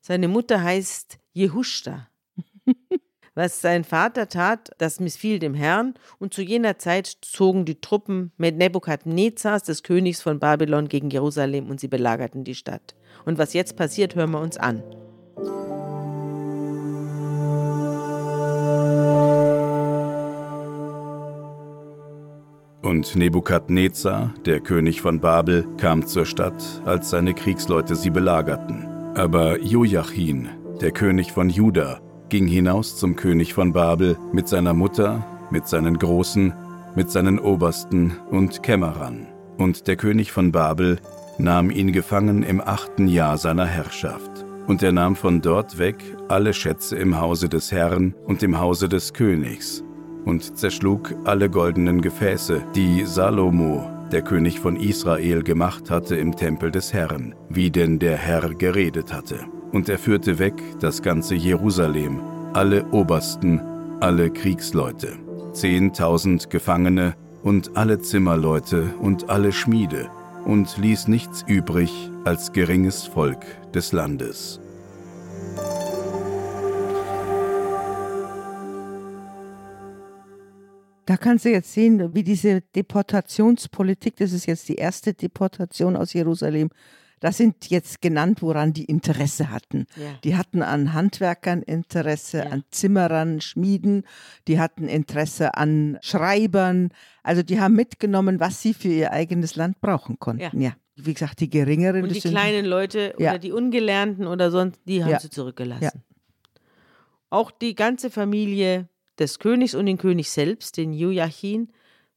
Seine 0.00 0.28
Mutter 0.28 0.62
heißt 0.62 1.18
Jehushta. 1.32 2.08
Was 3.38 3.60
sein 3.60 3.84
Vater 3.84 4.30
tat, 4.30 4.70
das 4.78 4.98
missfiel 4.98 5.38
dem 5.38 5.52
Herrn, 5.52 5.92
und 6.18 6.32
zu 6.32 6.40
jener 6.40 6.78
Zeit 6.78 7.18
zogen 7.20 7.66
die 7.66 7.82
Truppen 7.82 8.32
mit 8.38 8.56
Nebukadnezars, 8.56 9.62
des 9.62 9.82
Königs 9.82 10.22
von 10.22 10.38
Babylon, 10.38 10.88
gegen 10.88 11.10
Jerusalem 11.10 11.68
und 11.68 11.78
sie 11.78 11.88
belagerten 11.88 12.44
die 12.44 12.54
Stadt. 12.54 12.94
Und 13.26 13.36
was 13.36 13.52
jetzt 13.52 13.76
passiert, 13.76 14.14
hören 14.14 14.30
wir 14.30 14.40
uns 14.40 14.56
an. 14.56 14.82
Und 22.80 23.16
Nebukadnezar, 23.16 24.32
der 24.46 24.60
König 24.60 25.02
von 25.02 25.20
Babel, 25.20 25.66
kam 25.76 26.06
zur 26.06 26.24
Stadt, 26.24 26.80
als 26.86 27.10
seine 27.10 27.34
Kriegsleute 27.34 27.96
sie 27.96 28.08
belagerten. 28.08 28.86
Aber 29.14 29.60
Joachim, 29.60 30.48
der 30.80 30.92
König 30.92 31.32
von 31.32 31.50
Juda, 31.50 32.00
ging 32.28 32.46
hinaus 32.46 32.96
zum 32.96 33.16
König 33.16 33.54
von 33.54 33.72
Babel 33.72 34.16
mit 34.32 34.48
seiner 34.48 34.74
Mutter, 34.74 35.24
mit 35.50 35.68
seinen 35.68 35.98
Großen, 35.98 36.52
mit 36.94 37.10
seinen 37.10 37.38
Obersten 37.38 38.12
und 38.30 38.62
Kämmerern. 38.62 39.26
Und 39.58 39.86
der 39.86 39.96
König 39.96 40.32
von 40.32 40.52
Babel 40.52 40.98
nahm 41.38 41.70
ihn 41.70 41.92
gefangen 41.92 42.42
im 42.42 42.60
achten 42.60 43.08
Jahr 43.08 43.38
seiner 43.38 43.66
Herrschaft. 43.66 44.44
Und 44.66 44.82
er 44.82 44.92
nahm 44.92 45.14
von 45.14 45.40
dort 45.40 45.78
weg 45.78 45.96
alle 46.28 46.52
Schätze 46.52 46.96
im 46.96 47.20
Hause 47.20 47.48
des 47.48 47.70
Herrn 47.70 48.14
und 48.26 48.42
im 48.42 48.58
Hause 48.58 48.88
des 48.88 49.12
Königs 49.12 49.84
und 50.26 50.58
zerschlug 50.58 51.14
alle 51.24 51.48
goldenen 51.48 52.02
Gefäße, 52.02 52.62
die 52.74 53.04
Salomo, 53.04 53.88
der 54.12 54.22
König 54.22 54.60
von 54.60 54.76
Israel, 54.76 55.42
gemacht 55.42 55.90
hatte 55.90 56.16
im 56.16 56.36
Tempel 56.36 56.70
des 56.70 56.92
Herrn, 56.92 57.34
wie 57.48 57.70
denn 57.70 57.98
der 57.98 58.16
Herr 58.16 58.52
geredet 58.54 59.12
hatte. 59.12 59.38
Und 59.76 59.90
er 59.90 59.98
führte 59.98 60.38
weg 60.38 60.54
das 60.80 61.02
ganze 61.02 61.34
Jerusalem, 61.34 62.22
alle 62.54 62.86
Obersten, 62.92 63.60
alle 64.00 64.30
Kriegsleute, 64.30 65.18
zehntausend 65.52 66.48
Gefangene 66.48 67.14
und 67.42 67.76
alle 67.76 68.00
Zimmerleute 68.00 68.94
und 69.02 69.28
alle 69.28 69.52
Schmiede, 69.52 70.08
und 70.46 70.78
ließ 70.78 71.08
nichts 71.08 71.44
übrig 71.46 72.10
als 72.24 72.52
geringes 72.52 73.04
Volk 73.04 73.44
des 73.74 73.92
Landes. 73.92 74.62
Da 81.04 81.18
kannst 81.18 81.44
du 81.44 81.50
jetzt 81.50 81.74
sehen, 81.74 82.14
wie 82.14 82.22
diese 82.22 82.62
Deportationspolitik, 82.74 84.16
das 84.16 84.32
ist 84.32 84.46
jetzt 84.46 84.70
die 84.70 84.76
erste 84.76 85.12
Deportation 85.12 85.96
aus 85.96 86.14
Jerusalem, 86.14 86.70
das 87.20 87.38
sind 87.38 87.70
jetzt 87.70 88.02
genannt, 88.02 88.42
woran 88.42 88.72
die 88.72 88.84
Interesse 88.84 89.50
hatten. 89.50 89.86
Ja. 89.96 90.18
Die 90.22 90.36
hatten 90.36 90.62
an 90.62 90.92
Handwerkern 90.92 91.62
Interesse, 91.62 92.38
Ja. 92.38 92.44
an 92.50 92.64
Zimmerern, 92.70 93.40
Schmieden, 93.40 94.04
die 94.48 94.58
hatten 94.60 94.86
Interesse 94.88 95.54
an 95.54 95.98
Schreibern. 96.02 96.90
Also 97.22 97.42
die 97.42 97.58
haben 97.60 97.74
mitgenommen, 97.74 98.38
was 98.40 98.60
sie 98.62 98.74
für 98.74 98.88
ihr 98.88 99.12
eigenes 99.12 99.56
Land 99.56 99.80
brauchen 99.80 100.18
konnten. 100.18 100.60
Ja. 100.60 100.74
Wie 100.96 101.12
gesagt, 101.14 101.40
die 101.40 101.50
geringeren. 101.50 102.04
Und 102.04 102.14
die 102.14 102.20
sind- 102.20 102.32
kleinen 102.32 102.64
Leute 102.66 103.14
Ja. 103.18 103.30
oder 103.30 103.38
die 103.38 103.52
Ungelernten 103.52 104.26
oder 104.26 104.50
sonst, 104.50 104.78
die 104.86 105.02
haben 105.02 105.10
Ja. 105.10 105.20
sie 105.20 105.30
zurückgelassen. 105.30 105.84
Ja. 105.84 105.90
Auch 107.30 107.50
die 107.50 107.74
ganze 107.74 108.10
Familie 108.10 108.88
des 109.18 109.38
Königs 109.38 109.74
und 109.74 109.86
den 109.86 109.98
König 109.98 110.30
selbst, 110.30 110.76
den 110.76 110.92
Joachim, 110.92 111.68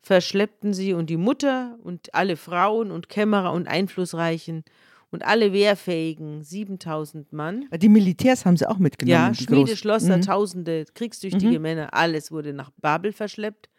verschleppten 0.01 0.73
sie 0.73 0.93
und 0.93 1.09
die 1.09 1.17
Mutter 1.17 1.77
und 1.83 2.13
alle 2.13 2.37
Frauen 2.37 2.91
und 2.91 3.09
Kämmerer 3.09 3.51
und 3.51 3.67
Einflussreichen 3.67 4.63
und 5.11 5.25
alle 5.25 5.53
Wehrfähigen, 5.53 6.43
7000 6.43 7.33
Mann. 7.33 7.65
Die 7.77 7.89
Militärs 7.89 8.45
haben 8.45 8.57
sie 8.57 8.67
auch 8.69 8.77
mitgenommen. 8.77 9.11
Ja, 9.11 9.33
Schmiede. 9.33 9.75
Schlosser, 9.75 10.17
Mhm. 10.17 10.21
Tausende 10.21 10.85
kriegstüchtige 10.93 11.59
Männer, 11.59 11.93
alles 11.93 12.31
wurde 12.31 12.53
nach 12.53 12.71
Babel 12.77 13.11
verschleppt. 13.11 13.69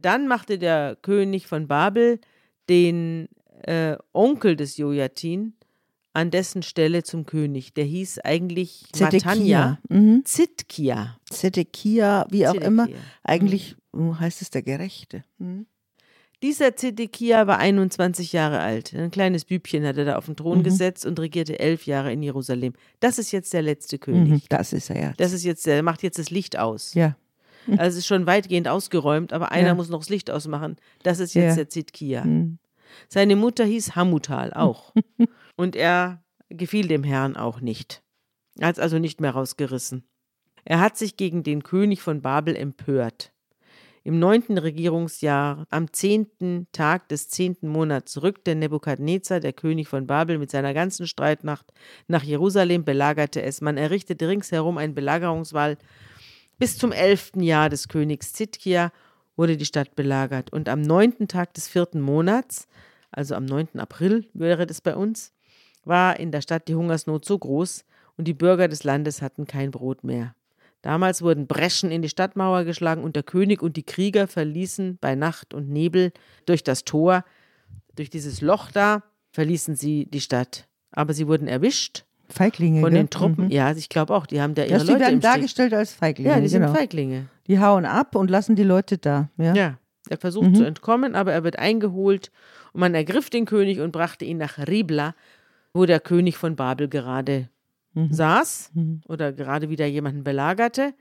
Dann 0.00 0.28
machte 0.28 0.58
der 0.58 0.96
König 1.00 1.46
von 1.46 1.66
Babel 1.68 2.20
den 2.68 3.28
äh, 3.62 3.96
Onkel 4.12 4.54
des 4.56 4.76
Joachim 4.76 5.54
an 6.12 6.30
dessen 6.30 6.62
Stelle 6.62 7.02
zum 7.02 7.26
König. 7.26 7.74
Der 7.74 7.84
hieß 7.84 8.20
eigentlich 8.20 8.86
Matanja 8.98 9.18
Zedekia. 9.20 9.78
Mhm. 9.88 10.22
Zitkia. 10.24 11.18
Zedekia, 11.30 12.26
wie 12.30 12.46
auch 12.46 12.52
Zedekia. 12.52 12.68
immer. 12.68 12.88
Eigentlich 13.24 13.76
äh, 13.96 14.12
heißt 14.20 14.42
es 14.42 14.50
der 14.50 14.62
Gerechte. 14.62 15.24
Mhm. 15.38 15.66
Dieser 16.42 16.76
Zedekia 16.76 17.46
war 17.48 17.58
21 17.58 18.32
Jahre 18.32 18.60
alt. 18.60 18.94
Ein 18.94 19.10
kleines 19.10 19.44
Bübchen 19.44 19.84
hat 19.84 19.96
er 19.96 20.04
da 20.04 20.16
auf 20.16 20.26
den 20.26 20.36
Thron 20.36 20.58
Mhm. 20.58 20.62
gesetzt 20.62 21.04
und 21.04 21.18
regierte 21.18 21.58
elf 21.58 21.84
Jahre 21.86 22.12
in 22.12 22.22
Jerusalem. 22.22 22.74
Das 23.00 23.18
ist 23.18 23.32
jetzt 23.32 23.52
der 23.52 23.62
letzte 23.62 23.98
König. 23.98 24.28
Mhm. 24.30 24.42
Das 24.48 24.72
ist 24.72 24.90
er 24.90 25.00
ja. 25.00 25.12
Das 25.16 25.32
ist 25.32 25.42
jetzt, 25.44 25.66
der 25.66 25.82
macht 25.82 26.02
jetzt 26.02 26.18
das 26.18 26.30
Licht 26.30 26.58
aus. 26.58 26.94
ja. 26.94 27.16
Also 27.72 27.82
es 27.82 27.96
ist 27.98 28.06
schon 28.06 28.24
weitgehend 28.26 28.66
ausgeräumt, 28.66 29.34
aber 29.34 29.52
einer 29.52 29.68
Ja. 29.68 29.74
muss 29.74 29.90
noch 29.90 29.98
das 29.98 30.08
Licht 30.08 30.30
ausmachen. 30.30 30.76
Das 31.02 31.18
ist 31.18 31.34
jetzt 31.34 31.50
Ja. 31.50 31.54
der 31.56 31.68
Zitkia. 31.68 32.24
Mhm. 32.24 32.58
Seine 33.08 33.36
Mutter 33.36 33.64
hieß 33.66 33.94
Hamutal 33.94 34.54
auch. 34.54 34.94
Und 35.56 35.76
er 35.76 36.22
gefiel 36.48 36.88
dem 36.88 37.04
Herrn 37.04 37.36
auch 37.36 37.60
nicht. 37.60 38.02
Er 38.58 38.68
hat 38.68 38.76
es 38.76 38.82
also 38.82 38.98
nicht 38.98 39.20
mehr 39.20 39.32
rausgerissen. 39.32 40.04
Er 40.64 40.80
hat 40.80 40.96
sich 40.96 41.18
gegen 41.18 41.42
den 41.42 41.62
König 41.62 42.00
von 42.00 42.22
Babel 42.22 42.56
empört. 42.56 43.32
Im 44.08 44.18
neunten 44.18 44.56
Regierungsjahr, 44.56 45.66
am 45.68 45.92
zehnten 45.92 46.66
Tag 46.72 47.10
des 47.10 47.28
zehnten 47.28 47.68
Monats, 47.68 48.22
rückte 48.22 48.54
Nebukadnezar, 48.54 49.38
der 49.38 49.52
König 49.52 49.86
von 49.86 50.06
Babel, 50.06 50.38
mit 50.38 50.50
seiner 50.50 50.72
ganzen 50.72 51.06
Streitmacht 51.06 51.74
nach 52.06 52.22
Jerusalem, 52.22 52.86
belagerte 52.86 53.42
es. 53.42 53.60
Man 53.60 53.76
errichtete 53.76 54.26
ringsherum 54.26 54.78
einen 54.78 54.94
Belagerungswall. 54.94 55.76
Bis 56.58 56.78
zum 56.78 56.90
elften 56.90 57.42
Jahr 57.42 57.68
des 57.68 57.88
Königs 57.88 58.32
Zitkia 58.32 58.92
wurde 59.36 59.58
die 59.58 59.66
Stadt 59.66 59.94
belagert. 59.94 60.54
Und 60.54 60.70
am 60.70 60.80
neunten 60.80 61.28
Tag 61.28 61.52
des 61.52 61.68
vierten 61.68 62.00
Monats, 62.00 62.66
also 63.10 63.34
am 63.34 63.44
9. 63.44 63.78
April 63.78 64.26
wäre 64.32 64.66
das 64.66 64.80
bei 64.80 64.96
uns, 64.96 65.34
war 65.84 66.18
in 66.18 66.32
der 66.32 66.40
Stadt 66.40 66.66
die 66.68 66.74
Hungersnot 66.76 67.26
so 67.26 67.38
groß 67.38 67.84
und 68.16 68.24
die 68.24 68.32
Bürger 68.32 68.68
des 68.68 68.84
Landes 68.84 69.20
hatten 69.20 69.46
kein 69.46 69.70
Brot 69.70 70.02
mehr. 70.02 70.34
Damals 70.82 71.22
wurden 71.22 71.46
Breschen 71.46 71.90
in 71.90 72.02
die 72.02 72.08
Stadtmauer 72.08 72.64
geschlagen 72.64 73.02
und 73.02 73.16
der 73.16 73.24
König 73.24 73.62
und 73.62 73.76
die 73.76 73.82
Krieger 73.82 74.28
verließen 74.28 74.98
bei 75.00 75.14
Nacht 75.14 75.54
und 75.54 75.68
Nebel 75.68 76.12
durch 76.46 76.62
das 76.62 76.84
Tor, 76.84 77.24
durch 77.96 78.10
dieses 78.10 78.40
Loch 78.40 78.70
da, 78.70 79.02
verließen 79.32 79.74
sie 79.74 80.06
die 80.06 80.20
Stadt. 80.20 80.68
Aber 80.92 81.14
sie 81.14 81.26
wurden 81.26 81.48
erwischt 81.48 82.04
Feiglinge. 82.28 82.80
von 82.80 82.94
den 82.94 83.10
Truppen. 83.10 83.46
Mhm. 83.46 83.50
Ja, 83.50 83.72
ich 83.72 83.88
glaube 83.88 84.14
auch, 84.14 84.26
die 84.26 84.40
haben 84.40 84.54
da 84.54 84.62
ihre 84.62 84.78
die 84.78 84.86
Leute 84.86 85.00
werden 85.00 85.14
im 85.14 85.20
Stich. 85.20 85.30
dargestellt 85.30 85.74
als 85.74 85.92
Feiglinge. 85.94 86.30
Ja, 86.30 86.40
die 86.40 86.48
sind 86.48 86.62
genau. 86.62 86.74
Feiglinge. 86.74 87.26
Die 87.46 87.58
hauen 87.58 87.84
ab 87.84 88.14
und 88.14 88.30
lassen 88.30 88.54
die 88.54 88.62
Leute 88.62 88.98
da. 88.98 89.30
Ja. 89.36 89.54
Ja, 89.54 89.78
er 90.08 90.18
versucht 90.18 90.56
zu 90.56 90.64
entkommen, 90.64 91.14
aber 91.14 91.32
er 91.32 91.44
wird 91.44 91.58
eingeholt 91.58 92.30
und 92.72 92.80
man 92.80 92.94
ergriff 92.94 93.30
den 93.30 93.46
König 93.46 93.80
und 93.80 93.92
brachte 93.92 94.24
ihn 94.24 94.38
nach 94.38 94.58
Ribla, 94.58 95.14
wo 95.72 95.86
der 95.86 96.00
König 96.00 96.36
von 96.36 96.56
Babel 96.56 96.88
gerade 96.88 97.48
saß 98.10 98.72
oder 99.06 99.32
gerade 99.32 99.68
wieder 99.68 99.86
jemanden 99.86 100.24
belagerte. 100.24 100.94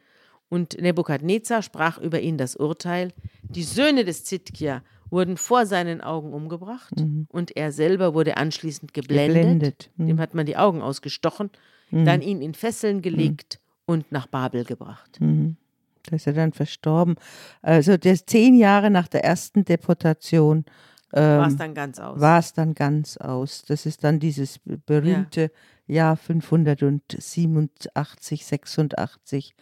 Und 0.49 0.79
Nebukadnezar 0.79 1.61
sprach 1.61 1.97
über 1.97 2.21
ihn 2.21 2.37
das 2.37 2.55
Urteil. 2.55 3.11
Die 3.43 3.63
Söhne 3.63 4.05
des 4.05 4.23
Zitkia 4.23 4.81
wurden 5.09 5.37
vor 5.37 5.65
seinen 5.65 6.01
Augen 6.01 6.33
umgebracht 6.33 6.93
und 7.29 7.55
er 7.55 7.71
selber 7.71 8.13
wurde 8.13 8.37
anschließend 8.37 8.93
geblendet. 8.93 9.35
Geblendet. 9.35 9.89
Mhm. 9.97 10.07
Dem 10.07 10.19
hat 10.19 10.33
man 10.33 10.45
die 10.45 10.57
Augen 10.57 10.81
ausgestochen, 10.81 11.49
dann 11.91 12.21
ihn 12.21 12.41
in 12.41 12.53
Fesseln 12.53 13.01
gelegt 13.01 13.59
und 13.85 14.11
nach 14.11 14.27
Babel 14.27 14.63
gebracht. 14.63 15.19
Da 15.19 16.15
ist 16.15 16.27
er 16.27 16.33
dann 16.33 16.53
verstorben. 16.53 17.15
Also 17.61 17.97
der 17.97 18.15
zehn 18.15 18.55
Jahre 18.55 18.89
nach 18.89 19.07
der 19.07 19.23
ersten 19.23 19.65
Deportation 19.65 20.65
War 21.11 21.47
es 21.47 21.53
ähm, 21.53 21.59
dann 21.59 21.73
ganz 21.73 21.99
aus. 21.99 22.19
war 22.19 22.39
es 22.39 22.53
dann 22.53 22.73
ganz 22.73 23.17
aus. 23.17 23.63
Das 23.65 23.85
ist 23.85 24.03
dann 24.03 24.19
dieses 24.19 24.59
berühmte 24.85 25.51
Jahr 25.87 26.17
587, 26.17 28.45
86, 28.45 29.55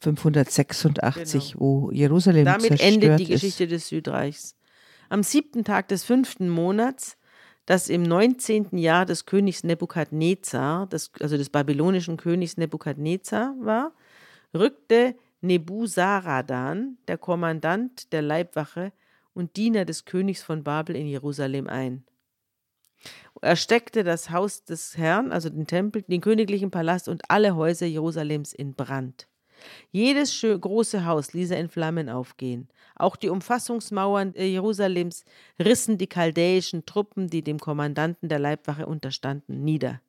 586, 0.00 1.54
wo 1.58 1.90
Jerusalem 1.92 2.40
Mhm. 2.40 2.44
Genau. 2.44 2.56
Damit 2.58 2.78
zerstört 2.78 2.94
endet 2.94 3.20
die 3.20 3.24
ist. 3.24 3.30
Geschichte 3.40 3.66
des 3.68 3.88
Südreichs. 3.88 4.56
Am 5.08 5.22
siebten 5.22 5.62
Tag 5.62 5.86
des 5.88 6.02
fünften 6.02 6.48
Monats, 6.48 7.16
das 7.64 7.88
im 7.88 8.02
19. 8.02 8.76
Jahr 8.76 9.06
des 9.06 9.24
Königs 9.24 9.62
Nebukadnezar, 9.62 10.88
des, 10.88 11.12
also 11.20 11.36
des 11.36 11.50
babylonischen 11.50 12.16
Königs 12.16 12.56
Nebukadnezar 12.56 13.54
war, 13.60 13.92
rückte 14.52 15.14
Nebuzaradan, 15.42 16.98
der 17.06 17.18
Kommandant 17.18 18.12
der 18.12 18.22
Leibwache 18.22 18.92
und 19.36 19.56
Diener 19.56 19.84
des 19.84 20.04
Königs 20.04 20.42
von 20.42 20.64
Babel 20.64 20.96
in 20.96 21.06
Jerusalem 21.06 21.68
ein. 21.68 22.04
Er 23.42 23.56
steckte 23.56 24.02
das 24.02 24.30
Haus 24.30 24.64
des 24.64 24.96
Herrn, 24.96 25.30
also 25.30 25.50
den 25.50 25.66
Tempel, 25.66 26.02
den 26.02 26.20
königlichen 26.20 26.70
Palast 26.70 27.08
und 27.08 27.22
alle 27.28 27.54
Häuser 27.54 27.86
Jerusalems 27.86 28.52
in 28.52 28.74
Brand. 28.74 29.28
Jedes 29.90 30.40
große 30.40 31.04
Haus 31.04 31.32
ließ 31.32 31.50
er 31.50 31.60
in 31.60 31.68
Flammen 31.68 32.08
aufgehen. 32.08 32.68
Auch 32.94 33.16
die 33.16 33.28
Umfassungsmauern 33.28 34.34
äh, 34.34 34.46
Jerusalems 34.46 35.24
rissen 35.58 35.98
die 35.98 36.08
chaldäischen 36.08 36.86
Truppen, 36.86 37.28
die 37.28 37.42
dem 37.42 37.58
Kommandanten 37.58 38.28
der 38.28 38.38
Leibwache 38.38 38.86
unterstanden, 38.86 39.64
nieder. 39.64 40.00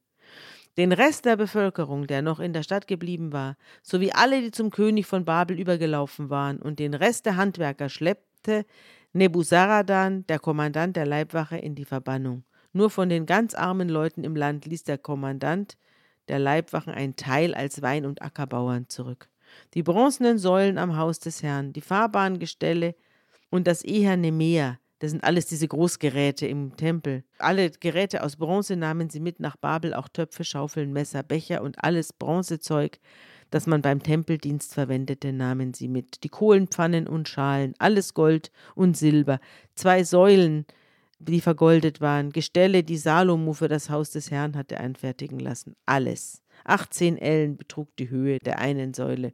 Den 0.77 0.91
Rest 0.91 1.25
der 1.25 1.37
Bevölkerung, 1.37 2.07
der 2.07 2.21
noch 2.21 2.39
in 2.39 2.53
der 2.53 2.63
Stadt 2.63 2.87
geblieben 2.87 3.33
war, 3.33 3.57
sowie 3.81 4.11
alle, 4.11 4.41
die 4.41 4.51
zum 4.51 4.69
König 4.69 5.07
von 5.07 5.25
Babel 5.25 5.59
übergelaufen 5.59 6.29
waren, 6.29 6.59
und 6.59 6.79
den 6.79 6.93
Rest 6.93 7.25
der 7.25 7.35
Handwerker 7.35 7.89
schleppte 7.89 8.65
Nebuzaradan, 9.13 10.25
der 10.27 10.39
Kommandant 10.39 10.95
der 10.95 11.05
Leibwache, 11.05 11.57
in 11.57 11.75
die 11.75 11.85
Verbannung. 11.85 12.43
Nur 12.73 12.89
von 12.89 13.09
den 13.09 13.25
ganz 13.25 13.53
armen 13.55 13.89
Leuten 13.89 14.23
im 14.23 14.35
Land 14.35 14.65
ließ 14.65 14.83
der 14.83 14.97
Kommandant 14.97 15.77
der 16.27 16.39
Leibwachen 16.39 16.93
einen 16.93 17.15
Teil 17.15 17.53
als 17.53 17.81
Wein- 17.81 18.05
und 18.05 18.21
Ackerbauern 18.21 18.89
zurück. 18.89 19.29
Die 19.73 19.83
bronzenen 19.83 20.37
Säulen 20.37 20.77
am 20.77 20.97
Haus 20.97 21.19
des 21.19 21.41
Herrn, 21.41 21.73
die 21.73 21.81
fahrbaren 21.81 22.39
Gestelle, 22.39 22.95
und 23.49 23.65
das 23.65 23.83
eherne 23.83 24.31
Meer. 24.31 24.79
Das 24.99 25.11
sind 25.11 25.23
alles 25.23 25.45
diese 25.45 25.67
Großgeräte 25.67 26.47
im 26.47 26.75
Tempel. 26.75 27.23
Alle 27.37 27.69
Geräte 27.69 28.23
aus 28.23 28.35
Bronze 28.35 28.75
nahmen 28.75 29.09
sie 29.09 29.19
mit 29.19 29.39
nach 29.39 29.55
Babel, 29.55 29.93
auch 29.93 30.09
Töpfe, 30.09 30.43
Schaufeln, 30.43 30.91
Messer, 30.91 31.23
Becher 31.23 31.61
und 31.61 31.83
alles 31.83 32.13
Bronzezeug, 32.13 32.99
das 33.49 33.67
man 33.67 33.81
beim 33.81 34.01
Tempeldienst 34.01 34.73
verwendete, 34.73 35.33
nahmen 35.33 35.73
sie 35.73 35.87
mit. 35.87 36.23
Die 36.23 36.29
Kohlenpfannen 36.29 37.07
und 37.07 37.29
Schalen, 37.29 37.73
alles 37.79 38.13
Gold 38.13 38.51
und 38.75 38.97
Silber, 38.97 39.39
zwei 39.75 40.03
Säulen, 40.03 40.65
die 41.19 41.41
vergoldet 41.41 42.01
waren, 42.01 42.31
Gestelle, 42.31 42.83
die 42.83 42.97
Salomo 42.97 43.53
für 43.53 43.67
das 43.67 43.89
Haus 43.89 44.11
des 44.11 44.29
Herrn 44.31 44.55
hatte 44.55 44.79
einfertigen 44.79 45.39
lassen, 45.39 45.75
alles. 45.85 46.43
18 46.65 47.17
Ellen 47.17 47.57
betrug 47.57 47.95
die 47.97 48.09
Höhe 48.09 48.39
der 48.39 48.59
einen 48.59 48.93
Säule, 48.93 49.33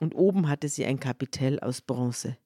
und 0.00 0.14
oben 0.14 0.48
hatte 0.48 0.68
sie 0.68 0.84
ein 0.84 1.00
Kapitell 1.00 1.60
aus 1.60 1.80
Bronze. 1.80 2.36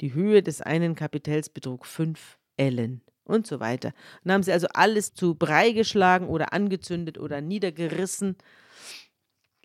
Die 0.00 0.14
Höhe 0.14 0.42
des 0.42 0.60
einen 0.60 0.94
Kapitells 0.94 1.48
betrug 1.48 1.86
fünf 1.86 2.38
Ellen 2.56 3.02
und 3.24 3.46
so 3.46 3.60
weiter. 3.60 3.92
Dann 4.24 4.34
haben 4.34 4.42
sie 4.42 4.52
also 4.52 4.66
alles 4.74 5.14
zu 5.14 5.34
Brei 5.34 5.70
geschlagen 5.72 6.28
oder 6.28 6.52
angezündet 6.52 7.18
oder 7.18 7.40
niedergerissen. 7.40 8.36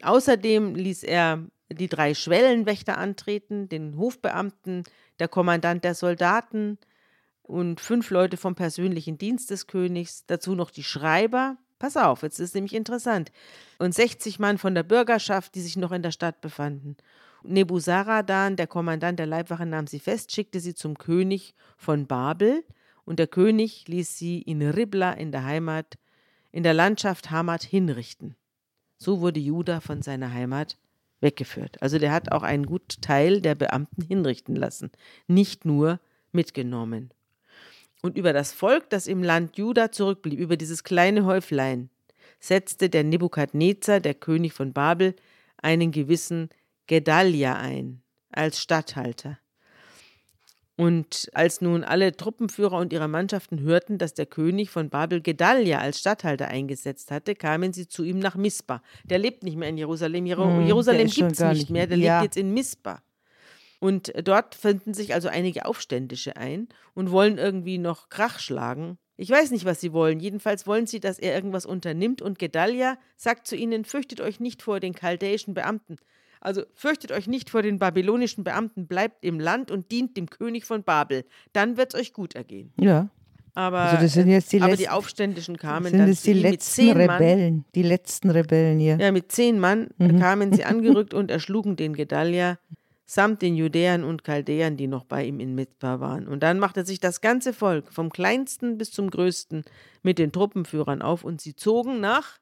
Außerdem 0.01 0.75
ließ 0.75 1.03
er 1.03 1.43
die 1.69 1.89
drei 1.89 2.13
Schwellenwächter 2.13 2.97
antreten, 2.97 3.67
den 3.69 3.97
Hofbeamten, 3.97 4.83
der 5.19 5.27
Kommandant 5.27 5.83
der 5.83 5.95
Soldaten 5.95 6.77
und 7.43 7.79
fünf 7.79 8.09
Leute 8.09 8.37
vom 8.37 8.55
persönlichen 8.55 9.17
Dienst 9.17 9.49
des 9.49 9.67
Königs, 9.67 10.25
dazu 10.27 10.55
noch 10.55 10.71
die 10.71 10.83
Schreiber. 10.83 11.57
Pass 11.79 11.97
auf, 11.97 12.23
jetzt 12.23 12.39
ist 12.39 12.55
nämlich 12.55 12.73
interessant. 12.73 13.31
Und 13.79 13.93
60 13.93 14.39
Mann 14.39 14.57
von 14.57 14.75
der 14.75 14.83
Bürgerschaft, 14.83 15.55
die 15.55 15.61
sich 15.61 15.77
noch 15.77 15.91
in 15.91 16.01
der 16.01 16.11
Stadt 16.11 16.41
befanden. 16.41 16.97
Nebuzaradan, 17.43 18.55
der 18.55 18.67
Kommandant 18.67 19.19
der 19.19 19.27
Leibwache, 19.27 19.65
nahm 19.65 19.87
sie 19.87 19.99
fest, 19.99 20.31
schickte 20.31 20.59
sie 20.59 20.73
zum 20.73 20.97
König 20.97 21.53
von 21.77 22.07
Babel, 22.07 22.63
und 23.05 23.19
der 23.19 23.27
König 23.27 23.87
ließ 23.87 24.17
sie 24.17 24.41
in 24.41 24.61
Ribla 24.61 25.13
in 25.13 25.31
der 25.31 25.45
Heimat, 25.45 25.97
in 26.51 26.63
der 26.63 26.73
Landschaft 26.73 27.31
Hamad 27.31 27.63
hinrichten. 27.63 28.35
So 28.97 29.21
wurde 29.21 29.39
Juda 29.39 29.79
von 29.79 30.01
seiner 30.01 30.33
Heimat 30.33 30.77
weggeführt. 31.21 31.81
Also 31.81 31.99
der 31.99 32.11
hat 32.11 32.31
auch 32.31 32.43
einen 32.43 32.65
guten 32.65 33.01
Teil 33.01 33.41
der 33.41 33.55
Beamten 33.55 34.01
hinrichten 34.03 34.55
lassen, 34.55 34.91
nicht 35.27 35.65
nur 35.65 35.99
mitgenommen. 36.31 37.11
Und 38.01 38.17
über 38.17 38.33
das 38.33 38.51
Volk, 38.51 38.89
das 38.89 39.07
im 39.07 39.23
Land 39.23 39.57
Juda 39.57 39.91
zurückblieb, 39.91 40.39
über 40.39 40.57
dieses 40.57 40.83
kleine 40.83 41.25
Häuflein, 41.25 41.89
setzte 42.39 42.89
der 42.89 43.03
Nebukadnezar, 43.03 43.99
der 43.99 44.13
König 44.13 44.53
von 44.53 44.73
Babel, 44.73 45.15
einen 45.57 45.91
gewissen 45.91 46.49
Gedalia 46.85 47.55
ein 47.55 48.01
als 48.31 48.61
Statthalter. 48.61 49.39
Und 50.77 51.27
als 51.33 51.59
nun 51.59 51.83
alle 51.83 52.15
Truppenführer 52.15 52.77
und 52.77 52.93
ihre 52.93 53.07
Mannschaften 53.07 53.61
hörten, 53.61 53.97
dass 53.97 54.13
der 54.13 54.27
König 54.27 54.69
von 54.69 54.89
Babel 54.89 55.21
Gedalia 55.21 55.79
als 55.79 55.99
Statthalter 55.99 56.49
eingesetzt 56.49 57.09
hatte, 57.09 57.33
kamen 57.33 57.73
sie 57.73 57.87
zu 57.87 58.03
ihm 58.03 58.19
nach 58.19 58.35
Mispa. 58.35 58.83
Der 59.03 59.17
lebt 59.17 59.41
nicht 59.41 59.57
mehr 59.57 59.69
in 59.69 59.77
Jerusalem. 59.79 60.27
Jer 60.27 60.37
hm, 60.37 60.67
Jerusalem 60.67 61.07
gibt 61.07 61.31
es 61.31 61.39
nicht 61.39 61.71
mehr, 61.71 61.87
der 61.87 61.97
ja. 61.97 62.21
lebt 62.21 62.35
jetzt 62.35 62.37
in 62.37 62.53
Mispa. 62.53 63.01
Und 63.79 64.13
dort 64.23 64.53
finden 64.53 64.93
sich 64.93 65.15
also 65.15 65.29
einige 65.29 65.65
Aufständische 65.65 66.37
ein 66.37 66.67
und 66.93 67.09
wollen 67.09 67.39
irgendwie 67.39 67.79
noch 67.79 68.09
Krach 68.09 68.37
schlagen. 68.37 68.99
Ich 69.17 69.31
weiß 69.31 69.49
nicht, 69.49 69.65
was 69.65 69.81
sie 69.81 69.93
wollen. 69.93 70.19
Jedenfalls 70.19 70.67
wollen 70.67 70.85
sie, 70.85 70.99
dass 70.99 71.17
er 71.17 71.33
irgendwas 71.33 71.65
unternimmt. 71.65 72.21
Und 72.21 72.37
Gedalia 72.37 72.99
sagt 73.15 73.47
zu 73.47 73.55
ihnen: 73.55 73.83
Fürchtet 73.83 74.21
euch 74.21 74.39
nicht 74.39 74.61
vor 74.61 74.79
den 74.79 74.93
chaldäischen 74.93 75.55
Beamten. 75.55 75.97
Also 76.47 76.63
fürchtet 76.75 77.11
euch 77.11 77.27
nicht 77.27 77.49
vor 77.49 77.61
den 77.61 77.77
babylonischen 77.77 78.45
Beamten, 78.45 78.87
bleibt 78.87 79.25
im 79.25 79.37
Land 79.37 79.69
und 79.69 79.91
dient 79.91 80.15
dem 80.15 80.29
König 80.29 80.63
von 80.63 80.81
Babel. 80.81 81.25
Dann 81.51 81.75
wird 81.75 81.93
es 81.93 81.99
euch 81.99 82.13
gut 82.13 82.35
ergehen. 82.35 82.71
Ja. 82.79 83.09
Aber, 83.53 83.79
also 83.79 84.01
das 84.01 84.13
sind 84.13 84.29
jetzt 84.29 84.53
die, 84.53 84.61
aber 84.61 84.67
letzten, 84.67 84.83
die 84.83 84.89
Aufständischen 84.89 85.57
kamen 85.57 85.89
sind 85.89 85.99
dann 85.99 86.09
es 86.09 86.21
die 86.21 86.31
letzten 86.31 86.91
Rebellen, 86.91 87.55
Mann, 87.55 87.65
die 87.75 87.83
letzten 87.83 88.29
Rebellen 88.29 88.79
hier. 88.79 88.97
Ja, 88.97 89.11
mit 89.11 89.29
zehn 89.29 89.59
Mann 89.59 89.89
mhm. 89.97 90.19
kamen 90.21 90.53
sie 90.53 90.63
angerückt 90.63 91.13
und 91.13 91.31
erschlugen 91.31 91.75
den 91.75 91.93
Gedalia 91.93 92.57
samt 93.05 93.41
den 93.41 93.55
Judäern 93.55 94.05
und 94.05 94.23
Chaldäern, 94.23 94.77
die 94.77 94.87
noch 94.87 95.03
bei 95.03 95.25
ihm 95.25 95.41
in 95.41 95.53
Mizpah 95.53 95.99
waren. 95.99 96.27
Und 96.29 96.43
dann 96.43 96.59
machte 96.59 96.85
sich 96.85 96.99
das 97.01 97.19
ganze 97.19 97.51
Volk, 97.51 97.91
vom 97.91 98.09
kleinsten 98.09 98.77
bis 98.77 98.91
zum 98.91 99.09
größten, 99.09 99.63
mit 100.01 100.17
den 100.17 100.31
Truppenführern 100.31 101.01
auf 101.01 101.23
und 101.23 101.41
sie 101.41 101.55
zogen 101.55 101.99
nach 101.99 102.37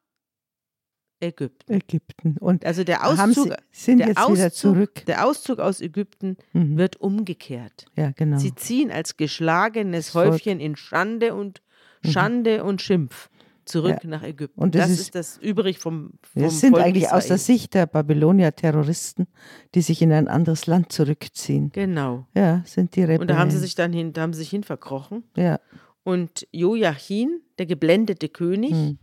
Ägypten. 1.25 1.73
Ägypten. 1.73 2.37
Und 2.39 2.65
also 2.65 2.83
der 2.83 3.05
Auszug, 3.07 3.53
Sie, 3.71 3.83
sind 3.83 3.97
der 3.99 4.13
Auszug. 4.25 5.05
Der 5.05 5.25
Auszug 5.25 5.59
aus 5.59 5.81
Ägypten 5.81 6.37
Mhm. 6.53 6.77
wird 6.77 7.01
umgekehrt. 7.01 7.85
Ja, 7.95 8.11
genau. 8.11 8.37
Sie 8.37 8.53
ziehen 8.55 8.91
als 8.91 9.17
geschlagenes 9.17 10.09
Volk. 10.11 10.31
Häufchen 10.33 10.59
in 10.59 10.75
Schande 10.75 11.33
und 11.35 11.61
Mhm. 12.03 12.09
Schande 12.11 12.63
und 12.63 12.81
Schimpf 12.81 13.29
zurück 13.65 13.97
Ja. 14.03 14.09
nach 14.09 14.21
Ägypten. 14.23 14.59
Und 14.61 14.75
das 14.75 14.83
das 14.83 14.91
ist- 14.91 14.99
ist, 14.99 15.15
das 15.15 15.37
übrig 15.37 15.79
vom, 15.79 16.11
vom 16.21 16.41
Das 16.43 16.59
sind 16.59 16.73
Volk 16.73 16.85
eigentlich 16.85 17.05
aus 17.11 17.25
der 17.27 17.37
Israel. 17.37 17.57
Sicht 17.57 17.73
der 17.73 17.87
Babylonier 17.87 18.55
Terroristen, 18.55 19.25
die 19.73 19.81
sich 19.81 20.01
in 20.03 20.11
ein 20.11 20.27
anderes 20.27 20.67
Land 20.67 20.91
zurückziehen. 20.91 21.71
Genau. 21.73 22.27
Ja, 22.35 22.61
sind 22.65 22.95
die 22.95 23.01
Rebellen. 23.01 23.21
Und 23.21 23.29
da 23.31 23.37
haben 23.37 23.49
sie 23.49 23.57
sich 23.57 23.73
dann 23.73 23.91
hin, 23.91 24.13
da 24.13 24.21
haben 24.21 24.33
sie 24.33 24.39
sich 24.39 24.49
hin 24.51 24.63
verkrochen. 24.63 25.23
Ja. 25.35 25.59
Und 26.03 26.47
Joachim, 26.51 27.41
der 27.57 27.65
geblendete 27.65 28.29
König, 28.29 28.71
Hm. 28.73 28.99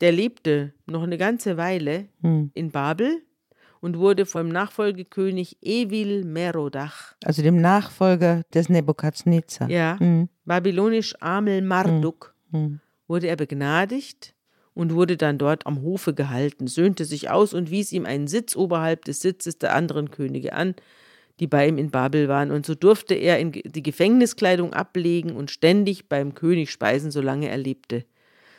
Der 0.00 0.12
lebte 0.12 0.72
noch 0.86 1.02
eine 1.02 1.18
ganze 1.18 1.56
Weile 1.56 2.06
Hm. 2.22 2.50
in 2.54 2.70
Babel 2.70 3.22
und 3.80 3.98
wurde 3.98 4.26
vom 4.26 4.48
Nachfolgekönig 4.48 5.58
Evil 5.62 6.24
Merodach, 6.24 7.14
Also 7.24 7.42
dem 7.42 7.60
Nachfolger 7.60 8.42
des 8.52 8.68
Nebukadnezar. 8.68 9.68
ja, 9.70 9.98
Hm. 9.98 10.28
babylonisch 10.44 11.14
Amel 11.20 11.62
Marduk, 11.62 12.34
Hm. 12.50 12.80
wurde 13.08 13.26
er 13.28 13.36
begnadigt 13.36 14.34
und 14.74 14.92
wurde 14.94 15.16
dann 15.16 15.38
dort 15.38 15.66
am 15.66 15.82
Hofe 15.82 16.14
gehalten, 16.14 16.66
söhnte 16.66 17.04
sich 17.04 17.30
aus 17.30 17.54
und 17.54 17.70
wies 17.70 17.92
ihm 17.92 18.06
einen 18.06 18.26
Sitz 18.26 18.56
oberhalb 18.56 19.04
des 19.04 19.20
Sitzes 19.20 19.58
der 19.58 19.74
anderen 19.74 20.10
Könige 20.10 20.52
an, 20.54 20.74
die 21.40 21.46
bei 21.46 21.68
ihm 21.68 21.78
in 21.78 21.90
Babel 21.90 22.28
waren. 22.28 22.50
Und 22.50 22.64
so 22.66 22.74
durfte 22.74 23.14
er 23.14 23.38
in 23.38 23.52
die 23.52 23.82
Gefängniskleidung 23.82 24.72
ablegen 24.72 25.36
und 25.36 25.50
ständig 25.50 26.08
beim 26.08 26.34
König 26.34 26.70
speisen, 26.70 27.10
solange 27.10 27.48
er 27.48 27.58
lebte. 27.58 28.04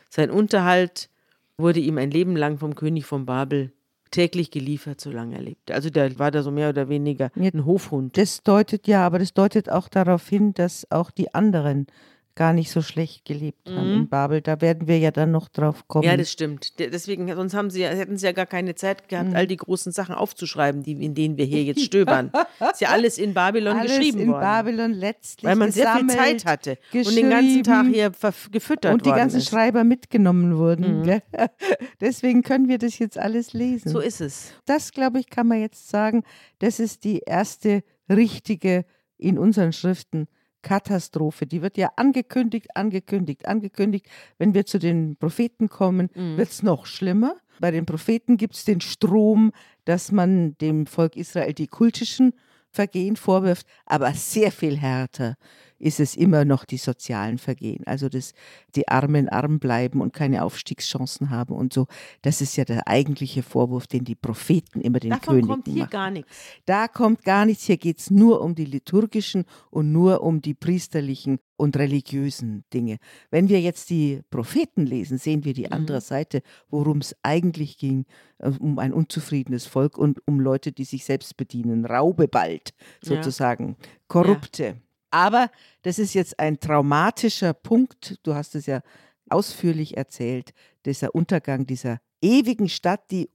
Sein 0.10 0.30
Unterhalt 0.30 1.10
wurde 1.58 1.80
ihm 1.80 1.98
ein 1.98 2.12
Leben 2.12 2.36
lang 2.36 2.58
vom 2.58 2.76
König 2.76 3.06
von 3.06 3.26
Babel 3.26 3.72
täglich 4.12 4.52
geliefert, 4.52 5.02
solange 5.02 5.36
er 5.36 5.42
lebte. 5.42 5.74
Also 5.74 5.90
der 5.90 6.18
war 6.20 6.32
da 6.32 6.42
so 6.42 6.52
mehr 6.52 6.70
oder 6.70 6.90
weniger 6.90 7.32
ein 7.36 7.66
Hofhund. 7.66 8.18
Das 8.18 8.44
deutet 8.44 8.88
ja, 8.88 9.06
aber 9.06 9.20
das 9.20 9.34
deutet 9.34 9.70
auch 9.70 9.90
darauf 9.90 10.28
hin, 10.28 10.54
dass 10.54 10.90
auch 10.92 11.12
die 11.12 11.34
anderen 11.34 11.88
gar 12.36 12.52
nicht 12.54 12.70
so 12.70 12.82
schlecht 12.82 13.24
gelebt 13.26 13.70
haben 13.70 13.92
Mhm. 13.94 13.98
in 14.02 14.10
Babel. 14.10 14.42
Da 14.42 14.60
werden 14.60 14.88
wir 14.88 15.00
ja 15.00 15.12
dann 15.12 15.32
noch 15.32 15.48
drauf 15.48 15.88
kommen. 15.88 16.04
Ja, 16.06 16.18
das 16.18 16.32
stimmt. 16.32 16.78
De- 16.80 16.90
Deswegen, 16.90 17.34
sonst 17.34 17.54
haben 17.54 17.70
sie, 17.70 17.86
hätten 17.86 18.18
sie 18.18 18.26
ja 18.26 18.34
gar 18.34 18.46
keine 18.46 18.76
Zeit 18.76 19.08
gehabt, 19.08 19.34
all 19.34 19.48
die 19.48 19.56
großen 19.56 19.92
Sachen 19.94 20.14
aufzuschreiben, 20.16 20.84
die, 20.84 20.92
in 21.04 21.16
denen 21.16 21.38
wir 21.38 21.46
hier 21.46 21.64
jetzt 21.64 21.82
stöbern. 21.86 22.32
Ist 22.72 22.82
ja 22.82 22.90
alles 22.90 23.18
in 23.18 23.34
Babylon 23.34 23.78
Alles 23.78 23.98
geschrieben 23.98 24.20
in 24.20 24.28
worden. 24.30 24.42
Babylon 24.42 24.92
letztlich 24.92 25.46
weil 25.50 25.56
man 25.56 25.72
sehr 25.72 25.94
viel 25.96 26.08
gesammelt, 26.08 26.42
Zeit 26.42 26.46
hatte 26.46 26.78
und 26.94 27.16
den 27.16 27.30
ganzen 27.30 27.64
Tag 27.64 27.88
hier 27.88 28.12
gefüttert 28.52 28.94
und 28.94 29.06
die 29.06 29.12
ganzen 29.12 29.38
ist. 29.38 29.50
Schreiber 29.50 29.84
mitgenommen 29.84 30.58
wurden. 30.58 31.02
Mhm. 31.04 31.22
Deswegen 32.02 32.42
können 32.44 32.68
wir 32.68 32.78
das 32.78 33.00
jetzt 33.00 33.18
alles 33.18 33.54
lesen. 33.54 33.90
So 33.90 34.00
ist 34.00 34.22
es. 34.22 34.52
das, 34.66 34.92
glaube 34.92 35.20
ich, 35.20 35.30
kann 35.30 35.48
man 35.48 35.62
jetzt 35.62 35.88
sagen, 35.90 36.24
das 36.60 36.80
ist 36.80 37.04
die 37.04 37.20
erste 37.26 37.84
richtige 38.10 38.86
in 39.18 39.38
unseren 39.40 39.72
Schriften 39.74 40.28
Katastrophe. 40.66 41.46
Die 41.46 41.62
wird 41.62 41.78
ja 41.78 41.92
angekündigt, 41.96 42.76
angekündigt, 42.76 43.48
angekündigt. 43.48 44.08
Wenn 44.40 44.54
wir 44.56 44.66
zu 44.66 44.80
den 44.80 45.16
Propheten 45.16 45.70
kommen, 45.70 46.10
Mhm. 46.16 46.38
wird 46.38 46.50
es 46.50 46.64
noch 46.64 46.88
schlimmer. 46.88 47.36
Bei 47.60 47.72
den 47.72 47.86
Propheten 47.86 48.36
gibt 48.36 48.56
es 48.56 48.66
den 48.66 48.82
Strom, 48.82 49.52
dass 49.86 50.12
man 50.12 50.58
dem 50.58 50.88
Volk 50.88 51.16
Israel 51.16 51.54
die 51.54 51.68
kultischen 51.68 52.34
Vergehen 52.72 53.16
vorwirft, 53.16 53.66
aber 53.86 54.12
sehr 54.14 54.52
viel 54.52 54.76
härter 54.78 55.36
ist 55.80 56.00
es 56.00 56.16
immer 56.16 56.46
noch 56.46 56.66
die 56.66 56.78
sozialen 56.78 57.38
Vergehen. 57.38 57.84
Also 57.86 58.10
dass 58.10 58.34
die 58.76 58.88
Armen 58.88 59.30
arm 59.30 59.60
bleiben 59.60 60.02
und 60.02 60.14
keine 60.14 60.44
Aufstiegschancen 60.44 61.30
haben 61.30 61.54
und 61.56 61.74
so. 61.74 61.88
Das 62.22 62.42
ist 62.42 62.56
ja 62.56 62.66
der 62.66 62.88
eigentliche 62.88 63.44
Vorwurf, 63.44 63.88
den 63.88 64.04
die 64.06 64.16
Propheten 64.16 64.82
immer 64.82 65.00
den 65.00 65.12
Davon 65.12 65.26
Königen 65.36 65.48
kommt 65.50 65.68
hier 65.68 65.82
machen. 65.84 65.90
gar 65.92 66.12
nichts. 66.12 66.32
Da 66.66 66.88
kommt 66.88 67.24
gar 67.24 67.46
nichts. 67.46 67.66
Hier 67.66 67.78
geht 67.78 68.00
es 68.00 68.12
nur 68.12 68.42
um 68.42 68.56
die 68.56 68.66
liturgischen 68.66 69.46
und 69.70 69.92
nur 69.92 70.22
um 70.24 70.42
die 70.42 70.54
priesterlichen 70.54 71.40
und 71.58 71.78
religiösen 71.78 72.66
Dinge. 72.74 72.98
Wenn 73.32 73.48
wir 73.48 73.62
jetzt 73.62 73.90
die 73.90 74.22
Propheten 74.30 74.86
lesen, 74.86 75.18
sehen 75.18 75.46
wir 75.46 75.54
die 75.54 75.64
Mhm. 75.68 75.72
andere 75.74 76.02
Seite, 76.02 76.42
worum 76.70 76.98
es 76.98 77.16
eigentlich 77.24 77.78
ging, 77.78 78.06
äh, 78.40 78.50
um 78.60 78.78
ein 78.80 78.92
unzufriedenes 78.94 79.66
Volk 79.66 79.98
und 79.98 80.20
um 80.28 80.40
Leute, 80.42 80.72
die 80.74 80.84
sich 80.84 81.06
selbst 81.06 81.38
bedienen. 81.38 81.86
Raube 81.86 82.28
bald, 82.28 82.74
Ja. 83.04 83.16
sozusagen. 83.16 83.78
Korrupte. 84.10 84.78
Aber 85.16 85.50
das 85.84 85.98
ist 85.98 86.14
jetzt 86.14 86.40
ein 86.40 86.60
traumatischer 86.60 87.54
Punkt. 87.54 88.20
Du 88.24 88.36
hast 88.36 88.54
es 88.54 88.66
ja 88.66 88.82
ausführlich 89.30 89.96
erzählt, 89.96 90.54
dieser 90.86 91.16
Untergang 91.16 91.66
dieser 91.66 92.02
ewigen 92.22 92.68
Stadt, 92.68 93.10
die 93.12 93.30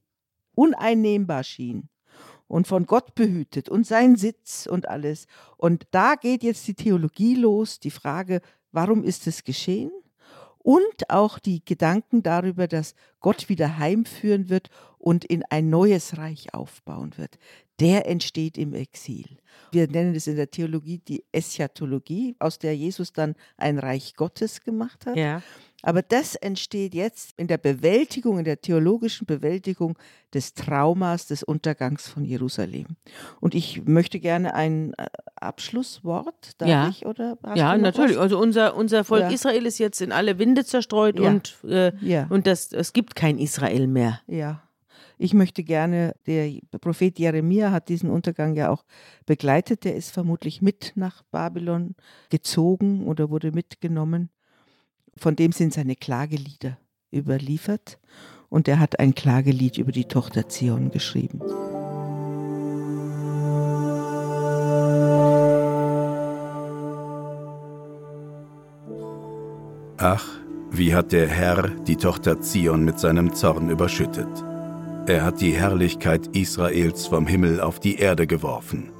uneinnehmbar 0.53 1.43
schien. 1.43 1.89
und 2.47 2.67
von 2.67 2.85
Gott 2.85 3.15
behütet 3.15 3.67
und 3.67 3.87
sein 3.87 4.15
Sitz 4.15 4.67
und 4.69 4.89
alles. 4.89 5.25
Und 5.57 5.87
da 5.89 6.13
geht 6.13 6.43
jetzt 6.43 6.67
die 6.67 6.75
Theologie 6.75 7.33
los, 7.33 7.79
die 7.79 7.89
Frage, 7.89 8.41
warum 8.71 9.03
ist 9.03 9.25
es 9.25 9.43
geschehen? 9.43 9.89
Und 10.59 11.09
auch 11.09 11.39
die 11.39 11.65
Gedanken 11.65 12.21
darüber, 12.21 12.67
dass 12.67 12.93
Gott 13.21 13.49
wieder 13.49 13.79
heimführen 13.79 14.49
wird 14.49 14.69
und 14.99 15.25
in 15.25 15.43
ein 15.49 15.71
neues 15.71 16.17
Reich 16.17 16.53
aufbauen 16.53 17.17
wird. 17.17 17.39
Der 17.81 18.07
entsteht 18.07 18.57
im 18.57 18.73
Exil. 18.73 19.25
Wir 19.71 19.87
nennen 19.87 20.15
es 20.15 20.27
in 20.27 20.35
der 20.35 20.51
Theologie 20.51 20.99
die 20.99 21.23
Eschatologie, 21.31 22.35
aus 22.39 22.59
der 22.59 22.75
Jesus 22.75 23.11
dann 23.13 23.35
ein 23.57 23.79
Reich 23.79 24.15
Gottes 24.15 24.61
gemacht 24.61 25.05
hat. 25.05 25.15
Ja. 25.17 25.41
Aber 25.83 26.03
das 26.03 26.35
entsteht 26.35 26.93
jetzt 26.93 27.33
in 27.37 27.47
der 27.47 27.57
Bewältigung, 27.57 28.37
in 28.37 28.45
der 28.45 28.61
theologischen 28.61 29.25
Bewältigung 29.25 29.97
des 30.33 30.53
Traumas 30.53 31.25
des 31.25 31.41
Untergangs 31.41 32.07
von 32.07 32.23
Jerusalem. 32.23 32.85
Und 33.39 33.55
ich 33.55 33.83
möchte 33.85 34.19
gerne 34.19 34.53
ein 34.53 34.93
äh, 34.93 35.07
Abschlusswort, 35.37 36.51
darf 36.59 36.69
Ja. 36.69 36.89
ich? 36.89 37.05
Oder 37.05 37.37
Ja, 37.55 37.77
natürlich. 37.77 38.17
Was? 38.17 38.21
Also 38.23 38.39
unser, 38.39 38.75
unser 38.75 39.03
Volk 39.03 39.23
Ja. 39.23 39.29
Israel 39.31 39.65
ist 39.65 39.79
jetzt 39.79 40.01
in 40.01 40.11
alle 40.11 40.37
Winde 40.37 40.65
zerstreut 40.65 41.19
Ja. 41.19 41.29
und, 41.29 41.57
äh, 41.63 41.91
und 42.29 42.45
das, 42.45 42.71
es 42.73 42.93
gibt 42.93 43.15
kein 43.15 43.39
Israel 43.39 43.87
mehr. 43.87 44.19
Ja. 44.27 44.61
Ich 45.23 45.35
möchte 45.35 45.63
gerne, 45.63 46.15
der 46.25 46.51
Prophet 46.79 47.19
Jeremia 47.19 47.69
hat 47.69 47.89
diesen 47.89 48.09
Untergang 48.09 48.55
ja 48.55 48.71
auch 48.71 48.83
begleitet. 49.27 49.83
Der 49.83 49.95
ist 49.95 50.09
vermutlich 50.09 50.63
mit 50.63 50.93
nach 50.95 51.21
Babylon 51.29 51.93
gezogen 52.31 53.05
oder 53.05 53.29
wurde 53.29 53.51
mitgenommen. 53.51 54.31
Von 55.15 55.35
dem 55.35 55.51
sind 55.51 55.73
seine 55.73 55.95
Klagelieder 55.95 56.79
überliefert. 57.13 57.99
Und 58.49 58.67
er 58.67 58.79
hat 58.79 58.99
ein 58.99 59.13
Klagelied 59.13 59.77
über 59.77 59.91
die 59.91 60.05
Tochter 60.05 60.49
Zion 60.49 60.89
geschrieben. 60.89 61.39
Ach, 69.97 70.27
wie 70.71 70.95
hat 70.95 71.11
der 71.11 71.27
Herr 71.27 71.69
die 71.69 71.97
Tochter 71.97 72.41
Zion 72.41 72.83
mit 72.83 72.97
seinem 72.97 73.35
Zorn 73.35 73.69
überschüttet. 73.69 74.50
Er 75.07 75.25
hat 75.25 75.41
die 75.41 75.53
Herrlichkeit 75.53 76.27
Israels 76.35 77.07
vom 77.07 77.25
Himmel 77.25 77.59
auf 77.59 77.79
die 77.79 77.95
Erde 77.95 78.27
geworfen. 78.27 78.91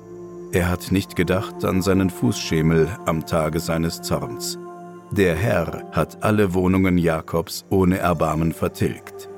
Er 0.51 0.67
hat 0.67 0.91
nicht 0.91 1.15
gedacht 1.15 1.63
an 1.63 1.83
seinen 1.83 2.09
Fußschemel 2.09 2.89
am 3.05 3.25
Tage 3.27 3.59
seines 3.59 4.01
Zorns. 4.01 4.57
Der 5.11 5.35
Herr 5.35 5.83
hat 5.91 6.23
alle 6.23 6.55
Wohnungen 6.55 6.97
Jakobs 6.97 7.65
ohne 7.69 7.99
Erbarmen 7.99 8.51
vertilgt. 8.51 9.29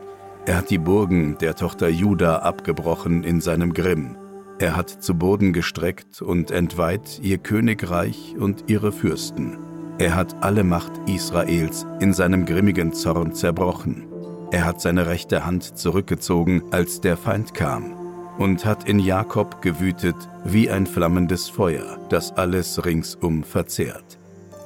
Er 0.45 0.57
hat 0.57 0.69
die 0.69 0.77
Burgen 0.77 1.37
der 1.39 1.55
Tochter 1.55 1.89
Juda 1.89 2.37
abgebrochen 2.37 3.23
in 3.23 3.41
seinem 3.41 3.73
Grimm. 3.73 4.15
Er 4.57 4.75
hat 4.77 4.89
zu 4.89 5.15
Boden 5.15 5.51
gestreckt 5.51 6.21
und 6.21 6.49
entweiht 6.49 7.19
ihr 7.21 7.39
Königreich 7.39 8.35
und 8.39 8.65
ihre 8.67 8.93
Fürsten. 8.93 9.57
Er 9.97 10.15
hat 10.15 10.41
alle 10.41 10.63
Macht 10.63 10.93
Israels 11.07 11.85
in 11.99 12.13
seinem 12.13 12.45
grimmigen 12.45 12.93
Zorn 12.93 13.33
zerbrochen. 13.33 14.12
Er 14.53 14.65
hat 14.65 14.79
seine 14.79 15.07
rechte 15.07 15.47
Hand 15.47 15.79
zurückgezogen, 15.79 16.61
als 16.69 17.01
der 17.01 17.17
Feind 17.17 17.55
kam, 17.55 17.95
und 18.37 18.65
hat 18.65 18.87
in 18.87 18.99
Jakob 18.99 19.63
gewütet 19.63 20.15
wie 20.45 20.69
ein 20.69 20.85
flammendes 20.85 21.49
Feuer, 21.49 21.97
das 22.09 22.33
alles 22.33 22.85
ringsum 22.85 23.43
verzehrt. 23.43 24.19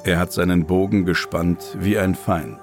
Er 0.03 0.19
hat 0.19 0.33
seinen 0.33 0.65
Bogen 0.65 1.05
gespannt 1.05 1.77
wie 1.79 1.97
ein 1.97 2.15
Feind. 2.15 2.59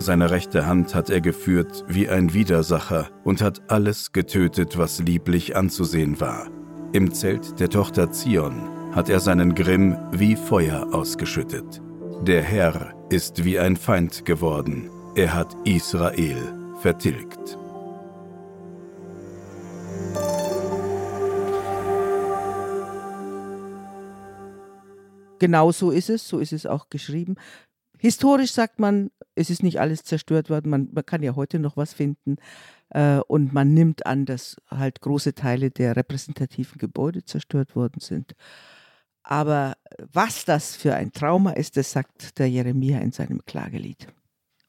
Seine 0.00 0.30
rechte 0.30 0.66
Hand 0.66 0.94
hat 0.94 1.08
er 1.08 1.22
geführt 1.22 1.82
wie 1.88 2.10
ein 2.10 2.34
Widersacher 2.34 3.08
und 3.24 3.40
hat 3.40 3.62
alles 3.68 4.12
getötet, 4.12 4.76
was 4.76 5.00
lieblich 5.00 5.56
anzusehen 5.56 6.20
war. 6.20 6.48
Im 6.92 7.14
Zelt 7.14 7.58
der 7.58 7.70
Tochter 7.70 8.12
Zion 8.12 8.68
hat 8.92 9.08
er 9.08 9.20
seinen 9.20 9.54
Grimm 9.54 9.96
wie 10.12 10.36
Feuer 10.36 10.88
ausgeschüttet. 10.92 11.80
Der 12.20 12.42
Herr 12.42 12.92
ist 13.08 13.46
wie 13.46 13.58
ein 13.58 13.76
Feind 13.76 14.26
geworden. 14.26 14.90
Er 15.16 15.34
hat 15.34 15.56
Israel 15.64 16.54
vertilgt. 16.80 17.58
Genau 25.40 25.72
so 25.72 25.90
ist 25.90 26.10
es, 26.10 26.28
so 26.28 26.38
ist 26.38 26.52
es 26.52 26.64
auch 26.64 26.90
geschrieben. 26.90 27.34
Historisch 27.98 28.52
sagt 28.52 28.78
man, 28.78 29.10
es 29.34 29.50
ist 29.50 29.64
nicht 29.64 29.80
alles 29.80 30.04
zerstört 30.04 30.48
worden, 30.48 30.70
man, 30.70 30.88
man 30.92 31.04
kann 31.04 31.24
ja 31.24 31.34
heute 31.34 31.58
noch 31.58 31.76
was 31.76 31.92
finden. 31.92 32.36
Äh, 32.90 33.18
und 33.26 33.52
man 33.52 33.74
nimmt 33.74 34.06
an, 34.06 34.26
dass 34.26 34.58
halt 34.68 35.00
große 35.00 35.34
Teile 35.34 35.72
der 35.72 35.96
repräsentativen 35.96 36.78
Gebäude 36.78 37.24
zerstört 37.24 37.74
worden 37.74 37.98
sind. 38.00 38.36
Aber 39.24 39.74
was 40.12 40.44
das 40.44 40.76
für 40.76 40.94
ein 40.94 41.10
Trauma 41.10 41.50
ist, 41.50 41.76
das 41.76 41.90
sagt 41.90 42.38
der 42.38 42.48
Jeremia 42.48 43.00
in 43.00 43.10
seinem 43.10 43.44
Klagelied. 43.44 44.06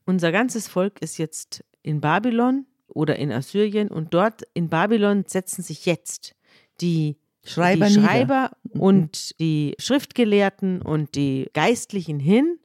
Unser 0.06 0.32
ganzes 0.32 0.68
Volk 0.68 1.02
ist 1.02 1.18
jetzt 1.18 1.64
in 1.84 2.02
Babylon 2.02 2.66
oder 2.88 3.16
in 3.18 3.32
Assyrien 3.32 3.90
und 3.90 4.14
dort 4.14 4.44
in 4.54 4.70
Babylon 4.70 5.24
setzen 5.28 5.64
sich 5.64 5.86
jetzt 5.86 6.36
die 6.82 7.18
Schreiber 7.44 7.88
die. 7.88 7.94
Schreiber 7.94 8.52
Mhm. 8.74 8.82
und 8.82 9.40
die 9.40 9.76
Schriftgelehrten 9.80 10.82
und 10.82 11.16
die 11.16 11.50
Geistlichen 11.54 12.20
hin 12.20 12.60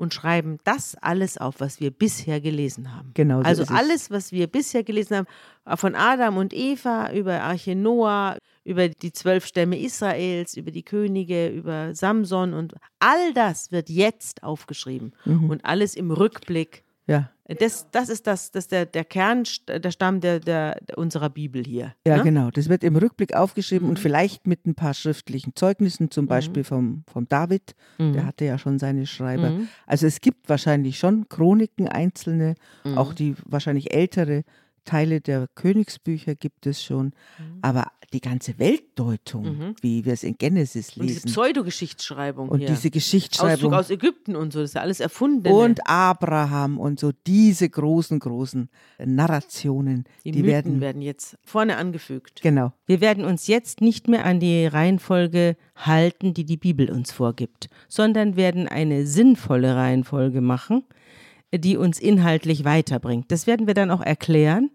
und 0.00 0.14
schreiben 0.14 0.58
das 0.64 0.96
alles 1.02 1.36
auf, 1.36 1.60
was 1.60 1.78
wir 1.78 1.90
bisher 1.90 2.40
gelesen 2.40 2.96
haben. 2.96 3.10
Genau 3.12 3.40
so 3.42 3.44
also 3.44 3.64
alles, 3.74 4.10
was 4.10 4.32
wir 4.32 4.46
bisher 4.46 4.82
gelesen 4.82 5.18
haben, 5.18 5.76
von 5.78 5.94
Adam 5.94 6.38
und 6.38 6.54
Eva 6.54 7.12
über 7.12 7.42
Arche 7.42 7.76
Noah, 7.76 8.38
über 8.64 8.88
die 8.88 9.12
zwölf 9.12 9.44
Stämme 9.44 9.78
Israels, 9.78 10.56
über 10.56 10.70
die 10.70 10.82
Könige, 10.84 11.48
über 11.48 11.94
Samson 11.94 12.54
und 12.54 12.74
all 12.98 13.34
das 13.34 13.72
wird 13.72 13.90
jetzt 13.90 14.42
aufgeschrieben 14.42 15.12
Mhm. 15.26 15.50
und 15.50 15.64
alles 15.66 15.94
im 15.94 16.10
Rückblick. 16.10 16.82
Ja, 17.06 17.30
Das, 17.58 17.90
das 17.90 18.08
ist 18.08 18.26
das, 18.26 18.50
das 18.52 18.68
der, 18.68 18.86
der 18.86 19.04
Kern, 19.04 19.42
der 19.68 19.90
Stamm 19.90 20.20
der, 20.20 20.38
der, 20.40 20.76
unserer 20.96 21.30
Bibel 21.30 21.64
hier. 21.64 21.94
ja 22.06 22.18
ne? 22.18 22.22
genau. 22.22 22.50
Das 22.50 22.68
wird 22.68 22.84
im 22.84 22.94
Rückblick 22.96 23.34
aufgeschrieben 23.34 23.88
und 23.88 23.94
Mhm. 23.98 24.02
vielleicht 24.02 24.46
mit 24.46 24.66
ein 24.66 24.74
paar 24.74 24.94
schriftlichen 24.94 25.56
Zeugnissen, 25.56 26.10
zum 26.10 26.26
Beispiel 26.26 26.62
vom, 26.64 27.02
vom 27.10 27.28
David. 27.28 27.74
Mhm. 27.98 28.12
Der 28.12 28.26
hatte 28.26 28.44
ja 28.44 28.56
schon 28.58 28.78
seine 28.78 29.06
Schreiber. 29.06 29.50
Mhm. 29.50 29.68
Also 29.86 30.06
es 30.06 30.20
gibt 30.20 30.48
wahrscheinlich 30.48 30.98
schon 30.98 31.28
Chroniken, 31.28 31.88
einzelne, 31.88 32.54
Mhm. 32.84 32.98
auch 32.98 33.12
die 33.14 33.34
wahrscheinlich 33.44 33.92
ältere 33.92 34.44
Teile 34.84 35.20
der 35.20 35.46
Königsbücher 35.54 36.34
gibt 36.34 36.66
es 36.66 36.82
schon. 36.82 37.12
Aber 37.62 37.86
die 38.12 38.20
ganze 38.20 38.58
Weltdeutung, 38.58 39.44
Mhm. 39.44 39.74
wie 39.82 40.04
wir 40.04 40.12
es 40.14 40.24
in 40.24 40.36
Genesis 40.36 40.96
Und 40.96 41.04
diese 41.06 41.20
lesen 41.20 41.30
Pseudogeschichtsschreibung 41.30 42.48
und 42.48 42.58
hier. 42.58 42.66
diese 42.68 42.78
Auszug 42.80 42.92
Geschichtsschreibung 42.92 43.72
aus 43.72 43.88
Ägypten 43.90 44.34
und 44.34 44.52
so, 44.52 44.58
das 44.60 44.70
ist 44.70 44.74
ja 44.74 44.80
alles 44.80 44.98
erfunden. 44.98 45.46
und 45.46 45.86
Abraham 45.86 46.78
und 46.78 46.98
so 46.98 47.12
diese 47.26 47.68
großen, 47.70 48.18
großen 48.18 48.68
Narrationen, 49.20 50.04
die, 50.24 50.32
die, 50.32 50.44
werden, 50.44 50.80
werden, 50.80 51.02
jetzt 51.02 51.36
vorne 51.44 51.76
angefügt. 51.76 52.40
genau, 52.42 52.72
Wir 52.86 53.00
werden 53.00 53.24
uns 53.24 53.46
jetzt 53.46 53.80
nicht 53.80 54.08
mehr 54.08 54.24
an 54.24 54.40
die 54.40 54.66
Reihenfolge 54.66 55.56
halten, 55.76 56.34
die 56.34 56.44
die 56.44 56.56
Bibel 56.56 56.90
uns 56.90 57.12
vorgibt, 57.12 57.68
sondern 57.88 58.34
werden 58.36 58.66
eine 58.66 59.06
sinnvolle 59.06 59.76
Reihenfolge 59.76 60.40
machen, 60.40 60.84
die 61.54 61.76
uns 61.76 61.98
inhaltlich 61.98 62.64
weiterbringt. 62.64 63.30
Das 63.30 63.46
werden 63.46 63.66
wir 63.66 63.74
dann 63.74 63.90
auch 63.90 64.00
erklären. 64.00 64.70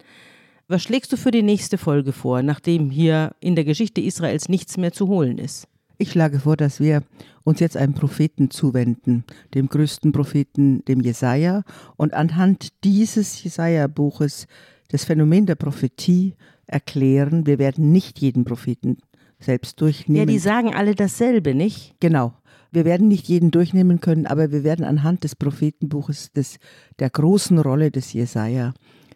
Was 0.67 0.83
schlägst 0.83 1.13
du 1.13 1.17
für 1.17 1.31
die 1.31 1.43
nächste 1.43 1.77
Folge 1.77 2.11
vor, 2.11 2.41
nachdem 2.41 2.89
hier 2.89 3.35
in 3.39 3.55
der 3.55 3.65
Geschichte 3.65 4.01
Israels 4.01 4.49
nichts 4.49 4.77
mehr 4.77 4.91
zu 4.91 5.07
holen 5.07 5.37
ist? 5.37 5.67
Ich 5.97 6.11
schlage 6.11 6.39
vor, 6.39 6.57
dass 6.57 6.79
wir 6.79 7.03
uns 7.43 7.59
jetzt 7.59 7.77
einem 7.77 7.93
Propheten 7.93 8.49
zuwenden, 8.49 9.23
dem 9.53 9.69
größten 9.69 10.11
Propheten, 10.11 10.83
dem 10.85 10.99
Jesaja, 10.99 11.63
und 11.95 12.13
anhand 12.13 12.69
dieses 12.83 13.41
Jesaja-Buches 13.43 14.47
das 14.89 15.05
Phänomen 15.05 15.45
der 15.45 15.55
Prophetie 15.55 16.33
erklären. 16.67 17.45
Wir 17.45 17.59
werden 17.59 17.91
nicht 17.91 18.19
jeden 18.19 18.43
Propheten 18.43 18.97
selbst 19.39 19.79
durchnehmen. 19.79 20.27
Ja, 20.27 20.33
die 20.33 20.39
sagen 20.39 20.73
alle 20.73 20.95
dasselbe, 20.95 21.53
nicht? 21.53 21.95
Genau. 21.99 22.33
Wir 22.75 22.83
werden 22.83 23.07
nicht 23.07 23.27
jeden 23.29 23.51
durchnehmen 23.51 24.01
können, 24.01 24.27
aber 24.27 24.51
wir 24.51 24.65
werden 24.65 24.83
anhand 24.83 25.23
des 25.23 25.35
Prophetenbuches, 25.35 26.33
des, 26.33 26.57
der 26.99 27.09
großen 27.09 27.57
Rolle 27.57 27.89
des 27.89 28.11
Jesaja, 28.11 28.73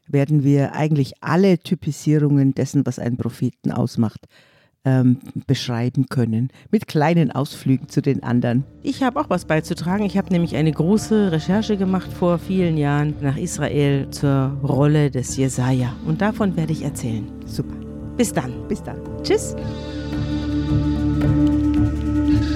werden 0.08 0.44
wir 0.44 0.74
eigentlich 0.74 1.14
alle 1.22 1.60
Typisierungen 1.60 2.54
dessen, 2.54 2.86
was 2.86 3.00
einen 3.00 3.18
Propheten 3.18 3.72
ausmacht, 3.72 4.28
ähm, 4.86 5.18
beschreiben 5.46 6.08
können. 6.08 6.50
Mit 6.72 6.88
kleinen 6.88 7.32
Ausflügen 7.32 7.90
zu 7.90 8.02
den 8.02 8.24
anderen. 8.24 8.64
Ich 8.82 9.04
habe 9.04 9.20
auch 9.20 9.30
was 9.30 9.44
beizutragen. 9.44 10.06
Ich 10.06 10.18
habe 10.18 10.32
nämlich 10.32 10.56
eine 10.56 10.72
große 10.72 11.34
Recherche 11.34 11.76
gemacht 11.76 12.14
vor 12.14 12.40
vielen 12.40 12.78
Jahren 12.78 13.14
nach 13.22 13.36
Israel 13.36 14.10
zur 14.10 14.58
Rolle 14.64 15.12
des 15.12 15.36
Jesaja. 15.36 15.94
Und 16.06 16.22
davon 16.22 16.56
werde 16.56 16.72
ich 16.72 16.84
erzählen. 16.84 17.28
Super. 17.46 17.76
Bis 18.16 18.32
dann. 18.32 18.54
Bis 18.70 18.82
dann. 18.82 18.98
Tschüss. 19.22 19.54